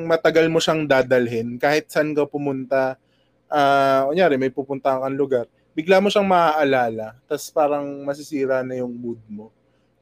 matagal 0.05 0.49
mo 0.49 0.59
siyang 0.59 0.85
dadalhin. 0.85 1.57
Kahit 1.57 1.89
saan 1.89 2.13
ka 2.13 2.27
pumunta, 2.27 2.99
ah 3.47 4.09
kunyari 4.09 4.35
may 4.37 4.49
pupunta 4.49 4.97
kang 4.97 5.17
lugar, 5.17 5.45
bigla 5.73 6.01
mo 6.01 6.09
siyang 6.09 6.29
maaalala, 6.29 7.17
tapos 7.25 7.49
parang 7.49 7.85
masisira 8.05 8.61
na 8.61 8.77
yung 8.77 8.93
mood 8.93 9.21
mo. 9.29 9.49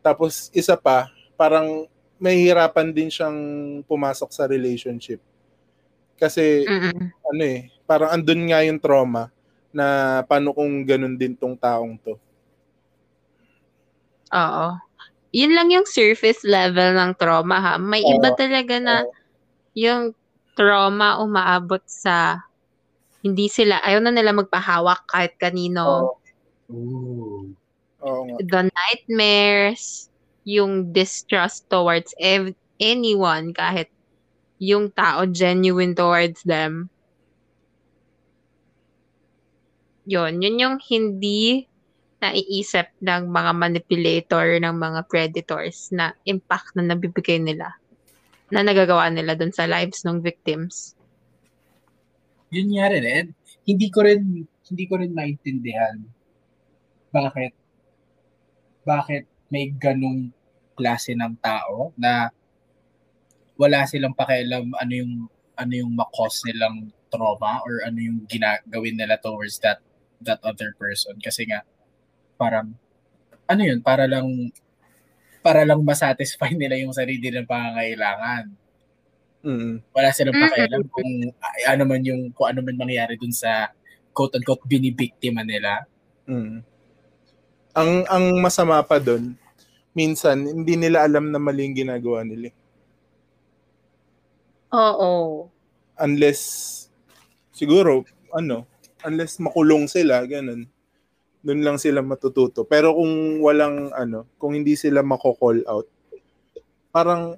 Tapos 0.03 0.51
isa 0.51 0.75
pa, 0.75 1.07
parang 1.39 1.87
mahihirapan 2.21 2.93
din 2.93 3.09
siyang 3.09 3.37
pumasok 3.87 4.29
sa 4.29 4.45
relationship. 4.45 5.19
Kasi 6.21 6.69
Mm-mm. 6.69 7.09
ano 7.33 7.41
eh, 7.41 7.73
parang 7.89 8.13
andun 8.13 8.45
nga 8.45 8.61
yung 8.61 8.77
trauma 8.77 9.33
na 9.73 10.21
paano 10.27 10.53
kung 10.53 10.85
ganun 10.85 11.17
din 11.17 11.33
tong 11.33 11.57
taong 11.57 11.97
to. 11.97 12.19
Oo. 14.31 14.67
Yun 15.31 15.55
lang 15.55 15.71
yung 15.71 15.87
surface 15.87 16.43
level 16.43 16.95
ng 16.95 17.15
trauma 17.15 17.57
ha. 17.59 17.73
May 17.79 18.03
iba 18.03 18.35
Oo. 18.35 18.37
talaga 18.39 18.75
na 18.83 19.07
yung 19.75 20.11
trauma 20.59 21.23
umaabot 21.23 21.79
sa 21.87 22.43
hindi 23.23 23.47
sila, 23.47 23.79
ayaw 23.85 24.01
na 24.03 24.11
nila 24.11 24.35
magpahawak 24.35 25.05
kahit 25.07 25.37
kanino. 25.37 26.17
Ooh. 26.67 27.53
Oo 28.01 28.21
nga. 28.27 28.37
The 28.43 28.61
nightmares, 28.73 30.09
yung 30.43 30.89
distrust 30.91 31.69
towards 31.69 32.11
ev- 32.17 32.57
anyone, 32.81 33.53
kahit 33.53 33.93
yung 34.57 34.89
tao 34.91 35.29
genuine 35.29 35.93
towards 35.93 36.41
them. 36.43 36.89
Yun, 40.09 40.41
yun 40.41 40.57
yung 40.57 40.77
hindi 40.89 41.70
naiisip 42.21 42.93
ng 43.01 43.33
mga 43.33 43.51
manipulator, 43.57 44.47
ng 44.61 44.75
mga 44.77 45.01
predators 45.09 45.89
na 45.89 46.13
impact 46.29 46.77
na 46.77 46.93
nabibigay 46.93 47.41
nila 47.41 47.73
na 48.53 48.61
nagagawa 48.61 49.09
nila 49.09 49.33
dun 49.33 49.49
sa 49.49 49.65
lives 49.65 50.05
ng 50.05 50.21
victims. 50.21 50.93
Yun 52.51 52.77
nga 52.77 52.91
rin 52.91 53.05
eh. 53.07 53.23
Hindi 53.65 53.87
ko 53.89 54.05
rin 54.05 54.45
hindi 54.71 54.83
ko 54.87 54.99
rin 54.99 55.11
maintindihan 55.11 55.99
bakit 57.11 57.51
bakit 58.87 59.27
may 59.51 59.67
ganong 59.75 60.31
klase 60.79 61.11
ng 61.11 61.35
tao 61.43 61.91
na 61.99 62.31
wala 63.59 63.83
silang 63.83 64.15
pakialam 64.15 64.71
ano 64.79 64.93
yung 64.95 65.13
ano 65.59 65.73
yung 65.75 65.91
makos 65.91 66.47
nilang 66.47 66.87
trauma 67.11 67.59
or 67.67 67.83
ano 67.83 67.99
yung 67.99 68.23
ginagawin 68.31 68.95
nila 68.95 69.19
towards 69.19 69.59
that 69.59 69.83
that 70.23 70.39
other 70.47 70.71
person 70.79 71.19
kasi 71.19 71.43
nga 71.43 71.67
parang 72.41 72.73
ano 73.45 73.61
yun 73.61 73.77
para 73.85 74.09
lang 74.09 74.25
para 75.45 75.61
lang 75.61 75.85
masatisfy 75.85 76.49
nila 76.57 76.81
yung 76.81 76.93
sarili 76.97 77.29
nilang 77.29 77.45
pangangailangan 77.45 78.57
Mm. 79.41 79.81
wala 79.89 80.13
silang 80.13 80.37
pakialam 80.37 80.85
kung 80.93 81.33
ay, 81.33 81.73
ano 81.73 81.89
man 81.89 82.05
yung 82.05 82.29
kung 82.29 82.45
ano 82.45 82.61
man 82.61 82.77
mangyari 82.77 83.17
dun 83.17 83.33
sa 83.33 83.73
quote 84.13 84.37
unquote 84.37 84.61
binibiktima 84.69 85.41
nila. 85.41 85.81
Mm. 86.29 86.61
Ang 87.73 87.91
ang 88.05 88.25
masama 88.37 88.77
pa 88.85 89.01
doon, 89.01 89.33
minsan 89.97 90.45
hindi 90.45 90.75
nila 90.77 91.07
alam 91.07 91.31
na 91.31 91.39
mali 91.39 91.65
yung 91.65 91.73
ginagawa 91.73 92.21
nila. 92.21 92.51
Oo. 94.71 95.47
Unless, 95.99 96.41
siguro, 97.51 98.07
ano, 98.31 98.63
unless 99.03 99.39
makulong 99.39 99.87
sila, 99.91 100.23
ganun. 100.23 100.67
Doon 101.41 101.65
lang 101.65 101.77
sila 101.81 102.05
matututo. 102.05 102.63
Pero 102.65 102.93
kung 102.93 103.41
walang, 103.41 103.89
ano, 103.97 104.29
kung 104.37 104.53
hindi 104.53 104.77
sila 104.77 105.01
mako-call 105.01 105.65
out, 105.65 105.89
parang, 106.93 107.37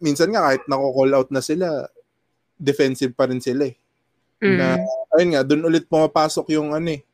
minsan 0.00 0.32
nga 0.32 0.48
kahit 0.48 0.64
nako-call 0.64 1.12
out 1.12 1.28
na 1.28 1.44
sila, 1.44 1.88
defensive 2.56 3.12
pa 3.12 3.28
rin 3.28 3.40
sila 3.40 3.68
eh. 3.68 3.76
Mm. 4.40 4.56
Na, 4.56 4.66
ayun 5.16 5.30
nga, 5.36 5.42
doon 5.44 5.68
ulit 5.68 5.84
pumapasok 5.88 6.56
yung 6.56 6.72
ano 6.72 6.92
eh, 6.96 7.04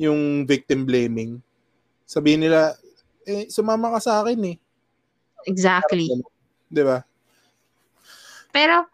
yung 0.00 0.48
victim 0.48 0.88
blaming. 0.88 1.40
Sabihin 2.08 2.48
nila, 2.48 2.76
eh, 3.28 3.48
sumama 3.52 3.92
ka 3.96 4.00
sa 4.00 4.24
akin 4.24 4.40
eh. 4.52 4.56
Exactly. 5.48 6.08
'Di 6.68 6.82
ba? 6.84 7.04
Pero, 8.52 8.84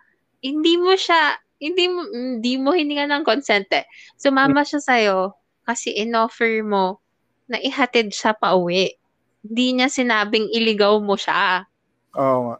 hindi 0.42 0.74
mo 0.78 0.94
siya, 0.94 1.38
hindi 1.58 1.86
mo, 1.86 2.02
hindi 2.10 2.54
mo 2.58 2.74
hininga 2.74 3.06
ng 3.10 3.24
consent 3.26 3.70
eh. 3.74 3.86
Sumama 4.18 4.66
siya 4.66 4.82
sa'yo 4.82 5.34
kasi 5.64 5.92
inoffer 5.96 6.60
mo 6.64 7.00
na 7.48 7.60
ihatid 7.60 8.12
siya 8.12 8.36
pa 8.36 8.56
uwi. 8.56 8.96
Hindi 9.44 9.66
niya 9.76 9.88
sinabing 9.92 10.48
iligaw 10.48 10.96
mo 11.00 11.16
siya. 11.16 11.68
Oo 12.16 12.38
nga. 12.48 12.56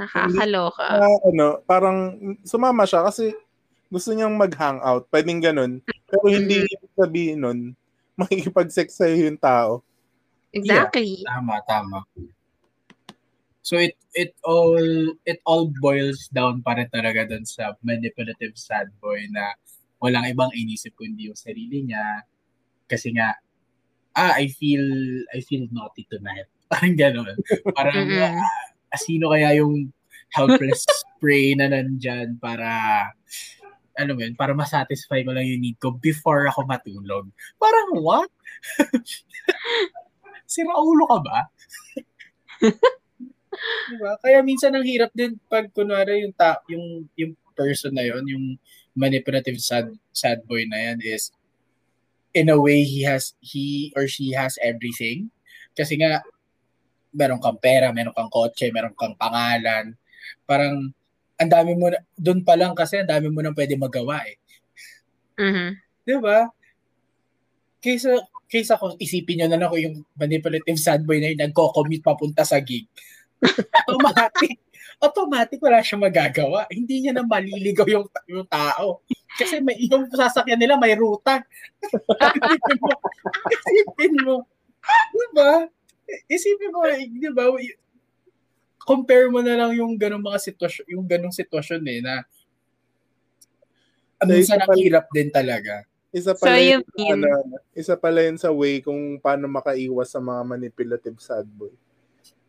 Nakakaloka. 0.00 0.86
Ah, 0.86 1.18
ano, 1.28 1.60
parang 1.68 2.16
sumama 2.46 2.88
siya 2.88 3.04
kasi 3.04 3.36
gusto 3.92 4.14
niyang 4.16 4.38
mag-hangout. 4.38 5.04
Pwedeng 5.12 5.42
ganun. 5.42 5.84
Pero 6.08 6.24
hindi 6.30 6.64
ibig 6.64 6.94
sabihin 6.96 7.42
nun, 7.42 7.58
makikipag-sex 8.16 8.96
sa'yo 8.96 9.28
yung 9.28 9.40
tao. 9.40 9.84
Exactly. 10.56 11.20
Tama, 11.26 11.60
tama. 11.68 12.00
So 13.60 13.78
it 13.78 13.94
it 14.18 14.34
all 14.42 14.80
it 15.22 15.38
all 15.46 15.70
boils 15.78 16.26
down 16.32 16.58
pa 16.64 16.74
rin 16.74 16.90
talaga 16.90 17.28
dun 17.28 17.46
sa 17.46 17.76
manipulative 17.84 18.56
sad 18.58 18.90
boy 18.98 19.20
na 19.30 19.54
walang 20.00 20.26
ibang 20.26 20.50
inisip 20.56 20.96
kundi 20.96 21.28
yung 21.28 21.38
sarili 21.38 21.84
niya 21.84 22.24
kasi 22.88 23.12
nga 23.14 23.36
ah 24.16 24.34
I 24.34 24.50
feel 24.50 24.82
I 25.30 25.44
feel 25.44 25.68
naughty 25.70 26.08
tonight. 26.10 26.48
Parang 26.70 26.94
gano'n. 26.94 27.36
Parang 27.74 28.06
Mm-mm. 28.06 28.38
ah, 28.90 28.98
sino 28.98 29.30
kaya 29.30 29.58
yung 29.58 29.90
helpless 30.34 30.86
prey 31.22 31.54
na 31.58 31.68
nandyan 31.68 32.38
para 32.38 32.70
ano 33.98 34.16
yun, 34.16 34.32
para 34.32 34.56
masatisfy 34.56 35.20
ko 35.26 35.36
lang 35.36 35.44
yung 35.44 35.60
need 35.60 35.76
ko 35.76 35.92
before 35.92 36.48
ako 36.48 36.64
matulog. 36.64 37.28
Parang 37.60 38.00
what? 38.00 38.30
Sira 40.50 40.72
ulo 40.78 41.04
ka 41.10 41.18
ba? 41.20 41.38
diba? 43.90 44.12
Kaya 44.22 44.40
minsan 44.40 44.72
ang 44.72 44.86
hirap 44.86 45.12
din 45.12 45.36
pag 45.50 45.68
kunwari 45.74 46.24
yung 46.24 46.34
ta 46.34 46.62
yung 46.70 47.04
yung 47.18 47.32
person 47.52 47.92
na 47.92 48.06
yon, 48.06 48.24
yung 48.24 48.44
manipulative 48.94 49.58
sad 49.62 49.90
sad 50.10 50.42
boy 50.46 50.66
na 50.66 50.90
yan 50.90 50.98
is 51.02 51.30
in 52.34 52.50
a 52.50 52.58
way 52.58 52.82
he 52.86 53.02
has 53.02 53.34
he 53.42 53.90
or 53.94 54.06
she 54.06 54.30
has 54.34 54.58
everything. 54.62 55.30
Kasi 55.74 55.98
nga 55.98 56.22
meron 57.10 57.42
kang 57.42 57.58
pera, 57.58 57.90
meron 57.90 58.14
kang 58.14 58.30
kotse, 58.30 58.70
meron 58.70 58.94
kang 58.94 59.18
pangalan. 59.18 59.94
Parang 60.46 60.94
ang 61.40 61.50
dami 61.50 61.72
mo 61.74 61.90
doon 62.14 62.44
pa 62.44 62.54
lang 62.54 62.76
kasi 62.76 63.00
ang 63.00 63.08
dami 63.08 63.32
mo 63.32 63.40
nang 63.40 63.56
pwede 63.56 63.74
magawa 63.74 64.22
eh. 64.28 64.36
Mhm. 65.40 65.68
'Di 66.06 66.16
ba? 66.20 66.46
Kaysa 67.80 68.20
kaysa 68.50 68.76
kung 68.76 68.98
isipin 68.98 69.40
niyo 69.40 69.46
na 69.48 69.56
lang 69.56 69.70
kung 69.70 69.80
yung 69.80 69.96
manipulative 70.18 70.76
sad 70.76 71.06
boy 71.06 71.22
na 71.22 71.32
yun 71.32 71.40
nagko-commute 71.40 72.04
papunta 72.04 72.42
sa 72.44 72.60
gig. 72.60 72.84
automatic 73.88 74.60
automatic 75.00 75.58
wala 75.64 75.80
siya 75.80 75.96
magagawa. 75.96 76.68
Hindi 76.68 77.08
niya 77.08 77.16
na 77.16 77.24
maliligaw 77.24 77.88
yung, 77.88 78.06
yung 78.28 78.46
tao. 78.46 79.00
Kasi 79.34 79.58
may 79.64 79.80
yung 79.88 80.04
sasakyan 80.12 80.60
nila 80.60 80.76
may 80.76 80.92
ruta. 80.92 81.40
isipin 82.44 82.78
mo. 82.78 82.92
Isipin 83.48 84.14
mo. 84.20 84.36
Di 85.10 85.26
ba? 85.32 85.52
Isipin 86.28 86.70
mo, 86.72 86.80
di 86.92 87.30
ba? 87.32 87.44
Compare 88.80 89.26
mo 89.32 89.40
na 89.40 89.56
lang 89.56 89.72
yung 89.76 89.96
ganong 89.96 90.24
mga 90.24 90.40
sitwasyon, 90.52 90.86
yung 90.92 91.06
ganong 91.08 91.34
sitwasyon 91.34 91.82
eh 91.88 92.00
na 92.04 92.24
So, 94.20 94.28
minsan 94.28 94.60
isa 94.60 94.68
ang 94.68 94.76
hirap 94.76 95.06
din 95.16 95.32
talaga. 95.32 95.88
Isa 96.12 96.36
So, 96.36 96.44
pala 96.44 96.60
yung 96.60 96.84
yun, 96.92 97.24
ano, 97.24 97.56
isa 97.72 97.96
pala 97.96 98.20
yun 98.20 98.36
sa 98.36 98.52
way 98.52 98.84
kung 98.84 99.16
paano 99.16 99.48
makaiwas 99.48 100.12
sa 100.12 100.20
mga 100.20 100.44
manipulative 100.44 101.16
sad 101.24 101.48
boy. 101.48 101.72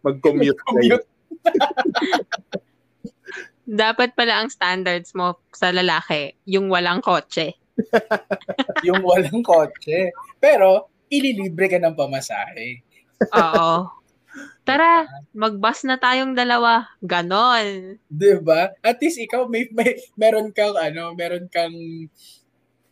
Mag-commute 0.03 0.59
kayo. 0.67 0.99
Dapat 3.71 4.17
pala 4.17 4.43
ang 4.43 4.49
standards 4.51 5.15
mo 5.15 5.39
sa 5.55 5.71
lalaki, 5.71 6.35
yung 6.49 6.67
walang 6.67 6.99
kotse. 6.99 7.55
yung 8.87 9.05
walang 9.05 9.45
kotse. 9.45 10.11
Pero, 10.41 10.91
ililibre 11.11 11.71
ka 11.71 11.79
ng 11.79 11.95
pamasahe. 11.95 12.83
Oo. 13.31 13.87
Tara, 14.67 15.03
mag-bus 15.35 15.83
na 15.83 15.99
tayong 15.99 16.37
dalawa. 16.37 16.87
Ganon. 17.03 17.99
'Di 18.07 18.39
ba? 18.39 18.71
At 18.79 19.01
least 19.03 19.19
ikaw 19.19 19.49
may, 19.49 19.67
may 19.73 19.99
meron 20.15 20.53
kang 20.55 20.77
ano, 20.77 21.11
meron 21.17 21.51
kang 21.51 21.73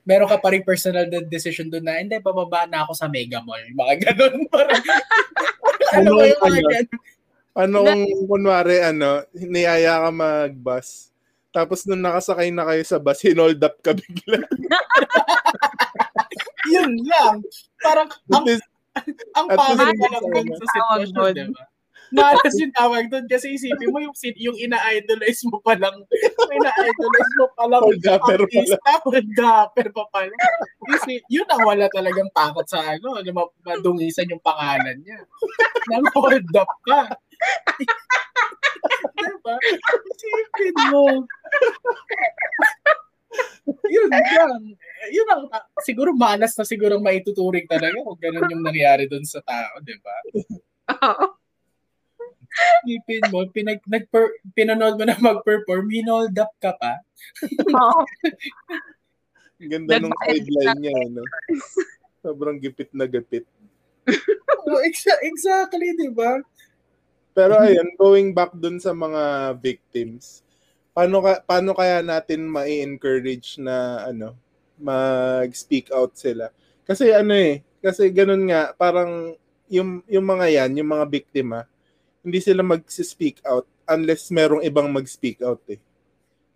meron 0.04 0.28
ka 0.28 0.42
pa 0.42 0.52
rin 0.52 0.66
personal 0.66 1.06
na 1.08 1.24
decision 1.24 1.70
doon 1.70 1.86
na 1.86 2.02
hindi 2.02 2.18
bababa 2.18 2.66
na 2.66 2.84
ako 2.84 2.98
sa 2.98 3.08
Mega 3.08 3.40
Mall. 3.46 3.62
Mga 3.72 3.96
ganun 4.02 4.50
parang 4.50 4.84
ano 5.94 6.10
Ano 6.18 6.26
yung 6.26 6.42
mga 6.42 6.60
ano? 6.60 6.98
Ano 7.60 7.84
kung 7.84 8.03
kunwari, 8.32 8.80
ano, 8.80 9.28
niyaya 9.36 10.07
ka 10.07 10.10
mag-bus, 10.16 11.12
tapos 11.49 11.84
nung 11.84 11.99
nakasakay 11.99 12.53
na 12.53 12.64
kayo 12.70 12.84
sa 12.86 13.01
bus, 13.01 13.20
hinold 13.26 13.60
up 13.60 13.76
ka 13.84 13.91
bigla. 13.91 14.45
Yun 16.74 16.93
lang. 17.03 17.41
Parang 17.82 18.07
ang, 18.30 18.45
least, 18.45 18.66
ang 19.34 19.47
pangit 19.49 19.97
na 19.97 20.10
lang 20.14 20.26
dun 20.30 20.45
ano. 20.45 20.55
sa 20.55 20.66
sitwasyon, 20.70 21.34
di 21.34 21.45
ba? 21.51 21.64
Malas 22.10 22.57
yung 22.57 22.74
tawag 22.74 23.05
doon 23.05 23.30
kasi 23.30 23.53
isipin 23.53 23.93
mo 23.93 24.01
yung 24.01 24.18
yung 24.41 24.57
ina-idolize 24.57 25.45
mo 25.45 25.62
pa 25.62 25.78
lang 25.78 25.93
ina-idolize 26.49 27.34
mo 27.38 27.45
pa 27.53 27.70
lang 27.70 27.82
Hold 27.86 28.05
upper 28.10 28.41
pala. 28.41 28.49
artista, 28.49 28.91
hold 29.05 29.38
upper 29.38 29.88
pa 29.93 30.03
pala. 30.10 30.36
Kasi 30.89 31.22
yun 31.30 31.45
ang 31.45 31.62
wala 31.62 31.86
talagang 31.93 32.26
takot 32.34 32.66
sa 32.66 32.82
ano, 32.82 33.22
na 33.22 33.30
ma- 33.30 33.53
madungisan 33.62 34.26
yung 34.26 34.41
pangalan 34.41 34.97
niya. 35.05 35.22
Nang 35.93 36.10
hold 36.18 36.49
up 36.57 36.74
ka. 36.82 37.14
Diba? 39.20 39.56
Isipin 40.10 40.76
mo. 40.92 41.06
yun 43.90 44.10
lang. 44.12 44.62
Yun 45.10 45.28
ang, 45.32 45.44
siguro 45.84 46.12
malas 46.14 46.54
na 46.58 46.66
siguro 46.66 47.00
maituturing 47.00 47.68
talaga 47.70 47.96
kung 47.96 48.20
ganun 48.20 48.52
yung 48.52 48.64
nangyari 48.66 49.08
doon 49.08 49.26
sa 49.26 49.40
tao, 49.44 49.80
di 49.82 49.96
ba? 50.02 50.18
Oo. 51.00 51.26
Isipin 52.84 53.24
mo, 53.30 53.46
pinag, 53.54 53.80
nagper, 53.86 54.42
pinanood 54.58 54.98
mo 54.98 55.04
na 55.06 55.16
mag-perform, 55.22 55.86
hinold 55.90 56.36
up 56.36 56.52
ka 56.58 56.74
pa. 56.76 57.00
Oo. 57.70 58.02
Ang 59.60 59.70
ganda 59.70 60.00
nung 60.00 60.16
sideline 60.24 60.80
niya, 60.80 60.98
no? 61.12 61.24
Sobrang 62.24 62.60
gipit 62.60 62.92
na 62.96 63.08
gipit. 63.08 63.44
Oh, 64.70 64.82
exa- 64.84 65.22
exactly, 65.24 65.96
di 65.96 66.10
ba? 66.12 66.40
Pero 67.34 67.56
ayun, 67.62 67.96
going 67.96 68.34
back 68.36 68.52
dun 68.58 68.82
sa 68.82 68.92
mga 68.92 69.56
victims, 69.62 70.42
paano 70.92 71.22
ka 71.24 71.40
paano 71.46 71.72
kaya 71.78 72.04
natin 72.04 72.50
mai-encourage 72.50 73.62
na 73.62 74.04
ano, 74.10 74.36
mag-speak 74.82 75.94
out 75.94 76.18
sila? 76.18 76.50
Kasi 76.84 77.14
ano 77.14 77.34
eh, 77.38 77.62
kasi 77.80 78.10
ganun 78.12 78.50
nga, 78.50 78.74
parang 78.76 79.38
yung 79.70 80.02
yung 80.10 80.26
mga 80.26 80.46
yan, 80.50 80.72
yung 80.82 80.90
mga 80.90 81.06
biktima, 81.08 81.64
hindi 82.26 82.40
sila 82.42 82.66
mag-speak 82.66 83.40
out 83.46 83.66
unless 83.90 84.30
merong 84.34 84.66
ibang 84.66 84.90
mag-speak 84.90 85.40
out 85.46 85.62
eh. 85.70 85.80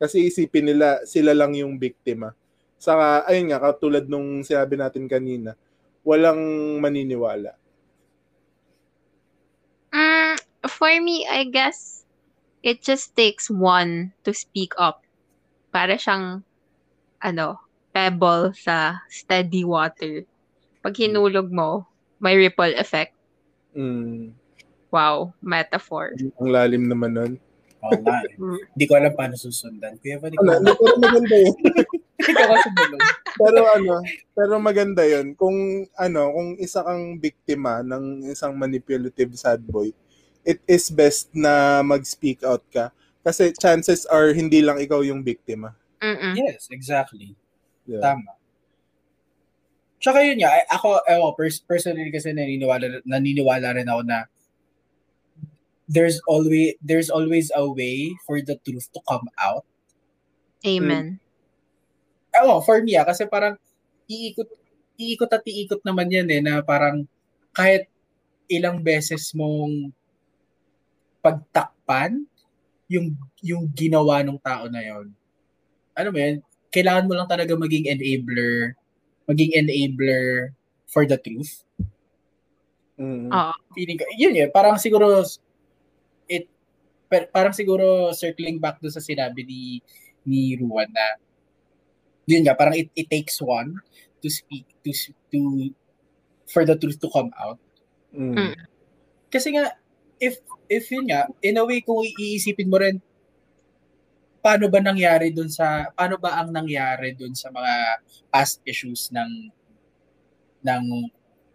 Kasi 0.01 0.27
isipin 0.27 0.67
nila 0.73 1.05
sila 1.07 1.31
lang 1.31 1.55
yung 1.55 1.79
biktima. 1.79 2.35
Saka 2.75 3.23
ayun 3.29 3.47
nga 3.53 3.63
katulad 3.63 4.03
nung 4.09 4.43
sinabi 4.43 4.75
natin 4.75 5.07
kanina, 5.07 5.55
walang 6.03 6.41
maniniwala. 6.83 7.55
Mm, 9.93 10.35
for 10.67 10.91
me, 10.99 11.25
I 11.25 11.45
guess 11.45 12.05
it 12.61 12.81
just 12.81 13.15
takes 13.15 13.49
one 13.49 14.13
to 14.23 14.31
speak 14.31 14.73
up. 14.77 15.03
Para 15.69 15.97
siyang, 15.97 16.43
ano, 17.19 17.59
pebble 17.91 18.53
sa 18.53 19.01
steady 19.09 19.63
water. 19.63 20.23
Pag 20.79 20.95
hinulog 20.95 21.49
mo, 21.49 21.87
may 22.19 22.35
ripple 22.35 22.73
effect. 22.75 23.13
Mm, 23.73 24.33
Wow, 24.93 25.33
metaphor. 25.41 26.13
ang 26.37 26.49
lalim 26.53 26.85
naman 26.85 27.17
nun. 27.17 27.33
Oo 27.81 27.97
nga 28.05 28.21
eh. 28.23 28.37
Mm. 28.37 28.59
Hindi 28.77 28.85
ko 28.85 28.93
alam 28.93 29.13
paano 29.17 29.33
susundan. 29.33 29.97
Kuya 29.97 30.21
ba, 30.21 30.29
Ano, 30.29 30.53
alam. 30.53 30.69
pero 30.69 30.93
maganda 31.01 31.35
yun. 31.35 31.55
Ikaw 32.21 32.45
kasi 32.47 32.69
bulong. 32.71 33.01
pero 33.33 33.59
ano, 33.67 33.93
pero 34.37 34.53
maganda 34.61 35.03
yun. 35.03 35.33
Kung 35.33 35.57
ano, 35.97 36.21
kung 36.29 36.49
isa 36.61 36.85
kang 36.85 37.17
biktima 37.17 37.81
ng 37.81 38.29
isang 38.29 38.53
manipulative 38.53 39.33
sad 39.33 39.65
boy, 39.65 39.89
it 40.43 40.59
is 40.67 40.91
best 40.91 41.31
na 41.31 41.81
mag-speak 41.81 42.43
out 42.43 42.63
ka. 42.71 42.91
Kasi 43.23 43.55
chances 43.55 44.03
are 44.11 44.35
hindi 44.35 44.59
lang 44.59 44.79
ikaw 44.79 44.99
yung 44.99 45.23
biktima. 45.23 45.71
Mm-mm. 46.03 46.35
Yes, 46.35 46.67
exactly. 46.67 47.35
Yeah. 47.87 48.03
Tama. 48.03 48.35
Tsaka 50.03 50.19
yun 50.19 50.43
nga, 50.43 50.51
ay- 50.51 50.67
ako, 50.67 50.99
ewan, 51.07 51.31
pers- 51.39 51.63
personally 51.63 52.11
kasi 52.11 52.35
naniniwala, 52.35 52.99
naniniwala 53.07 53.71
rin 53.71 53.87
ako 53.87 54.03
na 54.03 54.27
there's 55.87 56.19
always 56.27 56.75
there's 56.83 57.07
always 57.11 57.51
a 57.55 57.63
way 57.63 58.11
for 58.27 58.39
the 58.43 58.59
truth 58.67 58.91
to 58.91 58.99
come 59.07 59.27
out. 59.39 59.63
Amen. 60.67 61.23
Ewan, 62.35 62.59
for 62.67 62.83
me 62.83 62.99
ah, 62.99 63.07
kasi 63.07 63.23
parang 63.31 63.55
iikot, 64.11 64.51
iikot 64.99 65.31
at 65.31 65.47
iikot 65.47 65.79
naman 65.87 66.11
yan 66.11 66.27
eh, 66.27 66.43
na 66.43 66.59
parang 66.59 67.07
kahit 67.55 67.87
ilang 68.51 68.83
beses 68.83 69.31
mong 69.31 69.91
pagtakpan 71.23 72.27
yung 72.91 73.15
yung 73.39 73.71
ginawa 73.71 74.19
ng 74.21 74.37
tao 74.43 74.67
na 74.67 74.83
yon. 74.83 75.07
Ano 75.95 76.11
mo 76.11 76.17
yan? 76.19 76.43
Kailangan 76.69 77.07
mo 77.07 77.13
lang 77.15 77.29
talaga 77.31 77.55
maging 77.55 77.87
enabler, 77.87 78.75
maging 79.25 79.55
enabler 79.55 80.51
for 80.91 81.07
the 81.07 81.15
truth. 81.15 81.63
Mm. 82.99 83.31
Oo. 83.31 83.53
Feeling 83.73 83.97
ko, 83.97 84.05
yun 84.19 84.35
yun, 84.35 84.51
parang 84.51 84.75
siguro 84.77 85.23
it 86.29 86.45
per- 87.07 87.31
parang 87.31 87.55
siguro 87.55 88.11
circling 88.13 88.61
back 88.61 88.77
do 88.83 88.91
sa 88.91 89.01
sinabi 89.01 89.47
ni 89.47 89.61
ni 90.27 90.53
Ruan 90.59 90.91
na 90.91 91.17
yun 92.27 92.43
nga, 92.43 92.55
parang 92.55 92.75
it, 92.75 92.91
it 92.95 93.07
takes 93.09 93.39
one 93.39 93.79
to 94.23 94.27
speak 94.31 94.63
to 94.83 94.91
to 95.31 95.39
for 96.47 96.63
the 96.63 96.75
truth 96.79 96.99
to 96.99 97.09
come 97.11 97.31
out. 97.35 97.59
Mm. 98.15 98.35
Mm. 98.37 98.55
Kasi 99.27 99.57
nga, 99.57 99.73
if, 100.21 100.37
if 100.69 100.89
yun 100.91 101.09
nga, 101.09 101.27
in 101.43 101.59
a 101.59 101.63
way, 101.63 101.83
kung 101.83 102.03
iisipin 102.03 102.69
mo 102.69 102.79
rin, 102.79 102.99
paano 104.43 104.67
ba 104.67 104.83
nangyari 104.83 105.31
dun 105.31 105.47
sa, 105.47 105.87
paano 105.95 106.19
ba 106.19 106.43
ang 106.43 106.51
nangyari 106.51 107.15
dun 107.15 107.31
sa 107.31 107.47
mga 107.47 108.03
past 108.27 108.59
issues 108.67 109.07
ng, 109.15 109.49
ng 110.63 110.83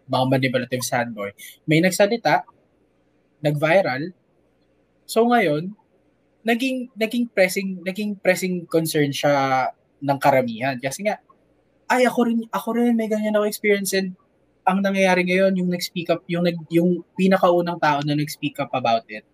mga 0.08 0.24
manipulative 0.24 0.84
sandboy? 0.84 1.32
May 1.68 1.84
nagsalita, 1.84 2.48
nag-viral, 3.44 4.10
so 5.04 5.28
ngayon, 5.28 5.76
naging, 6.42 6.88
naging 6.96 7.28
pressing, 7.28 7.84
naging 7.84 8.16
pressing 8.16 8.64
concern 8.64 9.12
siya 9.12 9.68
ng 10.00 10.18
karamihan. 10.18 10.80
Kasi 10.80 11.04
nga, 11.04 11.20
ay 11.88 12.04
ako 12.08 12.20
rin, 12.28 12.40
ako 12.48 12.68
rin 12.76 12.96
may 12.96 13.08
ganyan 13.08 13.36
ako 13.36 13.48
experience 13.48 13.92
and 13.96 14.16
ang 14.68 14.84
nangyayari 14.84 15.24
ngayon, 15.24 15.56
yung 15.56 15.72
nag-speak 15.72 16.12
up, 16.12 16.20
yung, 16.28 16.44
nag, 16.44 16.60
yung 16.68 17.00
pinakaunang 17.16 17.80
tao 17.80 18.04
na 18.04 18.12
nag-speak 18.12 18.60
up 18.60 18.68
about 18.76 19.08
it, 19.08 19.24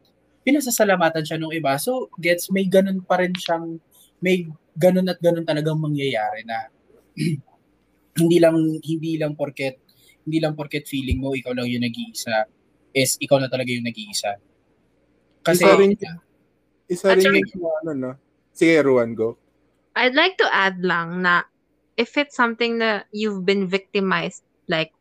pinasasalamatan 0.47 1.26
siya 1.26 1.43
nung 1.43 1.51
iba. 1.51 1.74
So, 1.74 2.07
gets, 2.22 2.55
may 2.55 2.70
ganun 2.70 3.03
pa 3.03 3.18
rin 3.18 3.35
siyang, 3.35 3.82
may 4.22 4.47
ganun 4.78 5.11
at 5.11 5.18
ganun 5.18 5.43
talagang 5.43 5.82
mangyayari 5.82 6.47
na 6.47 6.70
hindi 8.22 8.39
lang, 8.39 8.55
hindi 8.78 9.18
lang 9.18 9.35
porket, 9.35 9.82
hindi 10.22 10.39
lang 10.39 10.55
porket 10.55 10.87
feeling 10.87 11.18
mo, 11.18 11.35
ikaw 11.35 11.51
lang 11.51 11.66
yung 11.66 11.82
nag-iisa, 11.82 12.47
is 12.95 13.18
ikaw 13.18 13.43
na 13.43 13.51
talaga 13.51 13.74
yung 13.74 13.91
nag-iisa. 13.91 14.39
Kasi, 15.43 15.66
Isa 15.66 15.74
rin- 15.74 15.99
Isa 16.87 17.07
rin 17.11 17.43
yung 17.43 17.74
ano, 17.82 17.91
no? 17.93 18.12
Sige, 18.55 18.87
Ruan, 18.87 19.18
go. 19.18 19.35
I'd 19.99 20.14
like 20.14 20.39
to 20.39 20.47
add 20.55 20.78
lang 20.78 21.26
na 21.26 21.43
if 21.99 22.14
it's 22.14 22.39
something 22.39 22.78
that 22.78 23.11
you've 23.11 23.43
been 23.43 23.66
victimized, 23.66 24.47
like 24.70 24.95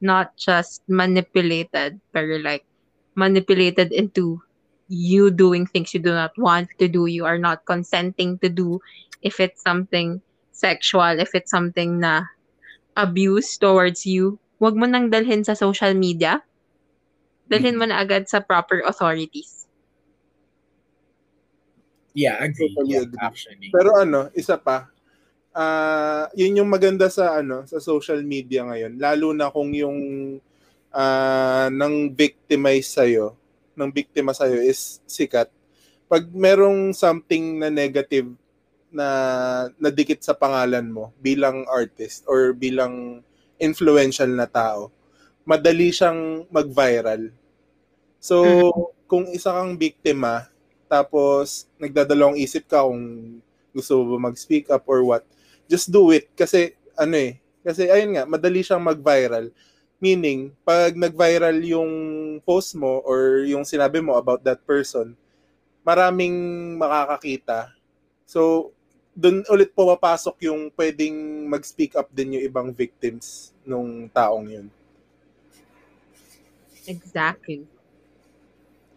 not 0.00 0.36
just 0.36 0.82
manipulated, 0.88 2.00
but 2.12 2.24
like 2.42 2.64
manipulated 3.14 3.92
into 3.92 4.40
you 4.88 5.30
doing 5.30 5.66
things 5.66 5.94
you 5.94 6.00
do 6.00 6.12
not 6.12 6.36
want 6.38 6.68
to 6.78 6.88
do, 6.88 7.06
you 7.06 7.24
are 7.24 7.38
not 7.38 7.64
consenting 7.66 8.38
to 8.38 8.48
do, 8.48 8.80
if 9.22 9.40
it's 9.40 9.62
something 9.62 10.20
sexual, 10.52 11.18
if 11.18 11.34
it's 11.34 11.50
something 11.50 12.00
na 12.00 12.22
abuse 12.96 13.58
towards 13.58 14.06
you, 14.06 14.38
wag 14.60 14.76
mo 14.76 14.86
nang 14.86 15.10
dalhin 15.10 15.44
sa 15.44 15.54
social 15.54 15.92
media. 15.94 16.42
Dalhin 17.50 17.78
mo 17.78 17.86
na 17.86 18.02
agad 18.02 18.28
sa 18.28 18.40
proper 18.40 18.82
authorities. 18.86 19.66
yeah, 22.16 22.40
agree. 22.40 22.72
Totally 22.72 22.96
Yeah, 22.96 23.04
agree. 23.04 23.20
actually. 23.20 23.68
Pero 23.68 23.92
ano, 24.00 24.32
isa 24.32 24.56
pa, 24.56 24.88
ah 25.56 26.28
yun 26.36 26.60
yung 26.60 26.68
maganda 26.68 27.08
sa 27.08 27.40
ano 27.40 27.64
sa 27.64 27.80
social 27.80 28.20
media 28.20 28.68
ngayon, 28.68 29.00
lalo 29.00 29.32
na 29.32 29.48
kung 29.48 29.72
yung 29.72 29.98
ah 30.92 31.72
nang 31.72 32.12
victimize 32.12 32.92
sa'yo, 32.92 33.32
ng 33.76 33.90
biktima 33.92 34.32
sa'yo 34.36 34.60
is 34.60 35.00
sikat. 35.08 35.48
Pag 36.06 36.28
merong 36.32 36.92
something 36.92 37.60
na 37.60 37.68
negative 37.72 38.28
na 38.92 39.08
nadikit 39.76 40.22
sa 40.22 40.32
pangalan 40.32 40.88
mo 40.88 41.12
bilang 41.20 41.66
artist 41.68 42.24
or 42.30 42.54
bilang 42.56 43.20
influential 43.60 44.30
na 44.30 44.48
tao, 44.48 44.88
madali 45.44 45.92
siyang 45.92 46.48
mag-viral. 46.48 47.32
So, 48.22 48.42
kung 49.06 49.28
isa 49.30 49.52
kang 49.52 49.76
biktima, 49.76 50.48
tapos 50.86 51.66
nagdadalawang 51.76 52.38
isip 52.38 52.66
ka 52.70 52.86
kung 52.86 53.38
gusto 53.76 54.00
mo 54.00 54.16
ba 54.16 54.30
mag-speak 54.30 54.72
up 54.72 54.86
or 54.88 55.04
what, 55.04 55.22
just 55.66 55.90
do 55.90 56.10
it. 56.14 56.30
Kasi, 56.34 56.74
ano 56.96 57.14
eh, 57.14 57.38
kasi 57.62 57.90
ayun 57.90 58.14
nga, 58.16 58.24
madali 58.24 58.62
siyang 58.62 58.82
mag-viral. 58.82 59.50
Meaning, 59.98 60.54
pag 60.62 60.94
nag-viral 60.94 61.56
yung 61.66 61.92
post 62.42 62.78
mo 62.78 63.02
or 63.02 63.42
yung 63.48 63.66
sinabi 63.66 63.98
mo 63.98 64.14
about 64.14 64.42
that 64.46 64.62
person, 64.62 65.14
maraming 65.86 66.34
makakakita. 66.78 67.70
So, 68.26 68.70
doon 69.16 69.46
ulit 69.48 69.72
pumapasok 69.72 70.44
yung 70.44 70.68
pwedeng 70.76 71.48
mag-speak 71.48 71.96
up 71.96 72.12
din 72.12 72.36
yung 72.36 72.44
ibang 72.44 72.68
victims 72.68 73.56
nung 73.64 74.12
taong 74.12 74.44
yun. 74.44 74.68
Exactly. 76.84 77.64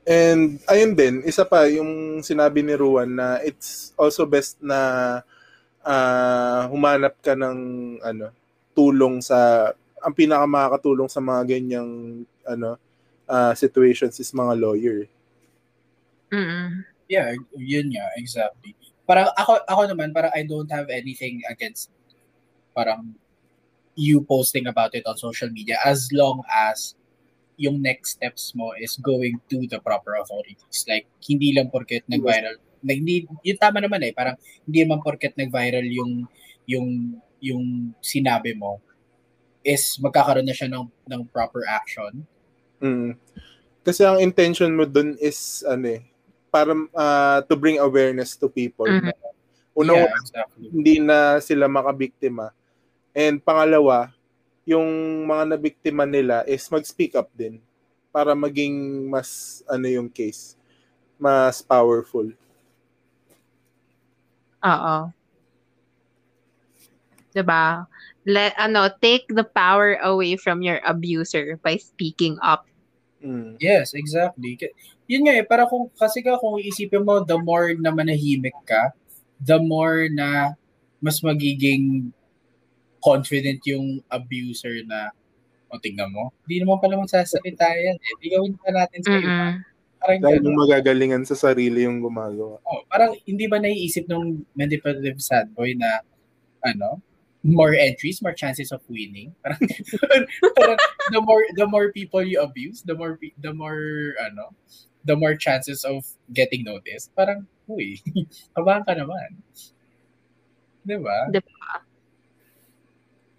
And 0.04 0.60
ayun 0.68 0.98
din, 0.98 1.16
isa 1.24 1.48
pa 1.48 1.70
yung 1.72 2.20
sinabi 2.20 2.66
ni 2.66 2.76
Ruan 2.76 3.16
na 3.16 3.40
it's 3.46 3.96
also 3.96 4.28
best 4.28 4.60
na 4.60 5.22
ah, 5.90 6.70
humanap 6.70 7.18
ka 7.26 7.34
ng 7.34 7.58
ano 8.06 8.30
tulong 8.78 9.26
sa 9.26 9.72
ang 10.00 10.14
pinakamakakatulong 10.16 11.10
sa 11.10 11.20
mga 11.20 11.58
ganyang 11.58 12.24
ano 12.46 12.78
ah, 13.26 13.58
situations 13.58 14.22
is 14.22 14.30
mga 14.32 14.54
lawyer. 14.54 15.10
Mm-mm. 16.30 16.86
Yeah, 17.10 17.34
yun 17.58 17.90
nga, 17.90 18.06
exactly. 18.22 18.78
Parang 19.10 19.34
ako, 19.34 19.66
ako 19.66 19.82
naman, 19.90 20.14
parang 20.14 20.30
I 20.38 20.46
don't 20.46 20.70
have 20.70 20.94
anything 20.94 21.42
against 21.50 21.90
parang 22.78 23.18
you 23.98 24.22
posting 24.22 24.70
about 24.70 24.94
it 24.94 25.04
on 25.10 25.18
social 25.18 25.50
media 25.50 25.76
as 25.82 26.08
long 26.14 26.46
as 26.48 26.94
yung 27.60 27.84
next 27.84 28.16
steps 28.16 28.56
mo 28.56 28.72
is 28.80 28.96
going 29.02 29.36
to 29.52 29.68
the 29.68 29.82
proper 29.84 30.16
authorities. 30.16 30.86
Like, 30.88 31.10
hindi 31.20 31.52
lang 31.52 31.68
porket 31.68 32.08
nag-viral. 32.08 32.56
Na, 32.82 32.96
hindi, 32.96 33.28
yun 33.44 33.58
tama 33.60 33.84
naman 33.84 34.02
eh. 34.04 34.14
Parang, 34.16 34.36
hindi 34.66 34.80
naman 34.84 35.04
porket 35.04 35.36
nag-viral 35.36 35.86
yung, 35.88 36.28
yung, 36.66 36.88
yung 37.40 37.94
sinabi 38.00 38.56
mo 38.56 38.80
is 39.64 40.00
magkakaroon 40.00 40.48
na 40.48 40.56
siya 40.56 40.72
ng, 40.72 40.88
ng 40.88 41.22
proper 41.30 41.68
action. 41.68 42.24
Mm. 42.80 43.20
Kasi 43.84 44.04
ang 44.04 44.20
intention 44.20 44.72
mo 44.76 44.84
dun 44.88 45.16
is 45.20 45.64
ano 45.68 46.00
eh, 46.00 46.02
para 46.52 46.76
ah, 46.96 47.40
to 47.46 47.56
bring 47.56 47.80
awareness 47.80 48.36
to 48.36 48.52
people. 48.52 48.88
Mhm. 48.88 49.14
Una, 49.80 49.96
yeah, 49.96 50.12
exactly. 50.12 50.68
hindi 50.76 51.00
na 51.00 51.40
sila 51.40 51.72
makabiktima. 51.72 52.52
And 53.16 53.40
pangalawa, 53.40 54.12
yung 54.68 54.86
mga 55.24 55.56
nabiktima 55.56 56.04
nila 56.04 56.44
is 56.46 56.68
mag-speak 56.68 57.16
up 57.16 57.32
din 57.32 57.64
para 58.12 58.36
maging 58.36 59.08
mas 59.08 59.62
ano 59.70 59.88
yung 59.88 60.10
case, 60.12 60.60
mas 61.16 61.64
powerful. 61.64 62.28
Oo. 64.66 64.96
Diba? 67.32 67.86
Let, 68.28 68.54
ano, 68.60 68.90
take 69.02 69.26
the 69.32 69.46
power 69.46 69.96
away 70.04 70.36
from 70.36 70.62
your 70.62 70.82
abuser 70.84 71.58
by 71.64 71.78
speaking 71.78 72.38
up. 72.42 72.66
Mm. 73.24 73.60
Yes, 73.60 73.94
exactly. 73.94 74.56
K- 74.56 74.76
Yun 75.10 75.26
nga 75.26 75.34
eh, 75.42 75.46
para 75.46 75.66
kung, 75.66 75.90
kasi 75.98 76.22
ka 76.22 76.38
kung 76.38 76.62
iisipin 76.62 77.02
mo, 77.02 77.26
the 77.26 77.38
more 77.38 77.74
na 77.74 77.90
manahimik 77.90 78.54
ka, 78.68 78.94
the 79.42 79.58
more 79.58 80.06
na 80.12 80.54
mas 81.02 81.24
magiging 81.24 82.12
confident 83.00 83.64
yung 83.66 84.04
abuser 84.12 84.84
na, 84.86 85.10
o 85.72 85.80
tingnan 85.80 86.12
mo, 86.12 86.30
hindi 86.46 86.62
naman 86.62 86.78
pala 86.84 87.00
magsasalita 87.00 87.66
yan 87.74 87.98
eh. 87.98 88.14
Di 88.20 88.28
gawin 88.30 88.54
pa 88.60 88.70
natin 88.70 89.02
sa 89.02 89.16
iba. 89.18 89.48
Parang, 90.00 90.20
Dahil 90.24 90.42
yung 90.48 90.60
magagalingan 90.60 91.24
sa 91.28 91.36
sarili 91.36 91.84
yung 91.84 92.00
gumagawa. 92.00 92.64
Oh, 92.64 92.82
parang 92.88 93.20
hindi 93.28 93.46
ba 93.52 93.60
naiisip 93.60 94.08
ng 94.08 94.48
manipulative 94.56 95.20
sad 95.20 95.52
boy 95.52 95.76
na, 95.76 96.00
ano, 96.64 97.04
more 97.44 97.76
entries, 97.76 98.24
more 98.24 98.36
chances 98.36 98.72
of 98.72 98.80
winning. 98.88 99.36
Parang, 99.44 99.60
parang 100.60 100.80
the 101.12 101.22
more 101.22 101.44
the 101.56 101.68
more 101.68 101.92
people 101.92 102.24
you 102.24 102.40
abuse, 102.40 102.84
the 102.84 102.96
more 102.96 103.20
pe- 103.20 103.36
the 103.40 103.52
more 103.52 104.16
ano, 104.24 104.56
the 105.04 105.16
more 105.16 105.36
chances 105.36 105.84
of 105.84 106.04
getting 106.32 106.64
noticed. 106.64 107.12
Parang, 107.16 107.48
uy, 107.68 108.00
kabahan 108.56 108.84
ka 108.88 108.96
naman. 108.96 109.40
Di 110.84 110.96
ba? 111.00 111.28
Di 111.32 111.40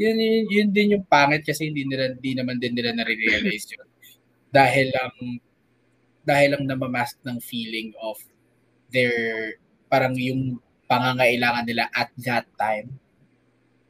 Yun, 0.01 0.17
yun, 0.17 0.45
yun 0.49 0.69
din 0.73 0.97
yung 0.97 1.05
pangit 1.05 1.45
kasi 1.45 1.69
hindi 1.69 1.85
nila 1.85 2.17
hindi 2.17 2.33
naman 2.33 2.57
din 2.57 2.73
nila 2.73 2.97
na-realize 2.97 3.69
yun. 3.69 3.89
Dahil 4.49 4.89
lang 4.97 5.13
dahil 6.31 6.55
lang 6.55 6.65
namamask 6.71 7.19
ng 7.27 7.43
feeling 7.43 7.91
of 7.99 8.15
their 8.95 9.55
parang 9.91 10.15
yung 10.15 10.63
pangangailangan 10.87 11.67
nila 11.67 11.91
at 11.91 12.11
that 12.23 12.47
time. 12.55 12.95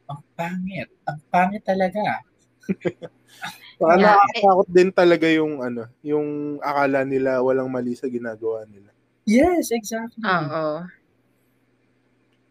Ang 0.09 0.21
pangit. 0.33 0.89
Ang 1.05 1.19
pangit 1.29 1.61
talaga. 1.61 2.25
Baka 3.81 3.93
Yeah. 3.97 4.13
nakakatakot 4.13 4.67
din 4.69 4.89
talaga 4.93 5.27
yung 5.33 5.53
ano, 5.65 5.89
yung 6.05 6.57
akala 6.61 7.01
nila 7.01 7.41
walang 7.41 7.69
mali 7.69 7.97
sa 7.97 8.05
ginagawa 8.05 8.65
nila. 8.69 8.93
Yes, 9.25 9.73
exactly. 9.73 10.21
Oo. 10.21 10.85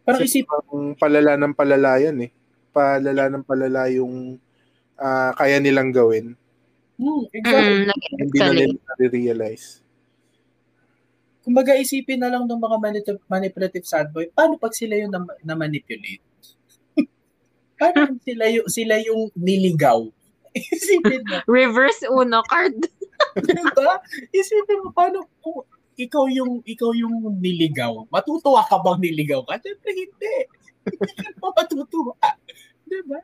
Parang 0.03 0.21
isip, 0.27 0.43
parang 0.47 0.95
palala 0.99 1.39
ng 1.39 1.53
palala 1.55 1.91
yan 2.03 2.17
eh. 2.27 2.31
Palala 2.75 3.31
ng 3.31 3.43
palala 3.47 3.87
yung 3.91 4.39
ah, 4.99 5.31
kaya 5.35 5.59
nilang 5.63 5.91
gawin. 5.95 6.35
hmm, 6.99 7.23
exactly. 7.33 7.87
Mm, 7.87 8.19
Hindi 8.19 8.39
na 8.39 8.51
nila 8.51 9.09
realize 9.11 9.80
Kumbaga 11.41 11.73
isipin 11.73 12.21
na 12.21 12.29
lang 12.29 12.45
ng 12.45 12.61
mga 12.61 12.77
manip- 12.77 13.25
manipulative 13.25 13.85
sad 13.85 14.13
boy, 14.13 14.29
paano 14.29 14.61
pag 14.61 14.73
sila 14.77 14.93
yung 14.97 15.09
na- 15.09 15.39
na-manipulate? 15.41 16.21
paano 17.81 18.17
sila 18.21 18.45
yung, 18.49 18.67
sila 18.69 18.95
yung 19.01 19.33
niligaw? 19.33 20.05
Isipin 20.75 21.25
mo, 21.25 21.41
Reverse 21.49 22.05
uno 22.11 22.45
card. 22.45 22.77
diba? 23.47 23.91
Isipin 24.29 24.85
mo, 24.85 24.93
paano 24.93 25.25
kung 25.41 25.65
ikaw 25.97 26.25
yung 26.31 26.65
ikaw 26.65 26.91
yung 26.97 27.37
niligaw, 27.37 28.07
matutuwa 28.09 28.65
ka 28.65 28.79
bang 28.81 28.99
niligaw 29.01 29.41
ka? 29.45 29.61
Siyempre 29.61 29.91
hindi. 29.93 30.35
Hindi 30.87 31.13
ka 31.37 31.47
matutuwa. 31.53 32.17
Diba? 32.89 33.19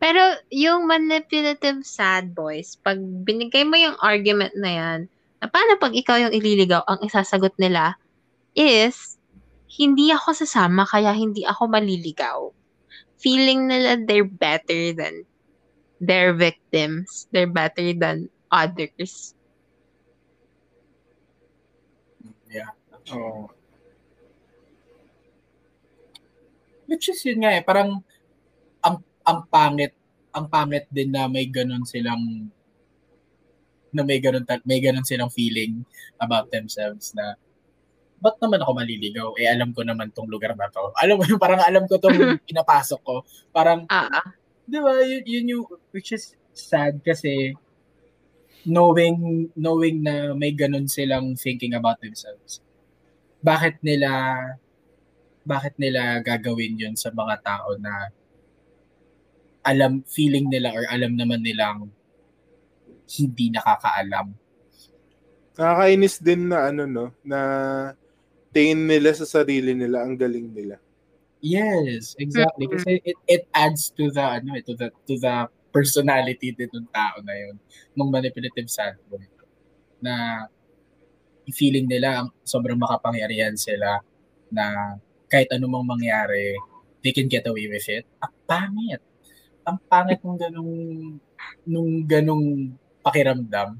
Pero 0.00 0.22
yung 0.48 0.88
manipulative 0.88 1.84
sad 1.84 2.32
boys, 2.32 2.80
pag 2.80 2.96
binigay 3.00 3.68
mo 3.68 3.76
yung 3.76 4.00
argument 4.00 4.56
na 4.56 4.70
yan, 4.72 5.00
paano 5.48 5.80
pag 5.80 5.96
ikaw 5.96 6.20
yung 6.20 6.34
ililigaw, 6.36 6.84
ang 6.84 7.00
isasagot 7.00 7.56
nila 7.56 7.96
is, 8.52 9.16
hindi 9.70 10.10
ako 10.10 10.34
sasama 10.34 10.84
kaya 10.84 11.14
hindi 11.14 11.46
ako 11.46 11.70
maliligaw. 11.70 12.50
Feeling 13.22 13.70
nila 13.70 14.02
they're 14.04 14.26
better 14.26 14.92
than 14.92 15.24
their 16.00 16.34
victims. 16.34 17.28
They're 17.30 17.48
better 17.48 17.94
than 17.94 18.28
others. 18.50 19.36
Yeah. 22.50 22.74
Oo. 23.14 23.54
Which 26.90 27.06
is 27.06 27.22
yun 27.22 27.46
nga 27.46 27.54
eh, 27.54 27.62
parang 27.62 28.02
ang 28.82 28.96
ang 29.22 29.46
pangit, 29.46 29.94
ang 30.34 30.50
pangit 30.50 30.90
din 30.90 31.14
na 31.14 31.30
may 31.30 31.46
ganun 31.46 31.86
silang 31.86 32.50
na 33.90 34.02
may 34.06 34.22
ganun, 34.22 34.46
may 34.66 34.78
ganun 34.78 35.06
silang 35.06 35.30
feeling 35.30 35.82
about 36.18 36.50
themselves 36.50 37.12
na 37.14 37.34
ba't 38.20 38.36
naman 38.38 38.60
ako 38.60 38.72
maliligaw? 38.76 39.28
Eh, 39.40 39.48
alam 39.48 39.72
ko 39.72 39.80
naman 39.80 40.12
tong 40.12 40.28
lugar 40.28 40.52
na 40.52 40.68
to. 40.68 40.92
Alam 41.00 41.18
mo 41.18 41.24
yun, 41.24 41.40
parang 41.40 41.64
alam 41.64 41.88
ko 41.88 41.96
tong 41.96 42.14
pinapasok 42.48 43.00
ko. 43.00 43.24
Parang, 43.48 43.88
Ah, 43.88 44.20
ah. 44.20 44.26
di 44.68 44.76
ba, 44.76 44.92
yun, 45.00 45.24
yun 45.24 45.46
yung, 45.56 45.64
which 45.90 46.12
is 46.12 46.36
sad 46.52 47.00
kasi 47.00 47.56
knowing, 48.68 49.48
knowing 49.56 50.04
na 50.04 50.36
may 50.36 50.52
ganun 50.52 50.84
silang 50.84 51.32
thinking 51.32 51.72
about 51.72 51.96
themselves. 52.04 52.60
Bakit 53.40 53.80
nila, 53.80 54.36
bakit 55.48 55.72
nila 55.80 56.20
gagawin 56.20 56.76
yun 56.76 56.94
sa 57.00 57.08
mga 57.08 57.40
tao 57.40 57.72
na 57.80 58.12
alam, 59.64 60.04
feeling 60.04 60.48
nila 60.52 60.76
or 60.76 60.84
alam 60.92 61.16
naman 61.16 61.40
nilang 61.40 61.88
hindi 63.18 63.50
nakakaalam. 63.50 64.30
Nakakainis 65.58 66.22
din 66.22 66.46
na 66.46 66.70
ano 66.70 66.86
no, 66.86 67.06
na 67.26 67.38
tingin 68.54 68.86
nila 68.86 69.10
sa 69.14 69.26
sarili 69.26 69.74
nila 69.74 70.06
ang 70.06 70.14
galing 70.14 70.50
nila. 70.50 70.78
Yes, 71.40 72.14
exactly. 72.20 72.68
Mhm. 72.68 72.72
Kasi 72.76 72.90
it, 73.02 73.18
it 73.26 73.42
adds 73.56 73.90
to 73.96 74.12
the 74.12 74.20
ano, 74.22 74.54
eh, 74.54 74.62
to 74.62 74.76
the 74.76 74.92
to 75.08 75.16
the 75.16 75.48
personality 75.72 76.52
din 76.52 76.68
ng 76.68 76.88
tao 76.92 77.22
na 77.24 77.34
yun, 77.34 77.56
ng 77.96 78.10
manipulative 78.12 78.68
sad 78.68 78.98
boy. 79.08 79.24
Na 80.02 80.44
feeling 81.50 81.90
nila 81.90 82.22
ang 82.22 82.28
sobrang 82.46 82.78
makapangyarihan 82.78 83.58
sila 83.58 83.98
na 84.54 84.96
kahit 85.30 85.50
anumang 85.50 85.86
mangyari, 85.86 86.54
they 87.02 87.10
can 87.14 87.26
get 87.26 87.46
away 87.46 87.66
with 87.66 87.86
it. 87.90 88.06
Ang 88.22 88.34
pangit. 88.46 89.02
Ang 89.66 89.78
pangit 89.86 90.18
nung 90.22 90.38
ganung 90.38 90.72
nung 91.64 91.90
ganung 92.06 92.46
pakiramdam. 93.00 93.76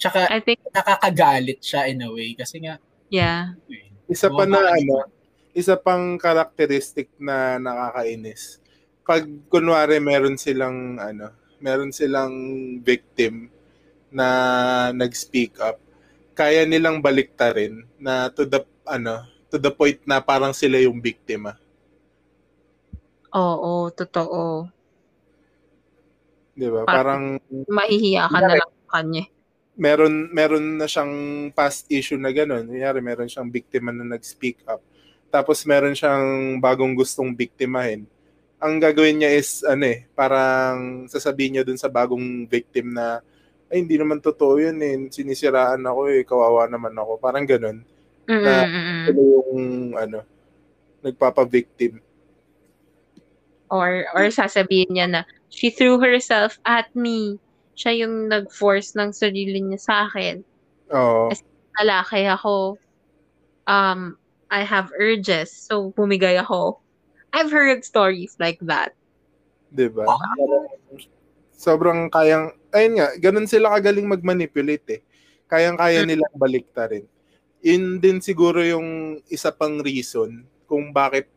Tsaka 0.00 0.30
I 0.32 0.40
think, 0.40 0.64
nakakagalit 0.72 1.60
siya 1.60 1.90
in 1.90 2.04
a 2.04 2.08
way 2.08 2.32
kasi 2.32 2.62
nga 2.64 2.80
yeah. 3.12 3.52
eh, 3.68 3.90
Isa 4.10 4.26
pa 4.26 4.42
na 4.42 4.74
ano, 4.74 5.06
isa 5.54 5.78
pang 5.78 6.18
karakteristik 6.18 7.14
na 7.14 7.62
nakakainis. 7.62 8.58
Pag 9.06 9.26
kunwari 9.46 10.02
meron 10.02 10.34
silang 10.34 10.98
ano, 10.98 11.30
meron 11.62 11.94
silang 11.94 12.34
victim 12.82 13.50
na 14.10 14.26
nag-speak 14.90 15.62
up, 15.62 15.78
kaya 16.34 16.66
nilang 16.66 16.98
baliktarin 16.98 17.86
na 18.02 18.34
to 18.34 18.42
the 18.42 18.66
ano, 18.82 19.22
to 19.46 19.62
the 19.62 19.70
point 19.70 20.02
na 20.02 20.18
parang 20.18 20.50
sila 20.50 20.78
yung 20.82 20.98
biktima. 20.98 21.54
Oo, 23.30 23.94
totoo. 23.94 24.66
'Di 26.60 26.68
ba? 26.68 26.84
Parang- 26.84 27.40
Mahihiya 27.66 28.28
ka 28.28 28.38
na 28.38 28.54
lang 28.54 28.72
kanya. 28.86 29.24
meron 29.74 30.28
meron 30.28 30.76
na 30.76 30.84
siyang 30.84 31.14
past 31.50 31.88
issue 31.88 32.20
na 32.20 32.28
gano'n. 32.28 32.68
Kunyari, 32.68 33.00
meron 33.00 33.24
siyang 33.24 33.48
biktima 33.48 33.88
na 33.88 34.04
nag-speak 34.04 34.60
up. 34.68 34.84
Tapos 35.26 35.64
meron 35.64 35.96
siyang 35.96 36.20
bagong 36.60 36.92
gustong 36.92 37.32
biktimahin. 37.32 38.04
Ang 38.60 38.76
gagawin 38.76 39.16
niya 39.16 39.32
is 39.32 39.64
ano 39.64 39.88
eh, 39.88 40.04
parang 40.12 41.08
sasabihin 41.08 41.56
niya 41.56 41.64
dun 41.64 41.80
sa 41.80 41.88
bagong 41.88 42.44
victim 42.44 42.92
na 42.92 43.24
ay 43.72 43.80
hindi 43.80 43.96
naman 43.96 44.20
totoo 44.20 44.60
yun 44.60 44.76
eh. 44.84 45.08
Sinisiraan 45.08 45.80
ako 45.80 46.00
eh, 46.12 46.28
kawawa 46.28 46.68
naman 46.68 46.92
ako. 46.92 47.16
Parang 47.16 47.48
gano'n. 47.48 47.80
Mm, 48.28 48.42
Na- 48.44 48.66
mm, 48.68 48.82
mm. 48.84 49.04
Sila 49.08 49.22
yung 49.22 49.62
ano, 49.96 50.18
nagpapa-victim. 51.00 52.04
Or, 53.70 54.04
or 54.12 54.26
sasabihin 54.28 54.90
niya 54.90 55.06
na, 55.08 55.20
she 55.50 55.70
threw 55.70 56.00
herself 56.00 56.58
at 56.64 56.88
me. 56.96 57.38
Siya 57.76 58.06
yung 58.06 58.30
nag-force 58.30 58.96
ng 58.96 59.10
sarili 59.12 59.60
niya 59.60 59.80
sa 59.80 59.94
akin. 60.08 60.42
Oo. 60.94 61.30
Lalaki 61.80 62.26
ako. 62.26 62.78
Um, 63.66 64.16
I 64.50 64.66
have 64.66 64.90
urges. 64.98 65.50
So, 65.52 65.94
bumigay 65.94 66.40
ako. 66.40 66.82
I've 67.30 67.50
heard 67.50 67.86
stories 67.86 68.34
like 68.42 68.58
that. 68.66 68.94
'di 69.70 69.86
ba? 69.94 70.04
Sobrang 71.54 72.10
kayang 72.10 72.52
ayun 72.74 72.94
nga, 72.98 73.08
ganun 73.20 73.46
sila 73.46 73.70
kagaling 73.78 74.10
mag-manipulate 74.10 75.00
eh. 75.00 75.02
Kayang-kaya 75.50 76.06
nilang 76.06 76.34
baliktarin. 76.34 77.06
Yun 77.60 78.00
din 78.00 78.18
siguro 78.22 78.62
yung 78.62 79.20
isa 79.28 79.52
pang 79.52 79.82
reason 79.82 80.46
kung 80.64 80.94
bakit 80.94 81.28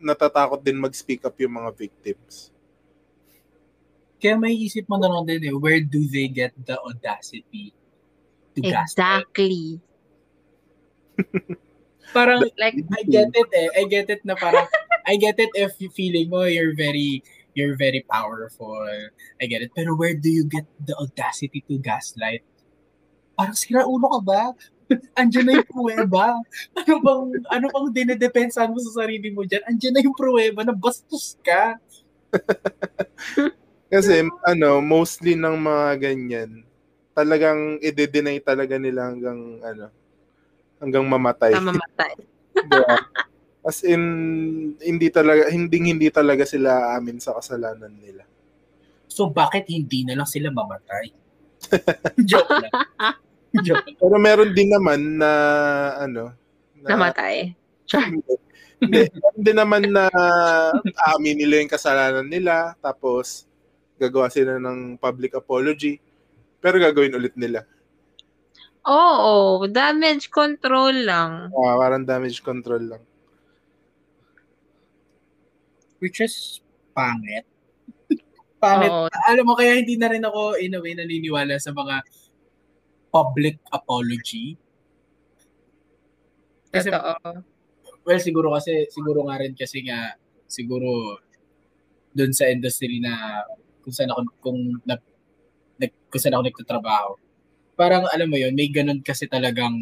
natatakot 0.00 0.58
din 0.64 0.80
mag-speak 0.80 1.22
up 1.22 1.36
yung 1.38 1.54
mga 1.54 1.70
victims. 1.76 2.50
Kaya 4.18 4.34
may 4.34 4.54
isip 4.58 4.90
mo 4.90 4.98
na 4.98 5.06
lang 5.06 5.30
din 5.30 5.46
eh, 5.46 5.54
where 5.54 5.78
do 5.78 6.02
they 6.10 6.26
get 6.26 6.50
the 6.66 6.74
audacity 6.82 7.70
to 8.54 8.58
gaslight? 8.58 9.22
Exactly. 9.30 9.78
Parang, 12.16 12.42
Like, 12.58 12.82
I 12.98 13.02
get 13.04 13.30
it 13.30 13.50
eh. 13.52 13.68
I 13.78 13.84
get 13.84 14.08
it 14.10 14.24
na 14.24 14.34
parang, 14.34 14.64
I 15.04 15.20
get 15.20 15.36
it 15.36 15.52
if 15.52 15.76
you 15.76 15.92
feeling 15.92 16.32
mo 16.32 16.48
you're 16.48 16.72
very, 16.72 17.20
you're 17.52 17.76
very 17.76 18.00
powerful. 18.08 18.80
I 19.36 19.44
get 19.44 19.60
it. 19.60 19.76
Pero 19.76 19.92
where 19.92 20.16
do 20.16 20.32
you 20.32 20.48
get 20.48 20.64
the 20.80 20.96
audacity 20.96 21.60
to 21.68 21.76
gaslight? 21.76 22.40
Parang 23.36 23.54
sira 23.54 23.84
ulo 23.84 24.08
ka 24.18 24.20
ba? 24.24 24.42
Andiyan 25.20 25.44
na 25.44 25.52
yung 25.60 25.68
pruweba. 25.68 26.40
Ano 26.80 26.94
bang, 27.04 27.24
ano 27.52 27.66
bang 27.68 27.88
dinedepensahan 27.92 28.72
mo 28.72 28.80
sa 28.80 29.04
sarili 29.04 29.28
mo 29.28 29.44
dyan? 29.44 29.68
Andiyan 29.68 30.00
na 30.00 30.02
yung 30.02 30.16
pruweba 30.16 30.64
na 30.64 30.72
bastos 30.72 31.36
ka. 31.44 31.76
Kasi 33.88 34.20
ano, 34.44 34.84
mostly 34.84 35.32
ng 35.32 35.56
mga 35.56 35.86
ganyan, 35.96 36.60
talagang 37.16 37.80
i-deny 37.80 38.36
talaga 38.44 38.76
nila 38.76 39.08
hanggang 39.08 39.40
ano, 39.64 39.86
hanggang 40.76 41.04
mamatay. 41.08 41.56
na 41.56 41.72
mamatay. 41.72 42.12
Diba? 42.68 42.96
As 43.64 43.80
in, 43.82 44.02
hindi 44.78 45.08
talaga, 45.08 45.48
hindi 45.48 45.76
hindi 45.80 46.08
talaga 46.12 46.44
sila 46.44 46.94
amin 47.00 47.18
sa 47.18 47.34
kasalanan 47.40 47.90
nila. 47.96 48.28
So 49.08 49.32
bakit 49.32 49.66
hindi 49.72 50.04
na 50.04 50.20
lang 50.20 50.28
sila 50.28 50.52
mamatay? 50.52 51.10
Joke 52.28 52.54
lang. 52.60 52.72
Joke. 53.66 53.88
Pero 53.96 54.16
meron 54.20 54.52
din 54.52 54.68
naman 54.68 55.16
na, 55.16 55.30
ano, 55.96 56.36
na, 56.84 56.88
Namatay. 56.94 57.56
hindi, 58.78 59.08
hindi 59.34 59.52
naman 59.56 59.88
na 59.88 60.06
amin 61.16 61.40
nila 61.40 61.64
yung 61.64 61.72
kasalanan 61.72 62.28
nila, 62.28 62.76
tapos 62.78 63.47
gagawa 63.98 64.30
sila 64.30 64.56
ng 64.62 64.96
public 64.96 65.34
apology, 65.34 65.98
pero 66.62 66.78
gagawin 66.78 67.18
ulit 67.18 67.34
nila. 67.34 67.66
Oo, 68.88 69.66
damage 69.68 70.32
control 70.32 71.04
lang. 71.04 71.52
Ah, 71.52 71.76
parang 71.76 72.06
damage 72.06 72.40
control 72.40 72.96
lang. 72.96 73.02
Which 75.98 76.22
is 76.22 76.62
pangit. 76.94 77.44
pangit. 78.62 78.88
Oo. 78.88 79.10
Alam 79.28 79.44
mo, 79.44 79.54
kaya 79.58 79.76
hindi 79.82 79.98
na 79.98 80.08
rin 80.08 80.22
ako 80.22 80.56
in 80.62 80.78
a 80.78 80.80
way 80.80 80.94
naniniwala 80.94 81.58
sa 81.58 81.74
mga 81.74 82.00
public 83.10 83.58
apology. 83.74 84.54
Kasi, 86.70 86.88
Totoo. 86.88 87.42
well, 88.06 88.20
siguro 88.22 88.54
kasi, 88.54 88.86
siguro 88.88 89.26
nga 89.26 89.42
rin 89.42 89.52
kasi 89.58 89.84
nga, 89.84 90.14
siguro, 90.46 91.18
dun 92.14 92.32
sa 92.32 92.48
industry 92.48 93.02
na 93.04 93.44
kung 93.88 93.96
saan 93.96 94.12
ako, 94.12 94.20
kung, 94.44 94.60
na, 94.84 95.00
nag, 95.80 95.92
kung 96.12 96.20
saan 96.20 96.36
ako 96.36 96.44
nagtatrabaho. 96.44 97.10
Parang, 97.72 98.04
alam 98.12 98.28
mo 98.28 98.36
yun, 98.36 98.52
may 98.52 98.68
ganun 98.68 99.00
kasi 99.00 99.24
talagang, 99.24 99.72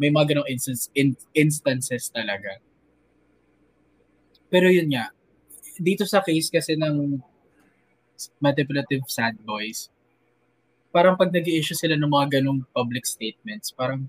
may 0.00 0.08
mga 0.08 0.32
ganong 0.32 0.48
instance, 0.48 0.88
in, 0.96 1.12
instances 1.36 2.08
talaga. 2.08 2.56
Pero 4.48 4.72
yun 4.72 4.88
nga, 4.88 5.12
dito 5.76 6.08
sa 6.08 6.24
case 6.24 6.48
kasi 6.48 6.72
ng 6.72 7.20
manipulative 8.40 9.04
sad 9.04 9.36
boys, 9.44 9.92
parang 10.88 11.20
pag 11.20 11.28
nag 11.28 11.44
issue 11.44 11.76
sila 11.76 12.00
ng 12.00 12.08
mga 12.08 12.40
ganong 12.40 12.64
public 12.72 13.04
statements, 13.04 13.68
parang 13.76 14.08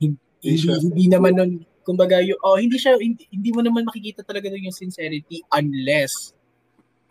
hin- 0.00 0.16
Hindi 0.40 0.64
hindi, 0.64 0.88
hindi 0.88 1.06
naman 1.12 1.32
nun, 1.36 1.52
kumbaga, 1.84 2.24
yung, 2.24 2.40
oh, 2.40 2.56
hindi 2.56 2.80
siya, 2.80 2.96
hindi, 2.96 3.28
hindi 3.28 3.52
mo 3.52 3.60
naman 3.60 3.84
makikita 3.84 4.24
talaga 4.24 4.48
yung 4.48 4.72
sincerity 4.72 5.44
unless, 5.52 6.32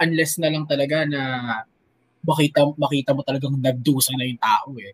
unless 0.02 0.42
na 0.42 0.50
lang 0.50 0.66
talaga 0.66 1.06
na 1.06 1.22
makita, 2.26 2.66
makita 2.78 3.14
mo 3.14 3.22
talagang 3.22 3.56
nagdusa 3.58 4.14
na 4.18 4.26
yung 4.26 4.42
tao 4.42 4.70
eh. 4.82 4.94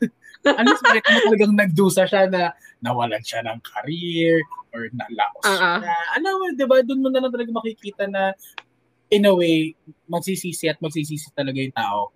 unless 0.62 0.82
makita 0.82 1.08
mo 1.10 1.18
talagang 1.26 1.54
nagdusa 1.54 2.02
siya 2.06 2.30
na 2.30 2.54
nawalan 2.78 3.22
siya 3.22 3.42
ng 3.42 3.58
career 3.66 4.38
or 4.70 4.86
nalaos 4.94 5.44
Ah, 5.46 5.58
ah. 5.58 5.78
na, 5.82 5.92
ano 6.18 6.26
mo, 6.38 6.44
di 6.54 6.66
ba, 6.66 6.82
doon 6.86 7.00
mo 7.02 7.08
na 7.10 7.18
lang 7.22 7.32
talaga 7.34 7.50
makikita 7.50 8.06
na 8.06 8.30
in 9.10 9.26
a 9.26 9.34
way, 9.34 9.74
magsisisi 10.10 10.66
at 10.66 10.78
magsisisi 10.82 11.30
talaga 11.34 11.58
yung 11.62 11.74
tao 11.74 12.10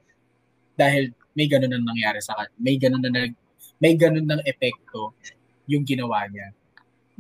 dahil 0.74 1.14
may 1.39 1.47
ganun 1.47 1.70
na 1.70 1.78
nangyari 1.78 2.18
sa 2.18 2.35
kanya. 2.35 2.55
May 2.59 2.76
ganun 2.76 3.03
na 3.07 3.11
nag, 3.11 3.33
may 3.78 3.95
ganun 3.95 4.26
ng 4.26 4.43
epekto 4.43 5.14
yung 5.70 5.87
ginawa 5.87 6.26
niya. 6.26 6.51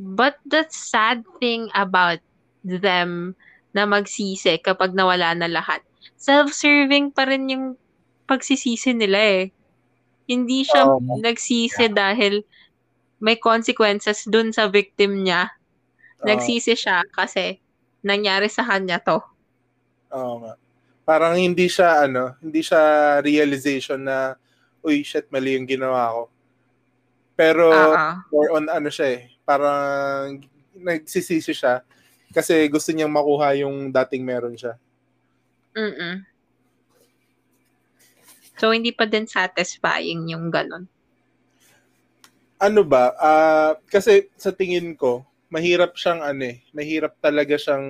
But 0.00 0.40
the 0.48 0.66
sad 0.72 1.22
thing 1.38 1.70
about 1.76 2.18
them 2.64 3.36
na 3.70 3.86
magsisi 3.86 4.58
kapag 4.58 4.94
nawala 4.94 5.34
na 5.34 5.46
lahat, 5.46 5.82
self-serving 6.18 7.14
pa 7.14 7.26
rin 7.26 7.48
yung 7.50 7.64
pagsisisi 8.26 8.94
nila 8.94 9.18
eh. 9.18 9.44
Hindi 10.30 10.62
siya 10.62 10.86
Oo. 10.86 11.18
nagsisi 11.18 11.90
dahil 11.90 12.46
may 13.18 13.36
consequences 13.36 14.26
dun 14.26 14.54
sa 14.54 14.70
victim 14.70 15.26
niya. 15.26 15.50
Nagsisi 16.22 16.76
siya 16.76 17.02
kasi 17.10 17.58
nangyari 18.04 18.46
sa 18.46 18.64
kanya 18.64 19.02
to. 19.02 19.18
Oo 20.14 20.44
nga. 20.44 20.54
Parang 21.02 21.34
hindi 21.34 21.66
siya, 21.66 22.06
ano, 22.06 22.38
hindi 22.38 22.62
siya 22.62 23.18
realization 23.24 24.06
na, 24.06 24.38
uy, 24.84 25.02
shit, 25.02 25.26
mali 25.34 25.58
yung 25.58 25.66
ginawa 25.66 26.14
ko. 26.14 26.22
Pero, 27.34 27.72
ah. 27.72 28.22
more 28.30 28.50
on 28.54 28.68
ano 28.68 28.92
siya 28.92 29.18
eh, 29.18 29.22
parang 29.42 30.38
nagsisisi 30.76 31.50
siya 31.50 31.82
kasi 32.30 32.66
gusto 32.70 32.90
niyang 32.94 33.12
makuha 33.12 33.58
yung 33.58 33.90
dating 33.90 34.22
meron 34.22 34.54
siya. 34.54 34.78
Mm-mm. 35.74 36.26
So, 38.60 38.76
hindi 38.76 38.92
pa 38.92 39.08
din 39.08 39.24
satisfying 39.24 40.28
yung 40.28 40.52
ganun. 40.52 40.84
Ano 42.60 42.84
ba? 42.84 43.16
Ah, 43.16 43.72
kasi 43.88 44.28
sa 44.36 44.52
tingin 44.52 44.92
ko, 44.92 45.24
mahirap 45.48 45.96
siyang 45.96 46.20
ano 46.20 46.44
eh, 46.44 46.60
mahirap 46.76 47.16
talaga 47.18 47.56
siyang 47.56 47.88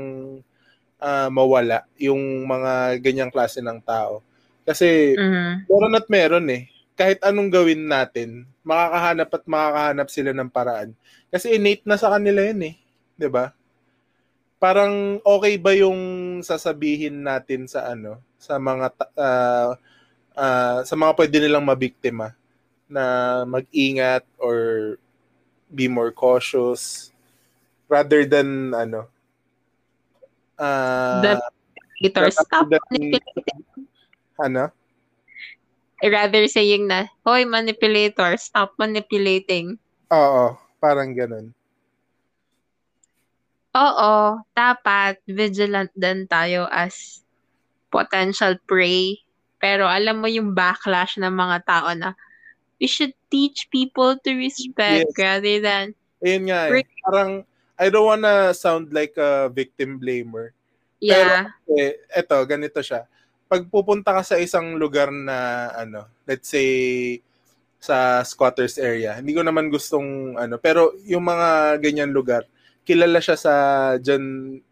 ah, 1.03 1.26
mawala 1.32 1.88
yung 1.99 2.47
mga 2.47 3.03
ganyang 3.03 3.32
klase 3.34 3.59
ng 3.59 3.82
tao. 3.82 4.22
Kasi 4.62 5.16
Mhm. 5.18 5.66
meron 5.66 5.99
at 5.99 6.07
meron 6.07 6.47
eh. 6.53 6.70
Kahit 6.95 7.18
anong 7.24 7.49
gawin 7.49 7.88
natin, 7.88 8.45
makakahanap 8.62 9.28
at 9.32 9.45
makakahanap 9.49 10.09
sila 10.12 10.30
ng 10.36 10.51
paraan. 10.53 10.91
Kasi 11.32 11.57
innate 11.57 11.82
na 11.88 11.97
sa 11.97 12.12
kanila 12.12 12.45
yun 12.45 12.61
eh. 12.70 12.74
'Di 13.16 13.28
ba? 13.32 13.51
Parang 14.61 15.19
okay 15.25 15.57
ba 15.57 15.73
yung 15.73 15.99
sasabihin 16.45 17.25
natin 17.25 17.65
sa 17.65 17.89
ano, 17.89 18.21
sa 18.37 18.61
mga 18.61 18.93
ah, 19.17 19.73
ah, 20.37 20.81
sa 20.85 20.95
mga 20.95 21.17
pwede 21.17 21.37
nilang 21.41 21.65
mabiktima 21.65 22.37
na 22.85 23.05
mag-ingat 23.49 24.27
or 24.37 24.99
be 25.71 25.87
more 25.89 26.11
cautious 26.13 27.09
rather 27.87 28.27
than 28.27 28.75
ano 28.75 29.07
ah 30.59 31.23
The 31.23 31.35
Manipulator, 32.01 32.33
stop 32.33 32.67
than- 32.69 33.21
ano 34.41 34.65
Rather 36.01 36.49
saying 36.49 36.89
na, 36.89 37.13
Hoy, 37.29 37.45
manipulator, 37.45 38.33
stop 38.41 38.73
manipulating. 38.81 39.77
Oo, 40.09 40.57
parang 40.81 41.13
ganun. 41.13 41.53
Oo, 43.71 44.43
dapat 44.51 45.23
vigilant 45.31 45.91
din 45.95 46.27
tayo 46.27 46.66
as 46.75 47.23
potential 47.91 48.59
prey. 48.66 49.23
Pero 49.62 49.87
alam 49.87 50.18
mo 50.18 50.27
yung 50.27 50.57
backlash 50.57 51.21
ng 51.21 51.31
mga 51.31 51.59
tao 51.68 51.91
na 51.95 52.16
we 52.81 52.89
should 52.89 53.12
teach 53.29 53.68
people 53.71 54.16
to 54.25 54.33
respect 54.35 55.12
Yes. 55.12 55.21
rather 55.21 55.57
than 55.61 55.85
Ayun 56.21 56.45
nga 56.49 56.61
eh. 56.68 56.85
Parang, 57.05 57.31
I 57.81 57.87
don't 57.89 58.05
wanna 58.05 58.53
sound 58.53 58.93
like 58.93 59.16
a 59.16 59.49
victim 59.49 59.97
blamer. 59.97 60.53
yeah. 61.01 61.49
Eh, 61.64 61.97
eto, 62.12 62.37
ganito 62.45 62.85
siya. 62.85 63.09
Pag 63.49 63.64
pupunta 63.73 64.12
ka 64.12 64.23
sa 64.23 64.37
isang 64.37 64.77
lugar 64.77 65.09
na, 65.09 65.71
ano, 65.73 66.05
let's 66.29 66.53
say, 66.53 66.68
sa 67.81 68.21
squatters 68.21 68.77
area, 68.77 69.16
hindi 69.16 69.33
ko 69.33 69.41
naman 69.41 69.73
gustong, 69.73 70.36
ano, 70.36 70.61
pero 70.61 70.93
yung 71.09 71.24
mga 71.24 71.81
ganyan 71.81 72.12
lugar, 72.12 72.44
kilala 72.85 73.20
siya 73.23 73.36
sa, 73.39 73.55
dyan 74.01 74.23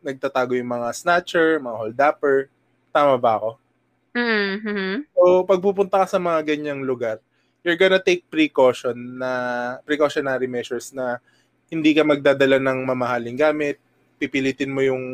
nagtatago 0.03 0.57
yung 0.57 0.71
mga 0.73 0.89
snatcher, 0.97 1.61
mga 1.63 1.77
holdupper. 1.79 2.49
Tama 2.93 3.17
ba 3.21 3.39
ako? 3.39 3.51
Mhm. 4.17 5.07
So, 5.15 5.45
pag 5.47 5.61
pupunta 5.63 6.03
ka 6.03 6.07
sa 6.09 6.19
mga 6.21 6.43
ganyang 6.57 6.83
lugar, 6.85 7.21
you're 7.63 7.79
gonna 7.79 8.01
take 8.03 8.25
precaution 8.31 9.19
na 9.21 9.31
precautionary 9.85 10.49
measures 10.49 10.91
na 10.97 11.21
hindi 11.69 11.93
ka 11.93 12.03
magdadala 12.07 12.57
ng 12.63 12.79
mamahaling 12.89 13.37
gamit, 13.37 13.77
pipilitin 14.19 14.73
mo 14.73 14.81
yung 14.83 15.05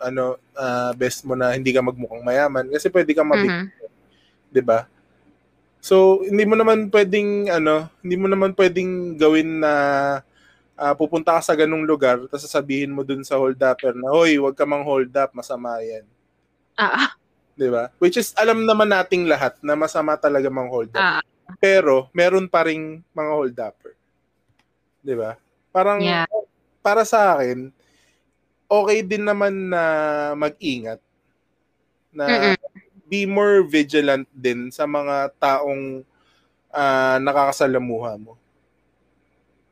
ano 0.00 0.38
ah, 0.56 0.92
best 0.96 1.26
mo 1.26 1.34
na 1.36 1.52
hindi 1.56 1.72
ka 1.74 1.82
magmukhang 1.84 2.24
mayaman 2.24 2.66
kasi 2.72 2.88
pwede 2.92 3.12
kang 3.16 3.28
mabig, 3.30 3.50
Mhm. 3.50 3.66
'di 4.54 4.62
ba? 4.64 4.86
So, 5.84 6.24
hindi 6.24 6.44
mo 6.48 6.56
naman 6.58 6.88
pwedeng 6.90 7.50
ano, 7.52 7.88
hindi 8.04 8.16
mo 8.18 8.26
naman 8.30 8.54
pwedeng 8.56 9.16
gawin 9.20 9.60
na 9.62 9.72
ah, 10.74 10.94
pupunta 10.94 11.34
ka 11.38 11.42
sa 11.42 11.54
ganung 11.54 11.86
lugar 11.86 12.26
tapos 12.26 12.44
sasabihin 12.46 12.90
mo 12.94 13.02
dun 13.06 13.22
sa 13.22 13.38
hold 13.38 13.58
upper 13.58 13.94
na, 13.94 14.10
"Hoy, 14.10 14.38
wag 14.42 14.54
ka 14.58 14.66
mang 14.66 14.82
hold 14.86 15.10
up, 15.14 15.30
masama 15.34 15.78
'yan." 15.82 16.06
Ah, 16.76 17.14
'Di 17.54 17.68
ba? 17.70 17.90
Which 18.02 18.18
is 18.18 18.34
alam 18.34 18.66
naman 18.66 18.90
nating 18.90 19.30
lahat 19.30 19.54
na 19.62 19.78
masama 19.78 20.18
talaga 20.18 20.50
mang 20.50 20.66
hold 20.70 20.90
up. 20.90 21.22
ah, 21.22 21.22
Pero 21.62 22.10
meron 22.10 22.50
pa 22.50 22.66
ring 22.66 23.00
mga 23.14 23.30
hold 23.30 23.56
upper. 23.56 23.92
'Di 25.04 25.14
ba? 25.14 25.38
Parang 25.70 26.02
Yeah. 26.02 26.26
para 26.84 27.06
sa 27.06 27.38
akin 27.38 27.70
okay 28.68 29.00
din 29.06 29.24
naman 29.24 29.70
na 29.70 29.82
mag-ingat 30.34 30.98
na 32.14 32.26
Mm-mm. 32.54 32.56
be 33.04 33.26
more 33.28 33.62
vigilant 33.66 34.24
din 34.32 34.70
sa 34.72 34.86
mga 34.88 35.30
taong 35.38 36.02
ah, 36.74 37.18
nakakasalamuha 37.22 38.18
mo. 38.18 38.34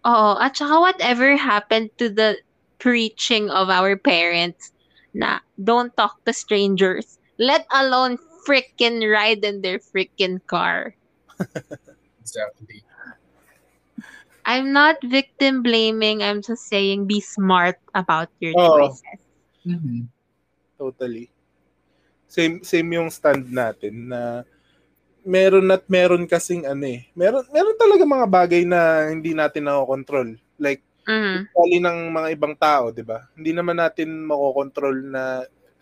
Oo, 0.02 0.34
at 0.42 0.58
saka 0.58 0.80
whatever 0.82 1.36
happened 1.38 1.90
to 1.98 2.10
the 2.10 2.38
preaching 2.82 3.46
of 3.50 3.70
our 3.70 3.94
parents 3.94 4.74
na 5.14 5.38
don't 5.62 5.94
talk 5.94 6.18
to 6.26 6.34
strangers, 6.34 7.18
let 7.38 7.62
alone 7.70 8.18
freaking 8.42 9.06
ride 9.06 9.46
in 9.46 9.62
their 9.62 9.78
freaking 9.78 10.42
car. 10.50 10.94
Exactly. 12.22 12.86
I'm 14.46 14.70
not 14.70 15.02
victim 15.02 15.62
blaming. 15.62 16.22
I'm 16.22 16.42
just 16.42 16.66
saying 16.70 17.06
be 17.06 17.18
smart 17.18 17.78
about 17.94 18.30
your 18.38 18.54
Oo. 18.54 18.90
choices. 18.90 19.20
Mhm. 19.66 20.06
Totally. 20.78 21.30
Same 22.26 22.62
same 22.66 22.90
yung 22.94 23.10
stand 23.10 23.50
natin 23.50 24.10
na 24.10 24.42
meron 25.22 25.70
at 25.70 25.84
meron 25.86 26.26
kasing 26.26 26.66
ano 26.66 26.86
eh. 26.86 27.06
Meron 27.14 27.46
meron 27.50 27.76
talaga 27.78 28.02
mga 28.06 28.26
bagay 28.28 28.62
na 28.66 29.08
hindi 29.10 29.32
natin 29.32 29.66
nakokontrol. 29.66 30.34
Like 30.58 30.82
ugali 31.54 31.78
ng 31.82 31.98
mga 32.14 32.28
ibang 32.38 32.54
tao, 32.54 32.90
'di 32.94 33.02
ba? 33.02 33.26
Hindi 33.34 33.50
naman 33.54 33.78
natin 33.78 34.22
makokontrol 34.26 34.96
na 35.10 35.22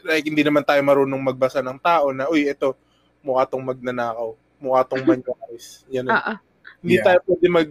like 0.04 0.24
hindi 0.24 0.40
naman 0.40 0.64
tayo 0.64 0.80
marunong 0.80 1.20
magbasa 1.20 1.60
ng 1.60 1.76
tao 1.80 2.12
na 2.12 2.28
uy, 2.28 2.48
ito 2.48 2.72
mukha 3.20 3.44
tong 3.44 3.64
magnanakaw, 3.64 4.32
mukha 4.60 4.80
tong 4.88 5.04
manyaris. 5.08 5.84
Yan. 5.92 6.08
Oo. 6.08 6.32
Hindi 6.80 6.96
Yeah. 6.96 7.04
tayo 7.04 7.18
pwede 7.28 7.46
mag 7.52 7.68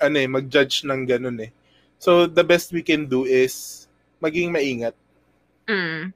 ano 0.00 0.16
eh, 0.16 0.28
mag-judge 0.28 0.84
ng 0.88 1.02
ganun 1.08 1.38
eh. 1.44 1.50
So 2.00 2.24
the 2.28 2.44
best 2.44 2.72
we 2.72 2.80
can 2.84 3.04
do 3.08 3.24
is 3.28 3.84
maging 4.20 4.52
maingat. 4.52 4.96
Mm. 5.68 6.12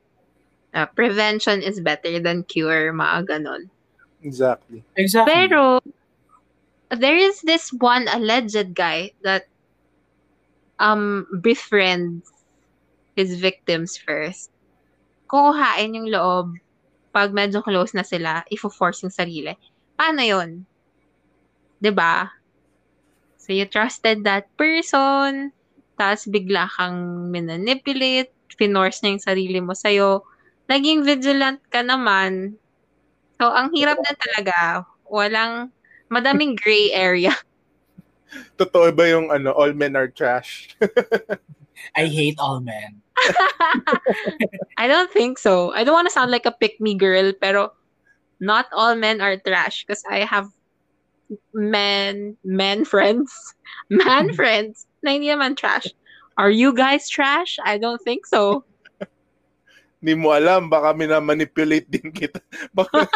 Uh, 0.74 0.86
prevention 0.96 1.62
is 1.62 1.78
better 1.78 2.18
than 2.18 2.42
cure, 2.44 2.90
mga 2.92 3.28
ganon. 3.30 3.70
Exactly. 4.24 4.82
Exactly. 4.96 5.32
Pero, 5.32 5.78
there 6.90 7.16
is 7.16 7.40
this 7.42 7.70
one 7.72 8.08
alleged 8.08 8.74
guy 8.74 9.12
that 9.22 9.44
um 10.82 11.26
befriends 11.40 12.26
his 13.14 13.38
victims 13.38 13.94
first. 13.94 14.50
Kukuhain 15.30 15.94
yung 15.94 16.10
loob 16.10 16.58
pag 17.14 17.30
medyo 17.30 17.62
close 17.62 17.94
na 17.94 18.02
sila, 18.02 18.42
ifo-force 18.50 19.06
yung 19.06 19.14
sarili. 19.14 19.54
Paano 19.94 20.22
yun? 20.22 20.66
'Di 21.80 21.90
ba? 21.94 22.30
So, 23.38 23.52
you 23.52 23.68
trusted 23.68 24.24
that 24.24 24.48
person, 24.56 25.52
tapos 26.00 26.24
bigla 26.32 26.64
kang 26.80 27.28
minanipulate, 27.28 28.32
finorce 28.56 29.04
niya 29.04 29.10
yung 29.14 29.26
sarili 29.28 29.60
mo 29.60 29.76
sa'yo, 29.76 30.24
naging 30.72 31.04
vigilant 31.04 31.60
ka 31.68 31.84
naman. 31.84 32.56
So, 33.40 33.50
ang 33.50 33.74
hirap 33.74 33.98
na 33.98 34.12
talaga. 34.14 34.56
Walang, 35.08 35.70
madaming 36.10 36.56
gray 36.58 36.92
area. 36.92 37.34
Totoo 38.58 38.90
ba 38.94 39.04
yung 39.06 39.30
ano, 39.30 39.54
all 39.54 39.72
men 39.72 39.96
are 39.96 40.08
trash? 40.08 40.74
I 41.98 42.06
hate 42.06 42.38
all 42.38 42.60
men. 42.60 43.02
I 44.78 44.86
don't 44.86 45.10
think 45.10 45.38
so. 45.38 45.72
I 45.72 45.84
don't 45.84 45.94
want 45.94 46.08
to 46.08 46.14
sound 46.14 46.30
like 46.30 46.46
a 46.46 46.54
pick-me 46.54 46.94
girl, 46.94 47.32
pero 47.34 47.72
not 48.40 48.66
all 48.72 48.94
men 48.94 49.20
are 49.20 49.36
trash 49.38 49.84
because 49.84 50.02
I 50.10 50.26
have 50.26 50.50
men, 51.52 52.36
men 52.44 52.84
friends, 52.84 53.30
man 53.90 54.34
friends 54.34 54.86
na 55.02 55.12
hindi 55.12 55.28
naman 55.28 55.56
trash. 55.56 55.86
Are 56.36 56.50
you 56.50 56.74
guys 56.74 57.08
trash? 57.08 57.58
I 57.62 57.78
don't 57.78 58.02
think 58.02 58.26
so. 58.26 58.64
Hindi 60.04 60.20
mo 60.20 60.36
alam, 60.36 60.68
baka 60.68 60.92
minamanipulate 60.92 61.88
din 61.88 62.12
kita. 62.12 62.36
Baka, 62.76 63.08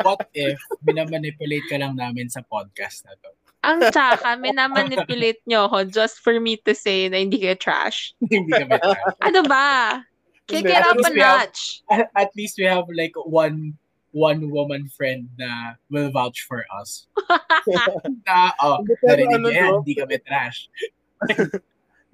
What 0.00 0.24
if 0.32 0.56
binamanipulate 0.80 1.68
ka 1.68 1.76
lang 1.76 1.92
namin 2.00 2.32
sa 2.32 2.40
podcast 2.48 3.04
na 3.04 3.12
to? 3.20 3.28
Ang 3.60 3.84
tsaka, 3.92 4.40
minamanipulate 4.40 5.44
nyo 5.44 5.68
ako 5.68 5.84
just 5.92 6.24
for 6.24 6.32
me 6.40 6.56
to 6.64 6.72
say 6.72 7.12
na 7.12 7.20
hindi 7.20 7.36
kayo 7.36 7.60
trash. 7.60 8.16
Hindi 8.32 8.56
kami 8.56 8.72
trash. 8.72 9.20
Ano 9.20 9.44
ba? 9.44 10.00
Kick 10.48 10.64
it 10.64 10.80
at 10.80 10.88
up 10.88 10.96
a 10.96 11.04
least 11.04 11.12
we 11.12 11.20
have- 11.20 11.40
notch. 11.44 11.60
At- 11.92 12.34
least 12.40 12.54
we 12.56 12.64
have 12.64 12.88
like 12.88 13.12
one 13.20 13.76
one 14.16 14.48
woman 14.48 14.88
friend 14.88 15.28
na 15.36 15.76
will 15.92 16.08
vouch 16.08 16.48
for 16.48 16.64
us. 16.80 17.04
na, 18.24 18.48
oh, 18.64 18.80
narinig 19.04 19.44
ano, 19.44 19.48
yan, 19.52 19.84
hindi 19.84 19.92
kami 19.92 20.16
trash. 20.24 20.72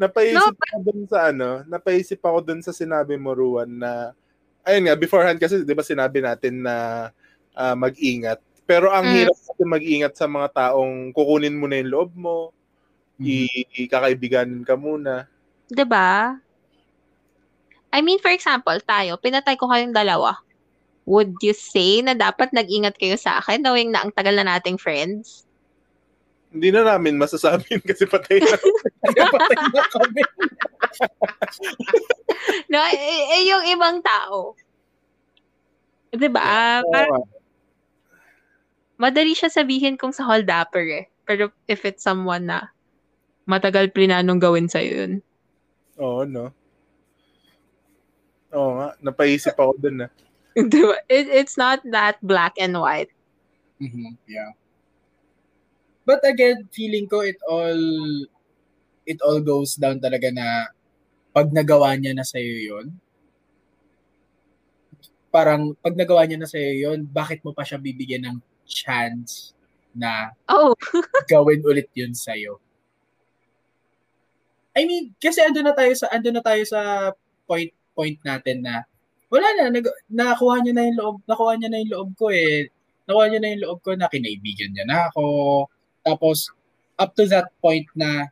Napaisip 0.01 0.57
ako 0.57 0.77
dun 0.81 1.03
sa 1.05 1.19
ano, 1.29 1.61
napaisip 1.69 2.21
ako 2.25 2.39
dun 2.41 2.61
sa 2.65 2.73
sinabi 2.73 3.21
mo, 3.21 3.37
Ruan, 3.37 3.69
na, 3.77 4.17
ayun 4.65 4.89
nga, 4.89 4.97
beforehand 4.97 5.37
kasi, 5.37 5.61
di 5.63 5.75
ba 5.77 5.85
sinabi 5.85 6.25
natin 6.25 6.65
na 6.65 6.77
ah, 7.53 7.77
mag-ingat. 7.77 8.41
Pero 8.65 8.89
ang 8.95 9.05
Mm. 9.05 9.15
hirap 9.21 9.37
natin 9.37 9.69
mag-ingat 9.69 10.15
sa 10.17 10.25
mga 10.31 10.49
taong 10.57 11.13
kukunin 11.13 11.59
mo 11.59 11.67
na 11.69 11.83
yung 11.83 11.93
loob 11.93 12.11
mo, 12.17 12.55
Mhm. 13.21 13.47
i-kakaibiganin 13.87 14.65
ka 14.65 14.75
muna. 14.81 15.29
'Di 15.69 15.85
ba? 15.85 16.41
I 17.93 18.01
mean, 18.07 18.23
for 18.23 18.31
example, 18.31 18.79
tayo, 18.87 19.19
pinatay 19.19 19.59
ko 19.59 19.67
kayong 19.67 19.91
dalawa. 19.91 20.39
Would 21.11 21.43
you 21.43 21.53
say 21.59 22.07
na 22.07 22.15
dapat 22.15 22.55
nag-ingat 22.55 22.95
kayo 23.03 23.19
sa 23.19 23.43
akin 23.43 23.67
knowing 23.67 23.91
na 23.91 24.07
ang 24.07 24.15
tagal 24.15 24.35
na 24.39 24.47
nating 24.47 24.79
friends? 24.79 25.43
Hindi 26.51 26.69
na 26.75 26.83
namin 26.83 27.15
masasabi 27.15 27.79
kasi 27.87 28.11
patay 28.11 28.43
na. 28.43 28.59
Napatay 29.19 29.59
na 29.71 29.83
kami. 29.87 30.23
No, 32.67 32.83
eh, 32.91 33.39
eh, 33.39 33.43
yung 33.47 33.65
ibang 33.71 34.03
tao. 34.03 34.59
'Di 36.11 36.27
ba? 36.27 36.83
Parang 36.83 37.23
madali 38.99 39.33
siya 39.33 39.47
sabihin 39.47 39.95
kung 39.95 40.11
sa 40.11 40.27
holdapper 40.27 40.83
eh. 40.91 41.07
Pero 41.23 41.55
if 41.71 41.87
it's 41.87 42.03
someone 42.03 42.51
na 42.51 42.75
matagal 43.47 43.95
plinanong 43.95 44.43
gawin 44.43 44.67
sa'yo 44.67 45.07
yun. 45.07 45.13
Oo, 46.03 46.27
no? 46.27 46.51
Oo 48.51 48.71
nga, 48.79 48.89
napaisip 48.99 49.55
ako 49.55 49.79
dun 49.79 50.07
na. 50.07 50.09
Di 50.59 50.83
ba? 50.83 50.99
It, 51.07 51.31
it's 51.31 51.55
not 51.55 51.79
that 51.95 52.19
black 52.27 52.59
and 52.59 52.75
white. 52.75 53.15
Mhm, 53.79 54.19
Yeah. 54.27 54.51
But 56.11 56.27
again, 56.27 56.67
feeling 56.75 57.07
ko 57.07 57.23
it 57.23 57.39
all 57.47 57.79
it 59.07 59.23
all 59.23 59.39
goes 59.39 59.79
down 59.79 60.03
talaga 60.03 60.35
na 60.35 60.67
pag 61.31 61.55
nagawa 61.55 61.95
niya 61.95 62.19
na 62.19 62.27
sa'yo 62.27 62.59
yun, 62.59 62.91
parang 65.31 65.79
pag 65.79 65.95
nagawa 65.95 66.27
niya 66.27 66.43
na 66.43 66.51
sa'yo 66.51 66.91
yun, 66.91 67.07
bakit 67.07 67.47
mo 67.47 67.55
pa 67.55 67.63
siya 67.63 67.79
bibigyan 67.79 68.27
ng 68.27 68.39
chance 68.67 69.55
na 69.95 70.35
Oh, 70.51 70.75
gawin 71.31 71.63
ulit 71.63 71.87
yun 71.95 72.11
sa'yo? 72.11 72.59
I 74.75 74.83
mean, 74.83 75.15
kasi 75.23 75.47
ando 75.47 75.63
na 75.63 75.79
tayo 75.79 75.95
sa 75.95 76.11
ando 76.11 76.35
na 76.35 76.43
tayo 76.43 76.67
sa 76.67 77.15
point 77.47 77.71
point 77.95 78.19
natin 78.27 78.67
na 78.67 78.83
wala 79.31 79.47
na 79.55 79.71
nag, 79.71 79.87
nakuha 80.11 80.59
niya 80.59 80.75
na 80.75 80.91
yung 80.91 80.99
loob, 80.99 81.17
nakuha 81.23 81.55
niya 81.55 81.71
na 81.71 81.79
yung 81.79 81.93
loob 81.95 82.11
ko 82.19 82.35
eh. 82.35 82.67
Nakuha 83.07 83.25
niya 83.31 83.39
na 83.39 83.51
yung 83.55 83.63
loob 83.63 83.79
ko 83.79 83.95
na 83.95 84.11
kinaibigan 84.11 84.75
niya 84.75 84.85
na 84.91 85.07
ako. 85.07 85.23
Tapos 86.01 86.51
up 86.97 87.13
to 87.17 87.25
that 87.29 87.49
point 87.61 87.87
na 87.97 88.29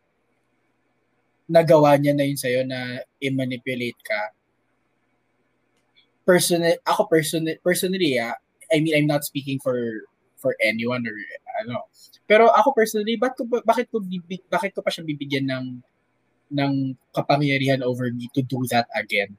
nagawa 1.49 1.97
niya 1.97 2.13
na 2.13 2.25
yun 2.29 2.37
sa'yo 2.37 2.61
na 2.65 3.01
i-manipulate 3.21 3.97
ka. 4.05 4.37
Personal, 6.29 6.77
ako 6.85 7.09
personal, 7.09 7.57
personally, 7.65 8.21
ah, 8.21 8.37
I 8.69 8.85
mean, 8.85 8.93
I'm 8.93 9.09
not 9.09 9.25
speaking 9.25 9.57
for 9.65 10.05
for 10.37 10.53
anyone 10.61 11.09
or 11.09 11.17
ano. 11.65 11.89
Pero 12.29 12.53
ako 12.53 12.77
personally, 12.77 13.17
bakit 13.17 13.41
ko, 13.41 13.45
ba- 13.49 13.65
bakit 13.65 13.89
ko, 13.89 14.05
bakit 14.53 14.77
ko 14.77 14.85
pa 14.85 14.93
siya 14.93 15.09
bibigyan 15.09 15.49
ng 15.49 15.67
ng 16.53 16.73
kapangyarihan 17.17 17.81
over 17.81 18.13
me 18.13 18.29
to 18.37 18.45
do 18.45 18.61
that 18.69 18.85
again? 18.93 19.33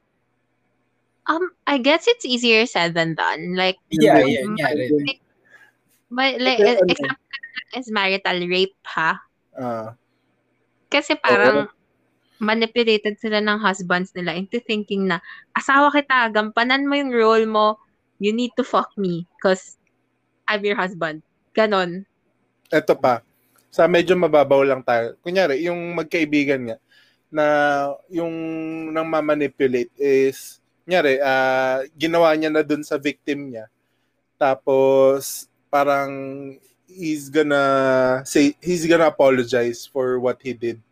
um, 1.30 1.50
I 1.66 1.78
guess 1.78 2.06
it's 2.10 2.24
easier 2.24 2.66
said 2.66 2.94
than 2.94 3.14
done. 3.14 3.54
Like, 3.54 3.78
Yeah, 3.90 4.18
yeah, 4.26 4.46
yeah. 4.58 4.74
rin. 4.74 5.06
But 6.10 6.42
like, 6.42 6.58
ano- 6.58 6.82
example 6.90 7.30
is 7.76 7.88
marital 7.90 8.38
rape, 8.46 8.76
ha? 8.84 9.20
Ah, 9.54 9.94
Kasi 10.90 11.14
parang 11.18 11.70
manipulated 12.40 13.20
sila 13.20 13.38
ng 13.44 13.60
husbands 13.60 14.16
nila 14.16 14.32
into 14.32 14.58
thinking 14.64 15.06
na, 15.06 15.20
asawa 15.52 15.92
kita, 15.92 16.32
gampanan 16.32 16.88
mo 16.88 16.96
yung 16.96 17.12
role 17.12 17.44
mo, 17.44 17.76
you 18.16 18.32
need 18.32 18.50
to 18.56 18.64
fuck 18.64 18.88
me 18.96 19.28
because 19.36 19.76
I'm 20.48 20.64
your 20.64 20.76
husband. 20.76 21.20
Ganon. 21.52 22.08
eto 22.70 22.94
pa. 22.94 23.20
Sa 23.70 23.86
medyo 23.86 24.14
mababaw 24.14 24.62
lang 24.66 24.82
tayo. 24.82 25.14
Kunyari, 25.22 25.62
yung 25.66 25.94
magkaibigan 25.94 26.62
nga, 26.70 26.78
na 27.30 27.44
yung 28.10 28.34
nang 28.90 29.06
mamanipulate 29.06 29.94
is, 29.98 30.58
kunyari, 30.82 31.22
ah, 31.22 31.86
ginawa 31.94 32.34
niya 32.34 32.50
na 32.50 32.66
dun 32.66 32.82
sa 32.82 32.98
victim 32.98 33.52
niya. 33.52 33.70
Tapos, 34.40 35.46
parang, 35.70 36.10
he's 36.90 37.30
gonna 37.30 37.64
say, 38.26 38.54
he's 38.58 38.86
gonna 38.86 39.06
apologize 39.06 39.86
for 39.86 40.18
what 40.18 40.42
he 40.42 40.52
did. 40.52 40.82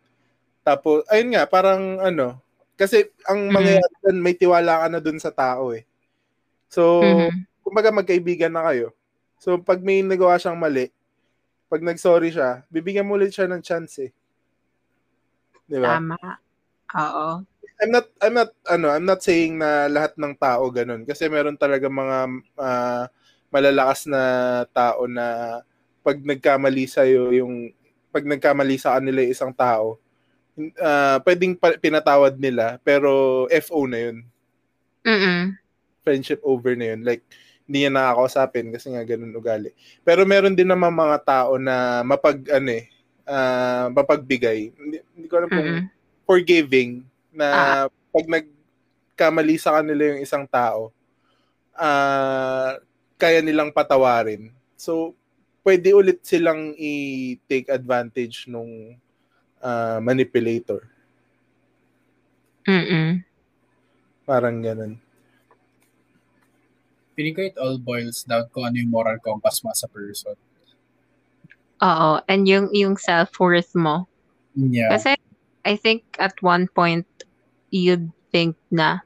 Tapos, 0.63 1.03
ayun 1.11 1.35
nga, 1.35 1.43
parang 1.49 1.99
ano, 1.99 2.39
kasi 2.79 3.11
ang 3.27 3.49
Mhm. 3.49 3.53
mangyayari 3.53 3.95
dun, 4.05 4.17
may 4.23 4.35
tiwala 4.35 4.85
ka 4.85 4.87
na 4.87 4.99
dun 5.03 5.19
sa 5.19 5.31
tao 5.33 5.75
eh. 5.75 5.83
So, 6.71 7.01
Mhm. 7.03 7.47
kumbaga 7.65 7.91
magkaibigan 7.91 8.53
na 8.53 8.63
kayo. 8.71 8.95
So, 9.39 9.59
pag 9.59 9.83
may 9.83 9.99
nagawa 10.03 10.39
siyang 10.39 10.59
mali, 10.59 10.91
pag 11.67 11.83
nag-sorry 11.83 12.31
siya, 12.31 12.63
bibigyan 12.71 13.05
mo 13.07 13.19
ulit 13.19 13.35
siya 13.35 13.45
ng 13.49 13.61
chance 13.61 14.09
eh. 14.09 14.11
Di 15.69 15.77
ba? 15.77 16.01
Tama. 16.01 16.17
Oo. 16.97 17.45
I'm 17.79 17.91
not 17.95 18.11
I'm 18.19 18.35
not 18.35 18.51
ano, 18.67 18.91
I'm 18.91 19.07
not 19.07 19.23
saying 19.23 19.55
na 19.55 19.87
lahat 19.87 20.19
ng 20.19 20.35
tao 20.35 20.67
ganun 20.67 21.07
kasi 21.07 21.31
meron 21.31 21.55
talaga 21.55 21.87
mga 21.87 22.17
ah, 22.59 23.07
malalakas 23.47 24.03
na 24.03 24.21
tao 24.75 25.07
na 25.07 25.59
pag 25.99 26.17
nagkamali 26.17 26.85
sa'yo 26.85 27.31
yung 27.33 27.71
pag 28.09 28.25
nagkamali 28.25 28.75
sa 28.75 28.97
kanila 28.97 29.21
yung 29.21 29.33
isang 29.33 29.53
tao, 29.53 30.01
uh, 30.57 31.17
pwedeng 31.21 31.53
pa- 31.53 31.77
pinatawad 31.77 32.35
nila, 32.35 32.81
pero 32.81 33.45
FO 33.61 33.85
na 33.85 33.99
yun. 34.09 34.17
Mm-mm. 35.05 35.53
Friendship 36.01 36.41
over 36.41 36.73
na 36.73 36.95
yun. 36.95 37.05
Like, 37.05 37.21
hindi 37.69 37.85
niya 37.85 37.93
nakakausapin 37.93 38.73
kasi 38.73 38.89
nga 38.89 39.05
ganun 39.05 39.37
ugali. 39.37 39.69
Pero 40.01 40.25
meron 40.25 40.57
din 40.57 40.65
naman 40.65 40.89
mga 40.89 41.21
tao 41.21 41.61
na 41.61 42.01
mapag, 42.01 42.41
ano 42.49 42.69
eh, 42.73 42.89
uh, 43.29 43.93
mapagbigay. 43.93 44.73
Hindi, 44.73 44.97
hindi 45.13 45.27
ko 45.29 45.35
alam 45.37 45.49
kung 45.53 45.69
Mm-mm. 45.69 45.85
forgiving 46.25 47.05
na 47.29 47.47
Ah. 47.47 47.85
pag 48.09 48.25
nagkamali 48.25 49.55
sa 49.61 49.77
kanila 49.77 50.17
yung 50.17 50.21
isang 50.25 50.49
tao, 50.49 50.89
ah 51.77 52.73
kaya 53.15 53.43
nilang 53.43 53.69
patawarin. 53.69 54.49
So, 54.73 55.13
pwede 55.63 55.91
ulit 55.93 56.23
silang 56.23 56.73
i-take 56.77 57.69
advantage 57.69 58.47
nung 58.47 58.95
ah, 59.59 59.99
manipulator. 59.99 60.87
Mm-mm. 62.67 63.23
Parang 64.29 64.61
ganun. 64.61 65.01
Feeling 67.17 67.35
ko 67.35 67.41
it 67.43 67.57
all 67.59 67.75
boils 67.81 68.23
down 68.23 68.47
kung 68.53 68.63
ano 68.63 68.79
yung 68.79 68.93
moral 68.93 69.19
compass 69.19 69.59
mo 69.65 69.73
as 69.73 69.83
a 69.83 69.89
person. 69.91 70.37
Oo. 71.83 72.21
And 72.27 72.47
yung, 72.47 72.71
yung 72.71 72.95
self-worth 72.95 73.75
mo. 73.75 74.07
Yeah. 74.55 74.93
Kasi, 74.93 75.15
I 75.65 75.75
think 75.75 76.03
at 76.19 76.35
one 76.39 76.67
point, 76.71 77.07
you'd 77.71 78.11
think 78.31 78.55
na, 78.71 79.03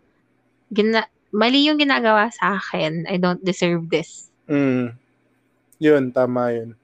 gina, 0.73 1.07
mali 1.33 1.65
yung 1.65 1.81
ginagawa 1.81 2.29
sa 2.33 2.61
akin. 2.61 3.09
I 3.09 3.17
don't 3.17 3.41
deserve 3.41 3.89
this. 3.89 4.29
Mm. 4.45 4.93
Yun, 5.83 6.15
tama 6.15 6.55
yun. 6.55 6.79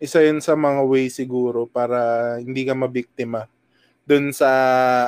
Isa 0.00 0.24
yun 0.24 0.40
sa 0.40 0.56
mga 0.56 0.80
way 0.88 1.12
siguro 1.12 1.68
para 1.68 2.36
hindi 2.40 2.64
ka 2.64 2.72
mabiktima 2.72 3.44
dun 4.08 4.32
sa 4.32 4.50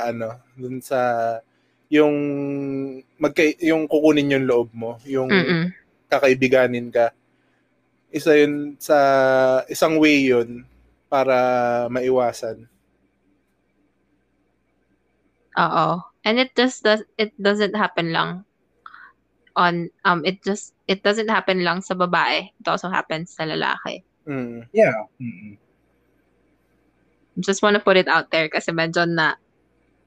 ano, 0.05 0.41
dun 0.57 0.81
sa 0.81 1.01
yung 1.93 2.17
magka, 3.21 3.45
yung 3.61 3.89
kukunin 3.89 4.35
yung 4.37 4.47
loob 4.49 4.69
mo, 4.77 5.01
yung 5.09 5.29
Mm-mm. 5.33 5.73
kakaibiganin 6.13 6.89
ka. 6.93 7.13
Isa 8.13 8.37
yun 8.37 8.77
sa 8.81 8.97
isang 9.69 9.97
way 10.01 10.29
yun 10.33 10.65
para 11.13 11.37
maiwasan. 11.93 12.69
Oo. 15.57 15.89
And 16.27 16.37
it 16.43 16.53
just 16.59 16.83
does 16.83 17.07
it 17.17 17.33
doesn't 17.39 17.77
happen 17.79 18.11
lang 18.13 18.46
on 19.57 19.89
um 20.05 20.21
it 20.23 20.45
just 20.45 20.77
it 20.87 21.03
doesn't 21.03 21.33
happen 21.33 21.65
lang 21.65 21.81
sa 21.81 21.97
babae. 21.97 22.47
It 22.47 22.67
also 22.69 22.93
happens 22.93 23.33
sa 23.33 23.49
lalaki. 23.49 24.05
Mm. 24.29 24.69
Yeah. 24.71 25.09
Mm-mm. 25.19 25.57
Just 27.41 27.65
wanna 27.65 27.81
put 27.81 27.97
it 27.97 28.09
out 28.09 28.29
there 28.31 28.49
kasi 28.53 28.71
medyo 28.71 29.09
na 29.09 29.41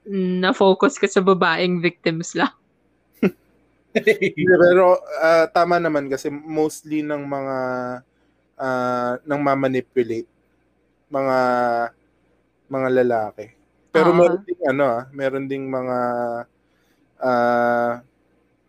na-focus 0.08 0.96
ka 0.96 1.06
sa 1.10 1.20
babaeng 1.20 1.82
victims 1.82 2.32
lang. 2.32 2.50
Pero 4.62 4.96
ah, 5.20 5.50
tama 5.50 5.82
naman 5.82 6.06
kasi 6.06 6.30
mostly 6.30 7.02
ng 7.02 7.26
mga 7.26 7.56
uh, 8.56 9.12
nang 9.26 9.42
mamanipulate 9.42 10.30
mga 11.10 11.38
mga 12.70 12.88
lalaki. 13.02 13.46
Pero 13.90 14.14
Oo. 14.14 14.16
meron 14.16 14.42
ding 14.46 14.62
ano 14.62 14.84
ah, 14.86 15.02
meron 15.10 15.46
ding 15.50 15.66
mga 15.66 15.98
ah 17.20 17.92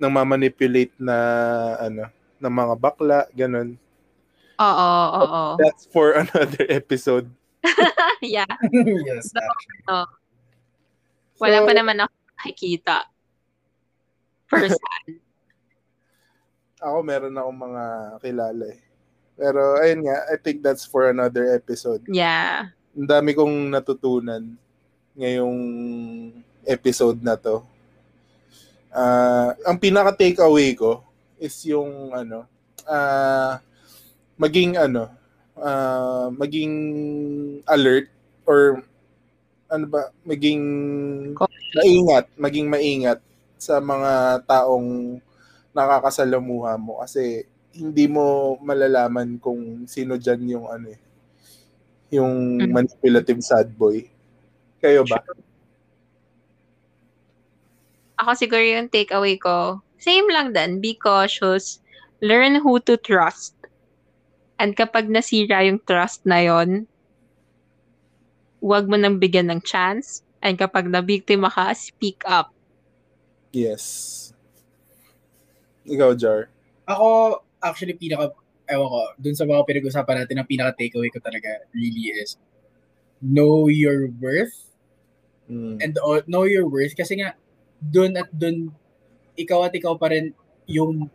nang 0.01 0.17
mamanipulate 0.17 0.97
na 0.97 1.15
ano 1.77 2.09
ng 2.41 2.53
mga 2.57 2.73
bakla, 2.81 3.29
ganun. 3.37 3.77
Oo, 4.57 4.89
oo. 5.21 5.43
That's 5.61 5.85
for 5.93 6.13
another 6.25 6.65
episode. 6.73 7.29
yeah. 8.25 8.49
yes, 9.05 9.29
actually. 9.29 10.09
Wala 11.37 11.57
So, 11.61 11.65
pa 11.69 11.73
naman 11.77 11.97
ako 12.01 12.13
nakikita. 12.41 12.97
First 14.49 14.81
Ako 16.81 17.05
meron 17.05 17.37
akong 17.37 17.59
mga 17.61 17.83
kilala 18.25 18.65
eh. 18.73 18.81
Pero 19.37 19.77
ayun 19.77 20.09
nga, 20.09 20.17
I 20.33 20.35
think 20.41 20.65
that's 20.65 20.81
for 20.85 21.13
another 21.13 21.53
episode. 21.53 22.01
Yeah. 22.09 22.73
Ang 22.97 23.05
dami 23.05 23.37
kong 23.37 23.69
natutunan 23.69 24.57
ngayong 25.13 25.57
episode 26.65 27.21
na 27.21 27.37
to. 27.37 27.61
Ah, 28.91 29.55
ang 29.63 29.79
pinaka 29.79 30.11
takeaway 30.19 30.75
ko 30.75 30.99
is 31.39 31.55
yung 31.63 32.11
ano, 32.11 32.43
ah 32.83 33.63
maging 34.35 34.75
ano, 34.75 35.07
ah 35.55 36.27
maging 36.35 36.73
alert 37.67 38.11
or 38.43 38.83
ano 39.71 39.85
ba, 39.87 40.11
maging 40.27 40.63
maingat, 41.75 42.25
maging 42.35 42.67
maingat 42.67 43.19
sa 43.59 43.79
mga 43.79 44.43
taong 44.47 45.19
nakakasalamuha 45.75 46.75
mo 46.79 46.99
kasi 47.03 47.47
hindi 47.75 48.05
mo 48.11 48.57
malalaman 48.59 49.39
kung 49.39 49.87
sino 49.87 50.19
dyan 50.19 50.43
yung 50.59 50.67
ano 50.67 50.91
eh, 50.91 51.01
yung 52.11 52.59
Mm. 52.59 52.71
manipulative 52.75 53.39
sad 53.43 53.71
boy. 53.75 54.03
Kayo 54.83 55.03
ba? 55.07 55.23
Ako 58.21 58.37
siguro 58.37 58.61
yung 58.61 58.93
takeaway 58.93 59.41
ko, 59.41 59.81
same 59.97 60.29
lang 60.29 60.53
din. 60.53 60.77
Be 60.77 60.93
cautious. 60.93 61.81
Learn 62.21 62.61
who 62.61 62.77
to 62.85 62.93
trust. 63.01 63.57
And 64.61 64.77
kapag 64.77 65.09
nasira 65.09 65.65
yung 65.65 65.81
trust 65.81 66.21
na 66.29 66.45
yon, 66.45 66.85
huwag 68.61 68.85
mo 68.85 68.93
nang 68.93 69.17
bigyan 69.17 69.49
ng 69.49 69.65
chance. 69.65 70.21
And 70.37 70.53
kapag 70.53 70.85
nabiktima 70.85 71.49
ka, 71.49 71.73
speak 71.73 72.21
up. 72.29 72.53
Yes. 73.49 74.29
Ikaw, 75.89 76.13
Jar. 76.13 76.53
Ako, 76.85 77.41
actually, 77.57 77.97
pinaka, 77.97 78.37
ewan 78.69 78.85
ko, 78.85 79.01
dun 79.17 79.33
sa 79.33 79.49
mga 79.49 79.65
pinag-usapan 79.65 80.15
natin, 80.21 80.37
ang 80.37 80.49
pinaka-takeaway 80.49 81.09
ko 81.09 81.17
talaga 81.17 81.65
really 81.73 82.13
is 82.13 82.37
know 83.17 83.65
your 83.65 84.13
worth 84.21 84.71
Mm. 85.51 85.83
and 85.83 85.99
uh, 85.99 86.23
know 86.31 86.47
your 86.47 86.63
worth 86.63 86.95
kasi 86.95 87.19
nga 87.19 87.35
dun 87.81 88.13
at 88.13 88.29
dun 88.29 88.69
ikaw 89.33 89.65
at 89.65 89.73
ikaw 89.73 89.97
pa 89.97 90.13
rin 90.13 90.29
yung 90.69 91.09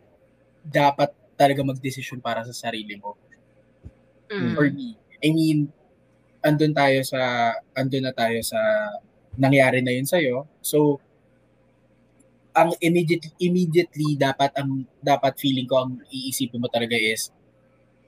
dapat 0.67 1.15
talaga 1.39 1.63
magdesisyon 1.63 2.19
para 2.19 2.43
sa 2.43 2.51
sarili 2.51 2.99
mo. 2.99 3.15
Mm. 4.27 4.53
For 4.57 4.67
me. 4.67 4.99
I 5.23 5.31
mean, 5.31 5.71
andun 6.43 6.75
tayo 6.75 6.99
sa 7.07 7.53
andun 7.71 8.03
na 8.03 8.13
tayo 8.13 8.37
sa 8.43 8.59
nangyari 9.37 9.79
na 9.79 9.95
yun 9.95 10.03
sa'yo. 10.03 10.49
So, 10.59 10.99
ang 12.57 12.73
immediately, 12.81 13.31
immediately 13.37 14.17
dapat 14.17 14.49
ang 14.57 14.83
dapat 14.97 15.37
feeling 15.37 15.69
ko 15.69 15.85
ang 15.85 16.01
iisipin 16.09 16.57
mo 16.57 16.65
talaga 16.67 16.97
is 16.97 17.29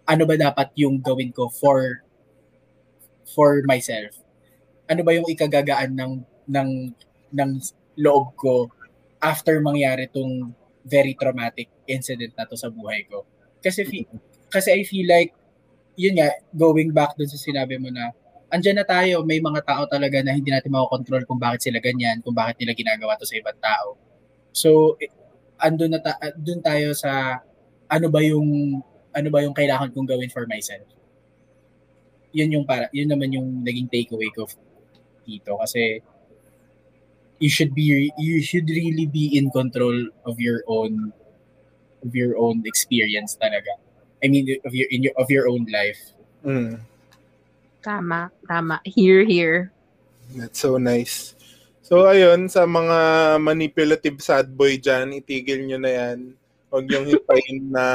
ano 0.10 0.26
ba 0.26 0.34
dapat 0.34 0.74
yung 0.74 0.98
gawin 1.06 1.30
ko 1.30 1.54
for 1.54 2.02
for 3.30 3.62
myself? 3.70 4.18
Ano 4.90 5.06
ba 5.06 5.14
yung 5.14 5.30
ikagagaan 5.30 5.94
ng 5.94 6.14
ng 6.50 6.70
ng 7.30 7.52
loob 8.00 8.34
ko 8.40 8.72
after 9.20 9.60
mangyari 9.60 10.08
tong 10.08 10.56
very 10.88 11.14
traumatic 11.20 11.68
incident 11.86 12.32
na 12.40 12.48
to 12.48 12.56
sa 12.56 12.72
buhay 12.72 13.04
ko? 13.12 13.28
Kasi 13.60 13.84
fe- 13.84 14.08
kasi 14.48 14.72
I 14.72 14.82
feel 14.88 15.06
like 15.06 15.36
yun 16.00 16.16
nga 16.16 16.32
going 16.56 16.96
back 16.96 17.20
dun 17.20 17.28
sa 17.28 17.36
sinabi 17.36 17.76
mo 17.76 17.92
na 17.92 18.16
andyan 18.50 18.82
na 18.82 18.88
tayo, 18.88 19.22
may 19.22 19.38
mga 19.38 19.62
tao 19.62 19.84
talaga 19.86 20.24
na 20.26 20.34
hindi 20.34 20.50
natin 20.50 20.74
makokontrol 20.74 21.28
kung 21.30 21.38
bakit 21.38 21.70
sila 21.70 21.78
ganyan, 21.78 22.24
kung 22.26 22.34
bakit 22.34 22.58
nila 22.58 22.74
ginagawa 22.74 23.14
to 23.20 23.28
sa 23.28 23.38
ibang 23.38 23.60
tao. 23.62 23.94
So, 24.50 24.98
andun 25.62 25.94
na 25.94 26.02
ta- 26.02 26.18
andun 26.18 26.64
tayo 26.64 26.96
sa 26.98 27.44
ano 27.86 28.08
ba 28.10 28.24
yung 28.26 28.80
ano 29.14 29.28
ba 29.30 29.44
yung 29.46 29.54
kailangan 29.54 29.94
kong 29.94 30.10
gawin 30.10 30.32
for 30.34 30.50
myself. 30.50 30.86
Yun 32.34 32.62
yung 32.62 32.66
para 32.66 32.90
yun 32.94 33.10
naman 33.10 33.30
yung 33.34 33.62
naging 33.62 33.90
takeaway 33.90 34.30
ko 34.34 34.46
dito 35.26 35.54
kasi 35.62 36.02
you 37.40 37.50
should 37.50 37.74
be 37.74 38.12
you 38.20 38.44
should 38.44 38.68
really 38.70 39.08
be 39.08 39.36
in 39.38 39.50
control 39.52 39.96
of 40.24 40.40
your 40.40 40.64
own 40.68 41.12
of 42.06 42.12
your 42.16 42.38
own 42.38 42.64
experience 42.68 43.36
talaga. 43.40 43.80
I 44.24 44.28
mean 44.28 44.48
of 44.64 44.76
your 44.76 44.88
in 44.92 45.04
your 45.04 45.16
of 45.16 45.28
your 45.32 45.48
own 45.48 45.68
life. 45.72 46.00
Mm. 46.44 46.80
Tama, 47.80 48.28
tama. 48.44 48.84
Here, 48.84 49.24
here. 49.24 49.72
That's 50.36 50.60
so 50.60 50.76
nice. 50.76 51.34
So, 51.80 52.06
ayun, 52.06 52.52
sa 52.52 52.68
mga 52.68 52.98
manipulative 53.42 54.20
sad 54.22 54.52
boy 54.52 54.78
dyan, 54.78 55.16
itigil 55.16 55.64
nyo 55.66 55.80
na 55.82 55.90
yan. 55.90 56.38
Huwag 56.70 56.86
niyong 56.86 57.08
hintayin 57.10 57.60
na 57.72 57.86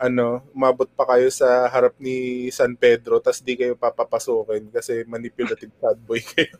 ano, 0.00 0.40
umabot 0.56 0.88
pa 0.96 1.04
kayo 1.12 1.28
sa 1.28 1.68
harap 1.68 1.92
ni 2.00 2.48
San 2.48 2.72
Pedro 2.72 3.20
tas 3.20 3.44
di 3.44 3.52
kayo 3.52 3.76
papapasukin 3.76 4.72
kasi 4.72 5.04
manipulative 5.04 5.68
sad 5.80 6.00
boy 6.08 6.24
kayo. 6.24 6.56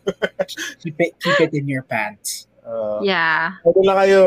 Keep 0.84 1.00
it, 1.00 1.12
keep 1.16 1.40
it 1.48 1.52
in 1.56 1.64
your 1.64 1.82
pants. 1.88 2.44
Uh, 2.60 3.00
Yeah. 3.00 3.56
Ano 3.64 3.80
lang 3.80 3.98
kayo, 4.04 4.22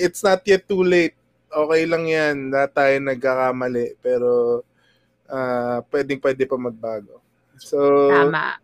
it's 0.00 0.24
not 0.24 0.40
yet 0.48 0.64
too 0.64 0.80
late. 0.80 1.12
Okay 1.52 1.84
lang 1.84 2.08
yan. 2.08 2.48
Lahat 2.48 2.72
tayo 2.72 2.94
nagkakamali. 3.04 4.00
Pero 4.00 4.64
uh, 5.28 5.78
pwedeng 5.92 6.20
pwede 6.24 6.48
pa 6.48 6.56
magbago. 6.56 7.20
So, 7.60 8.08
Tama. 8.08 8.56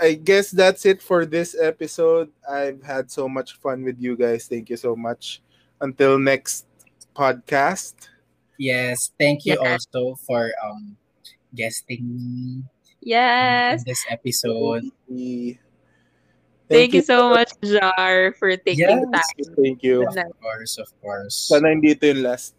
I 0.00 0.16
guess 0.16 0.48
that's 0.54 0.86
it 0.86 1.02
for 1.02 1.26
this 1.26 1.52
episode. 1.58 2.32
I've 2.46 2.80
had 2.80 3.10
so 3.10 3.28
much 3.28 3.58
fun 3.60 3.84
with 3.84 4.00
you 4.00 4.16
guys. 4.16 4.48
Thank 4.48 4.70
you 4.70 4.78
so 4.78 4.96
much. 4.96 5.42
Until 5.82 6.16
next 6.16 6.64
podcast. 7.12 8.08
Yes, 8.60 9.08
thank 9.16 9.48
you 9.48 9.56
Yeah. 9.56 9.72
also 9.80 10.20
for 10.28 10.52
um 10.60 11.00
guesting 11.56 12.04
Yes. 13.00 13.80
in 13.80 13.88
this 13.88 14.04
episode. 14.12 14.84
Thank, 16.70 16.94
you 16.94 17.02
so 17.02 17.32
much, 17.34 17.50
Jar, 17.66 18.30
for 18.38 18.54
taking 18.60 18.86
Yes. 18.86 19.02
time. 19.10 19.38
Thank 19.58 19.82
you. 19.82 20.06
Of 20.06 20.14
course, 20.38 20.78
of 20.78 20.90
course. 21.02 21.34
Sana 21.50 21.72
hindi 21.74 21.96
ito 21.96 22.06
yung 22.06 22.22
last. 22.22 22.54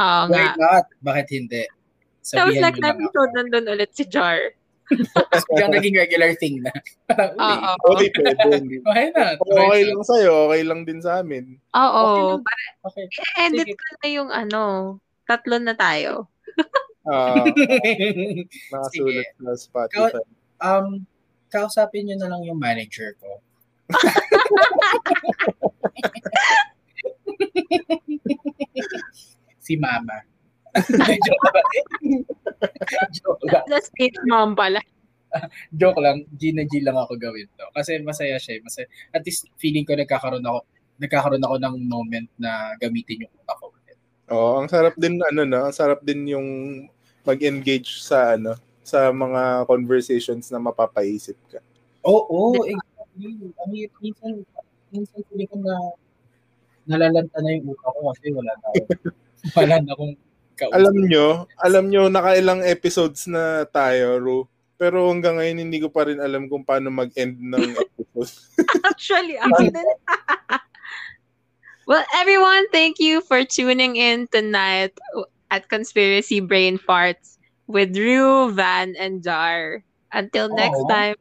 Oo 0.00 0.30
Why 0.32 0.54
nga. 0.54 0.56
not? 0.56 0.84
Bakit 1.04 1.26
hindi? 1.34 1.66
Tapos 2.24 2.56
Sabihan 2.56 2.62
next 2.64 2.78
nyo 2.78 2.84
lang 2.86 2.96
episode, 2.96 3.30
nandun 3.36 3.66
ulit 3.68 3.90
si 3.92 4.04
Jar. 4.08 4.40
Yung 5.58 5.74
naging 5.74 5.98
regular 5.98 6.30
thing 6.38 6.62
na. 6.62 6.70
Oo. 7.10 7.74
Okay, 7.98 8.06
pwede. 8.14 8.78
Why 8.86 9.10
not? 9.10 9.34
Okay 9.42 9.82
lang 9.82 10.02
sa'yo, 10.06 10.32
okay 10.46 10.62
lang 10.62 10.86
din 10.86 11.02
sa 11.02 11.18
amin. 11.26 11.58
Oo. 11.74 12.38
Okay. 12.86 13.06
Edit 13.34 13.66
Sige. 13.66 13.74
ko 13.74 13.84
na 13.98 14.06
yung 14.06 14.30
ano, 14.30 14.62
tatlo 15.26 15.58
na 15.58 15.74
tayo. 15.74 16.30
Ah, 17.06 17.38
Sige. 17.46 18.46
nakasulat 18.72 19.26
sa 19.38 19.52
Spotify. 19.54 20.22
Um, 20.58 21.06
kausapin 21.50 22.06
nyo 22.08 22.16
na 22.18 22.28
lang 22.30 22.42
yung 22.42 22.58
manager 22.58 23.14
ko. 23.20 23.38
si 29.62 29.74
Mama. 29.78 30.22
joke 31.26 31.48
lang. 31.54 31.68
joke 33.14 33.44
lang. 33.48 33.64
The 33.70 33.80
stage 33.80 34.18
mom 34.28 34.52
pala. 34.52 34.80
Joke 35.72 36.00
lang. 36.00 36.28
G 36.36 36.52
na 36.52 36.68
G 36.68 36.84
lang 36.84 36.96
ako 36.96 37.16
gawin 37.16 37.48
to. 37.56 37.66
Kasi 37.72 38.00
masaya 38.04 38.36
siya. 38.36 38.58
eh. 38.58 38.62
Masaya. 38.62 38.86
At 39.12 39.24
least 39.24 39.48
feeling 39.56 39.88
ko 39.88 39.96
nagkakaroon 39.96 40.44
ako 40.44 40.64
nagkakaroon 40.96 41.44
ako 41.44 41.60
ng 41.60 41.76
moment 41.84 42.28
na 42.40 42.72
gamitin 42.80 43.28
yung 43.28 43.32
utak 43.36 43.56
ko. 43.60 43.68
Oo, 44.30 44.58
ang 44.58 44.68
sarap 44.70 44.94
din 44.98 45.22
ano 45.22 45.46
no, 45.46 45.70
ang 45.70 45.74
sarap 45.74 46.02
din 46.02 46.26
yung 46.34 46.48
mag-engage 47.22 48.02
sa 48.02 48.34
ano, 48.34 48.58
sa 48.86 49.10
mga 49.10 49.66
conversations 49.66 50.50
na 50.50 50.62
mapapaisip 50.62 51.38
ka. 51.50 51.58
Oo, 52.06 52.54
oh, 52.54 52.62
exactly. 52.62 53.50
I 53.50 53.64
mean, 53.66 53.90
minsan, 53.98 54.46
minsan 54.94 55.20
feeling 55.26 55.50
ko 55.50 55.58
na 55.58 55.74
nalalanta 56.86 57.38
na 57.42 57.50
yung 57.50 57.74
utak 57.74 57.90
ko 57.90 58.00
kasi 58.14 58.30
wala 58.30 58.52
na 58.54 58.66
ako. 58.70 58.82
wala 59.58 59.74
na 59.82 59.90
akong 59.90 60.14
kausap. 60.54 60.76
Alam 60.78 60.96
nyo, 61.10 61.26
alam 61.58 61.84
nyo, 61.90 62.02
nakailang 62.06 62.60
episodes 62.62 63.26
na 63.26 63.66
tayo, 63.66 64.22
Ru. 64.22 64.38
Pero 64.76 65.08
hanggang 65.10 65.40
ngayon, 65.40 65.66
hindi 65.66 65.82
ko 65.82 65.88
pa 65.90 66.06
rin 66.06 66.20
alam 66.22 66.46
kung 66.46 66.62
paano 66.62 66.92
mag-end 66.94 67.40
ng 67.42 67.74
episode. 67.82 68.30
Actually, 68.86 69.34
ako 69.40 69.66
din. 69.66 69.82
well, 71.86 72.04
everyone, 72.14 72.68
thank 72.70 72.98
you 72.98 73.20
for 73.22 73.44
tuning 73.44 73.96
in 73.96 74.28
tonight 74.28 74.92
at 75.50 75.68
Conspiracy 75.68 76.40
Brain 76.40 76.78
Farts 76.78 77.38
with 77.66 77.96
Rue, 77.96 78.52
Van, 78.52 78.94
and 78.98 79.22
Jar. 79.22 79.82
Until 80.12 80.48
next 80.54 80.82
Oo. 80.82 80.88
time. 80.90 81.16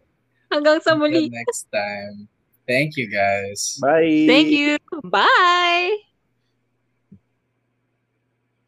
Hanggang 0.51 0.81
sa 0.81 0.93
Until 0.93 1.29
next 1.29 1.67
time. 1.73 2.29
Thank 2.65 2.97
you 2.97 3.09
guys. 3.09 3.77
Bye! 3.81 4.25
Thank 4.25 4.49
you. 4.49 4.77
Bye! 5.05 6.14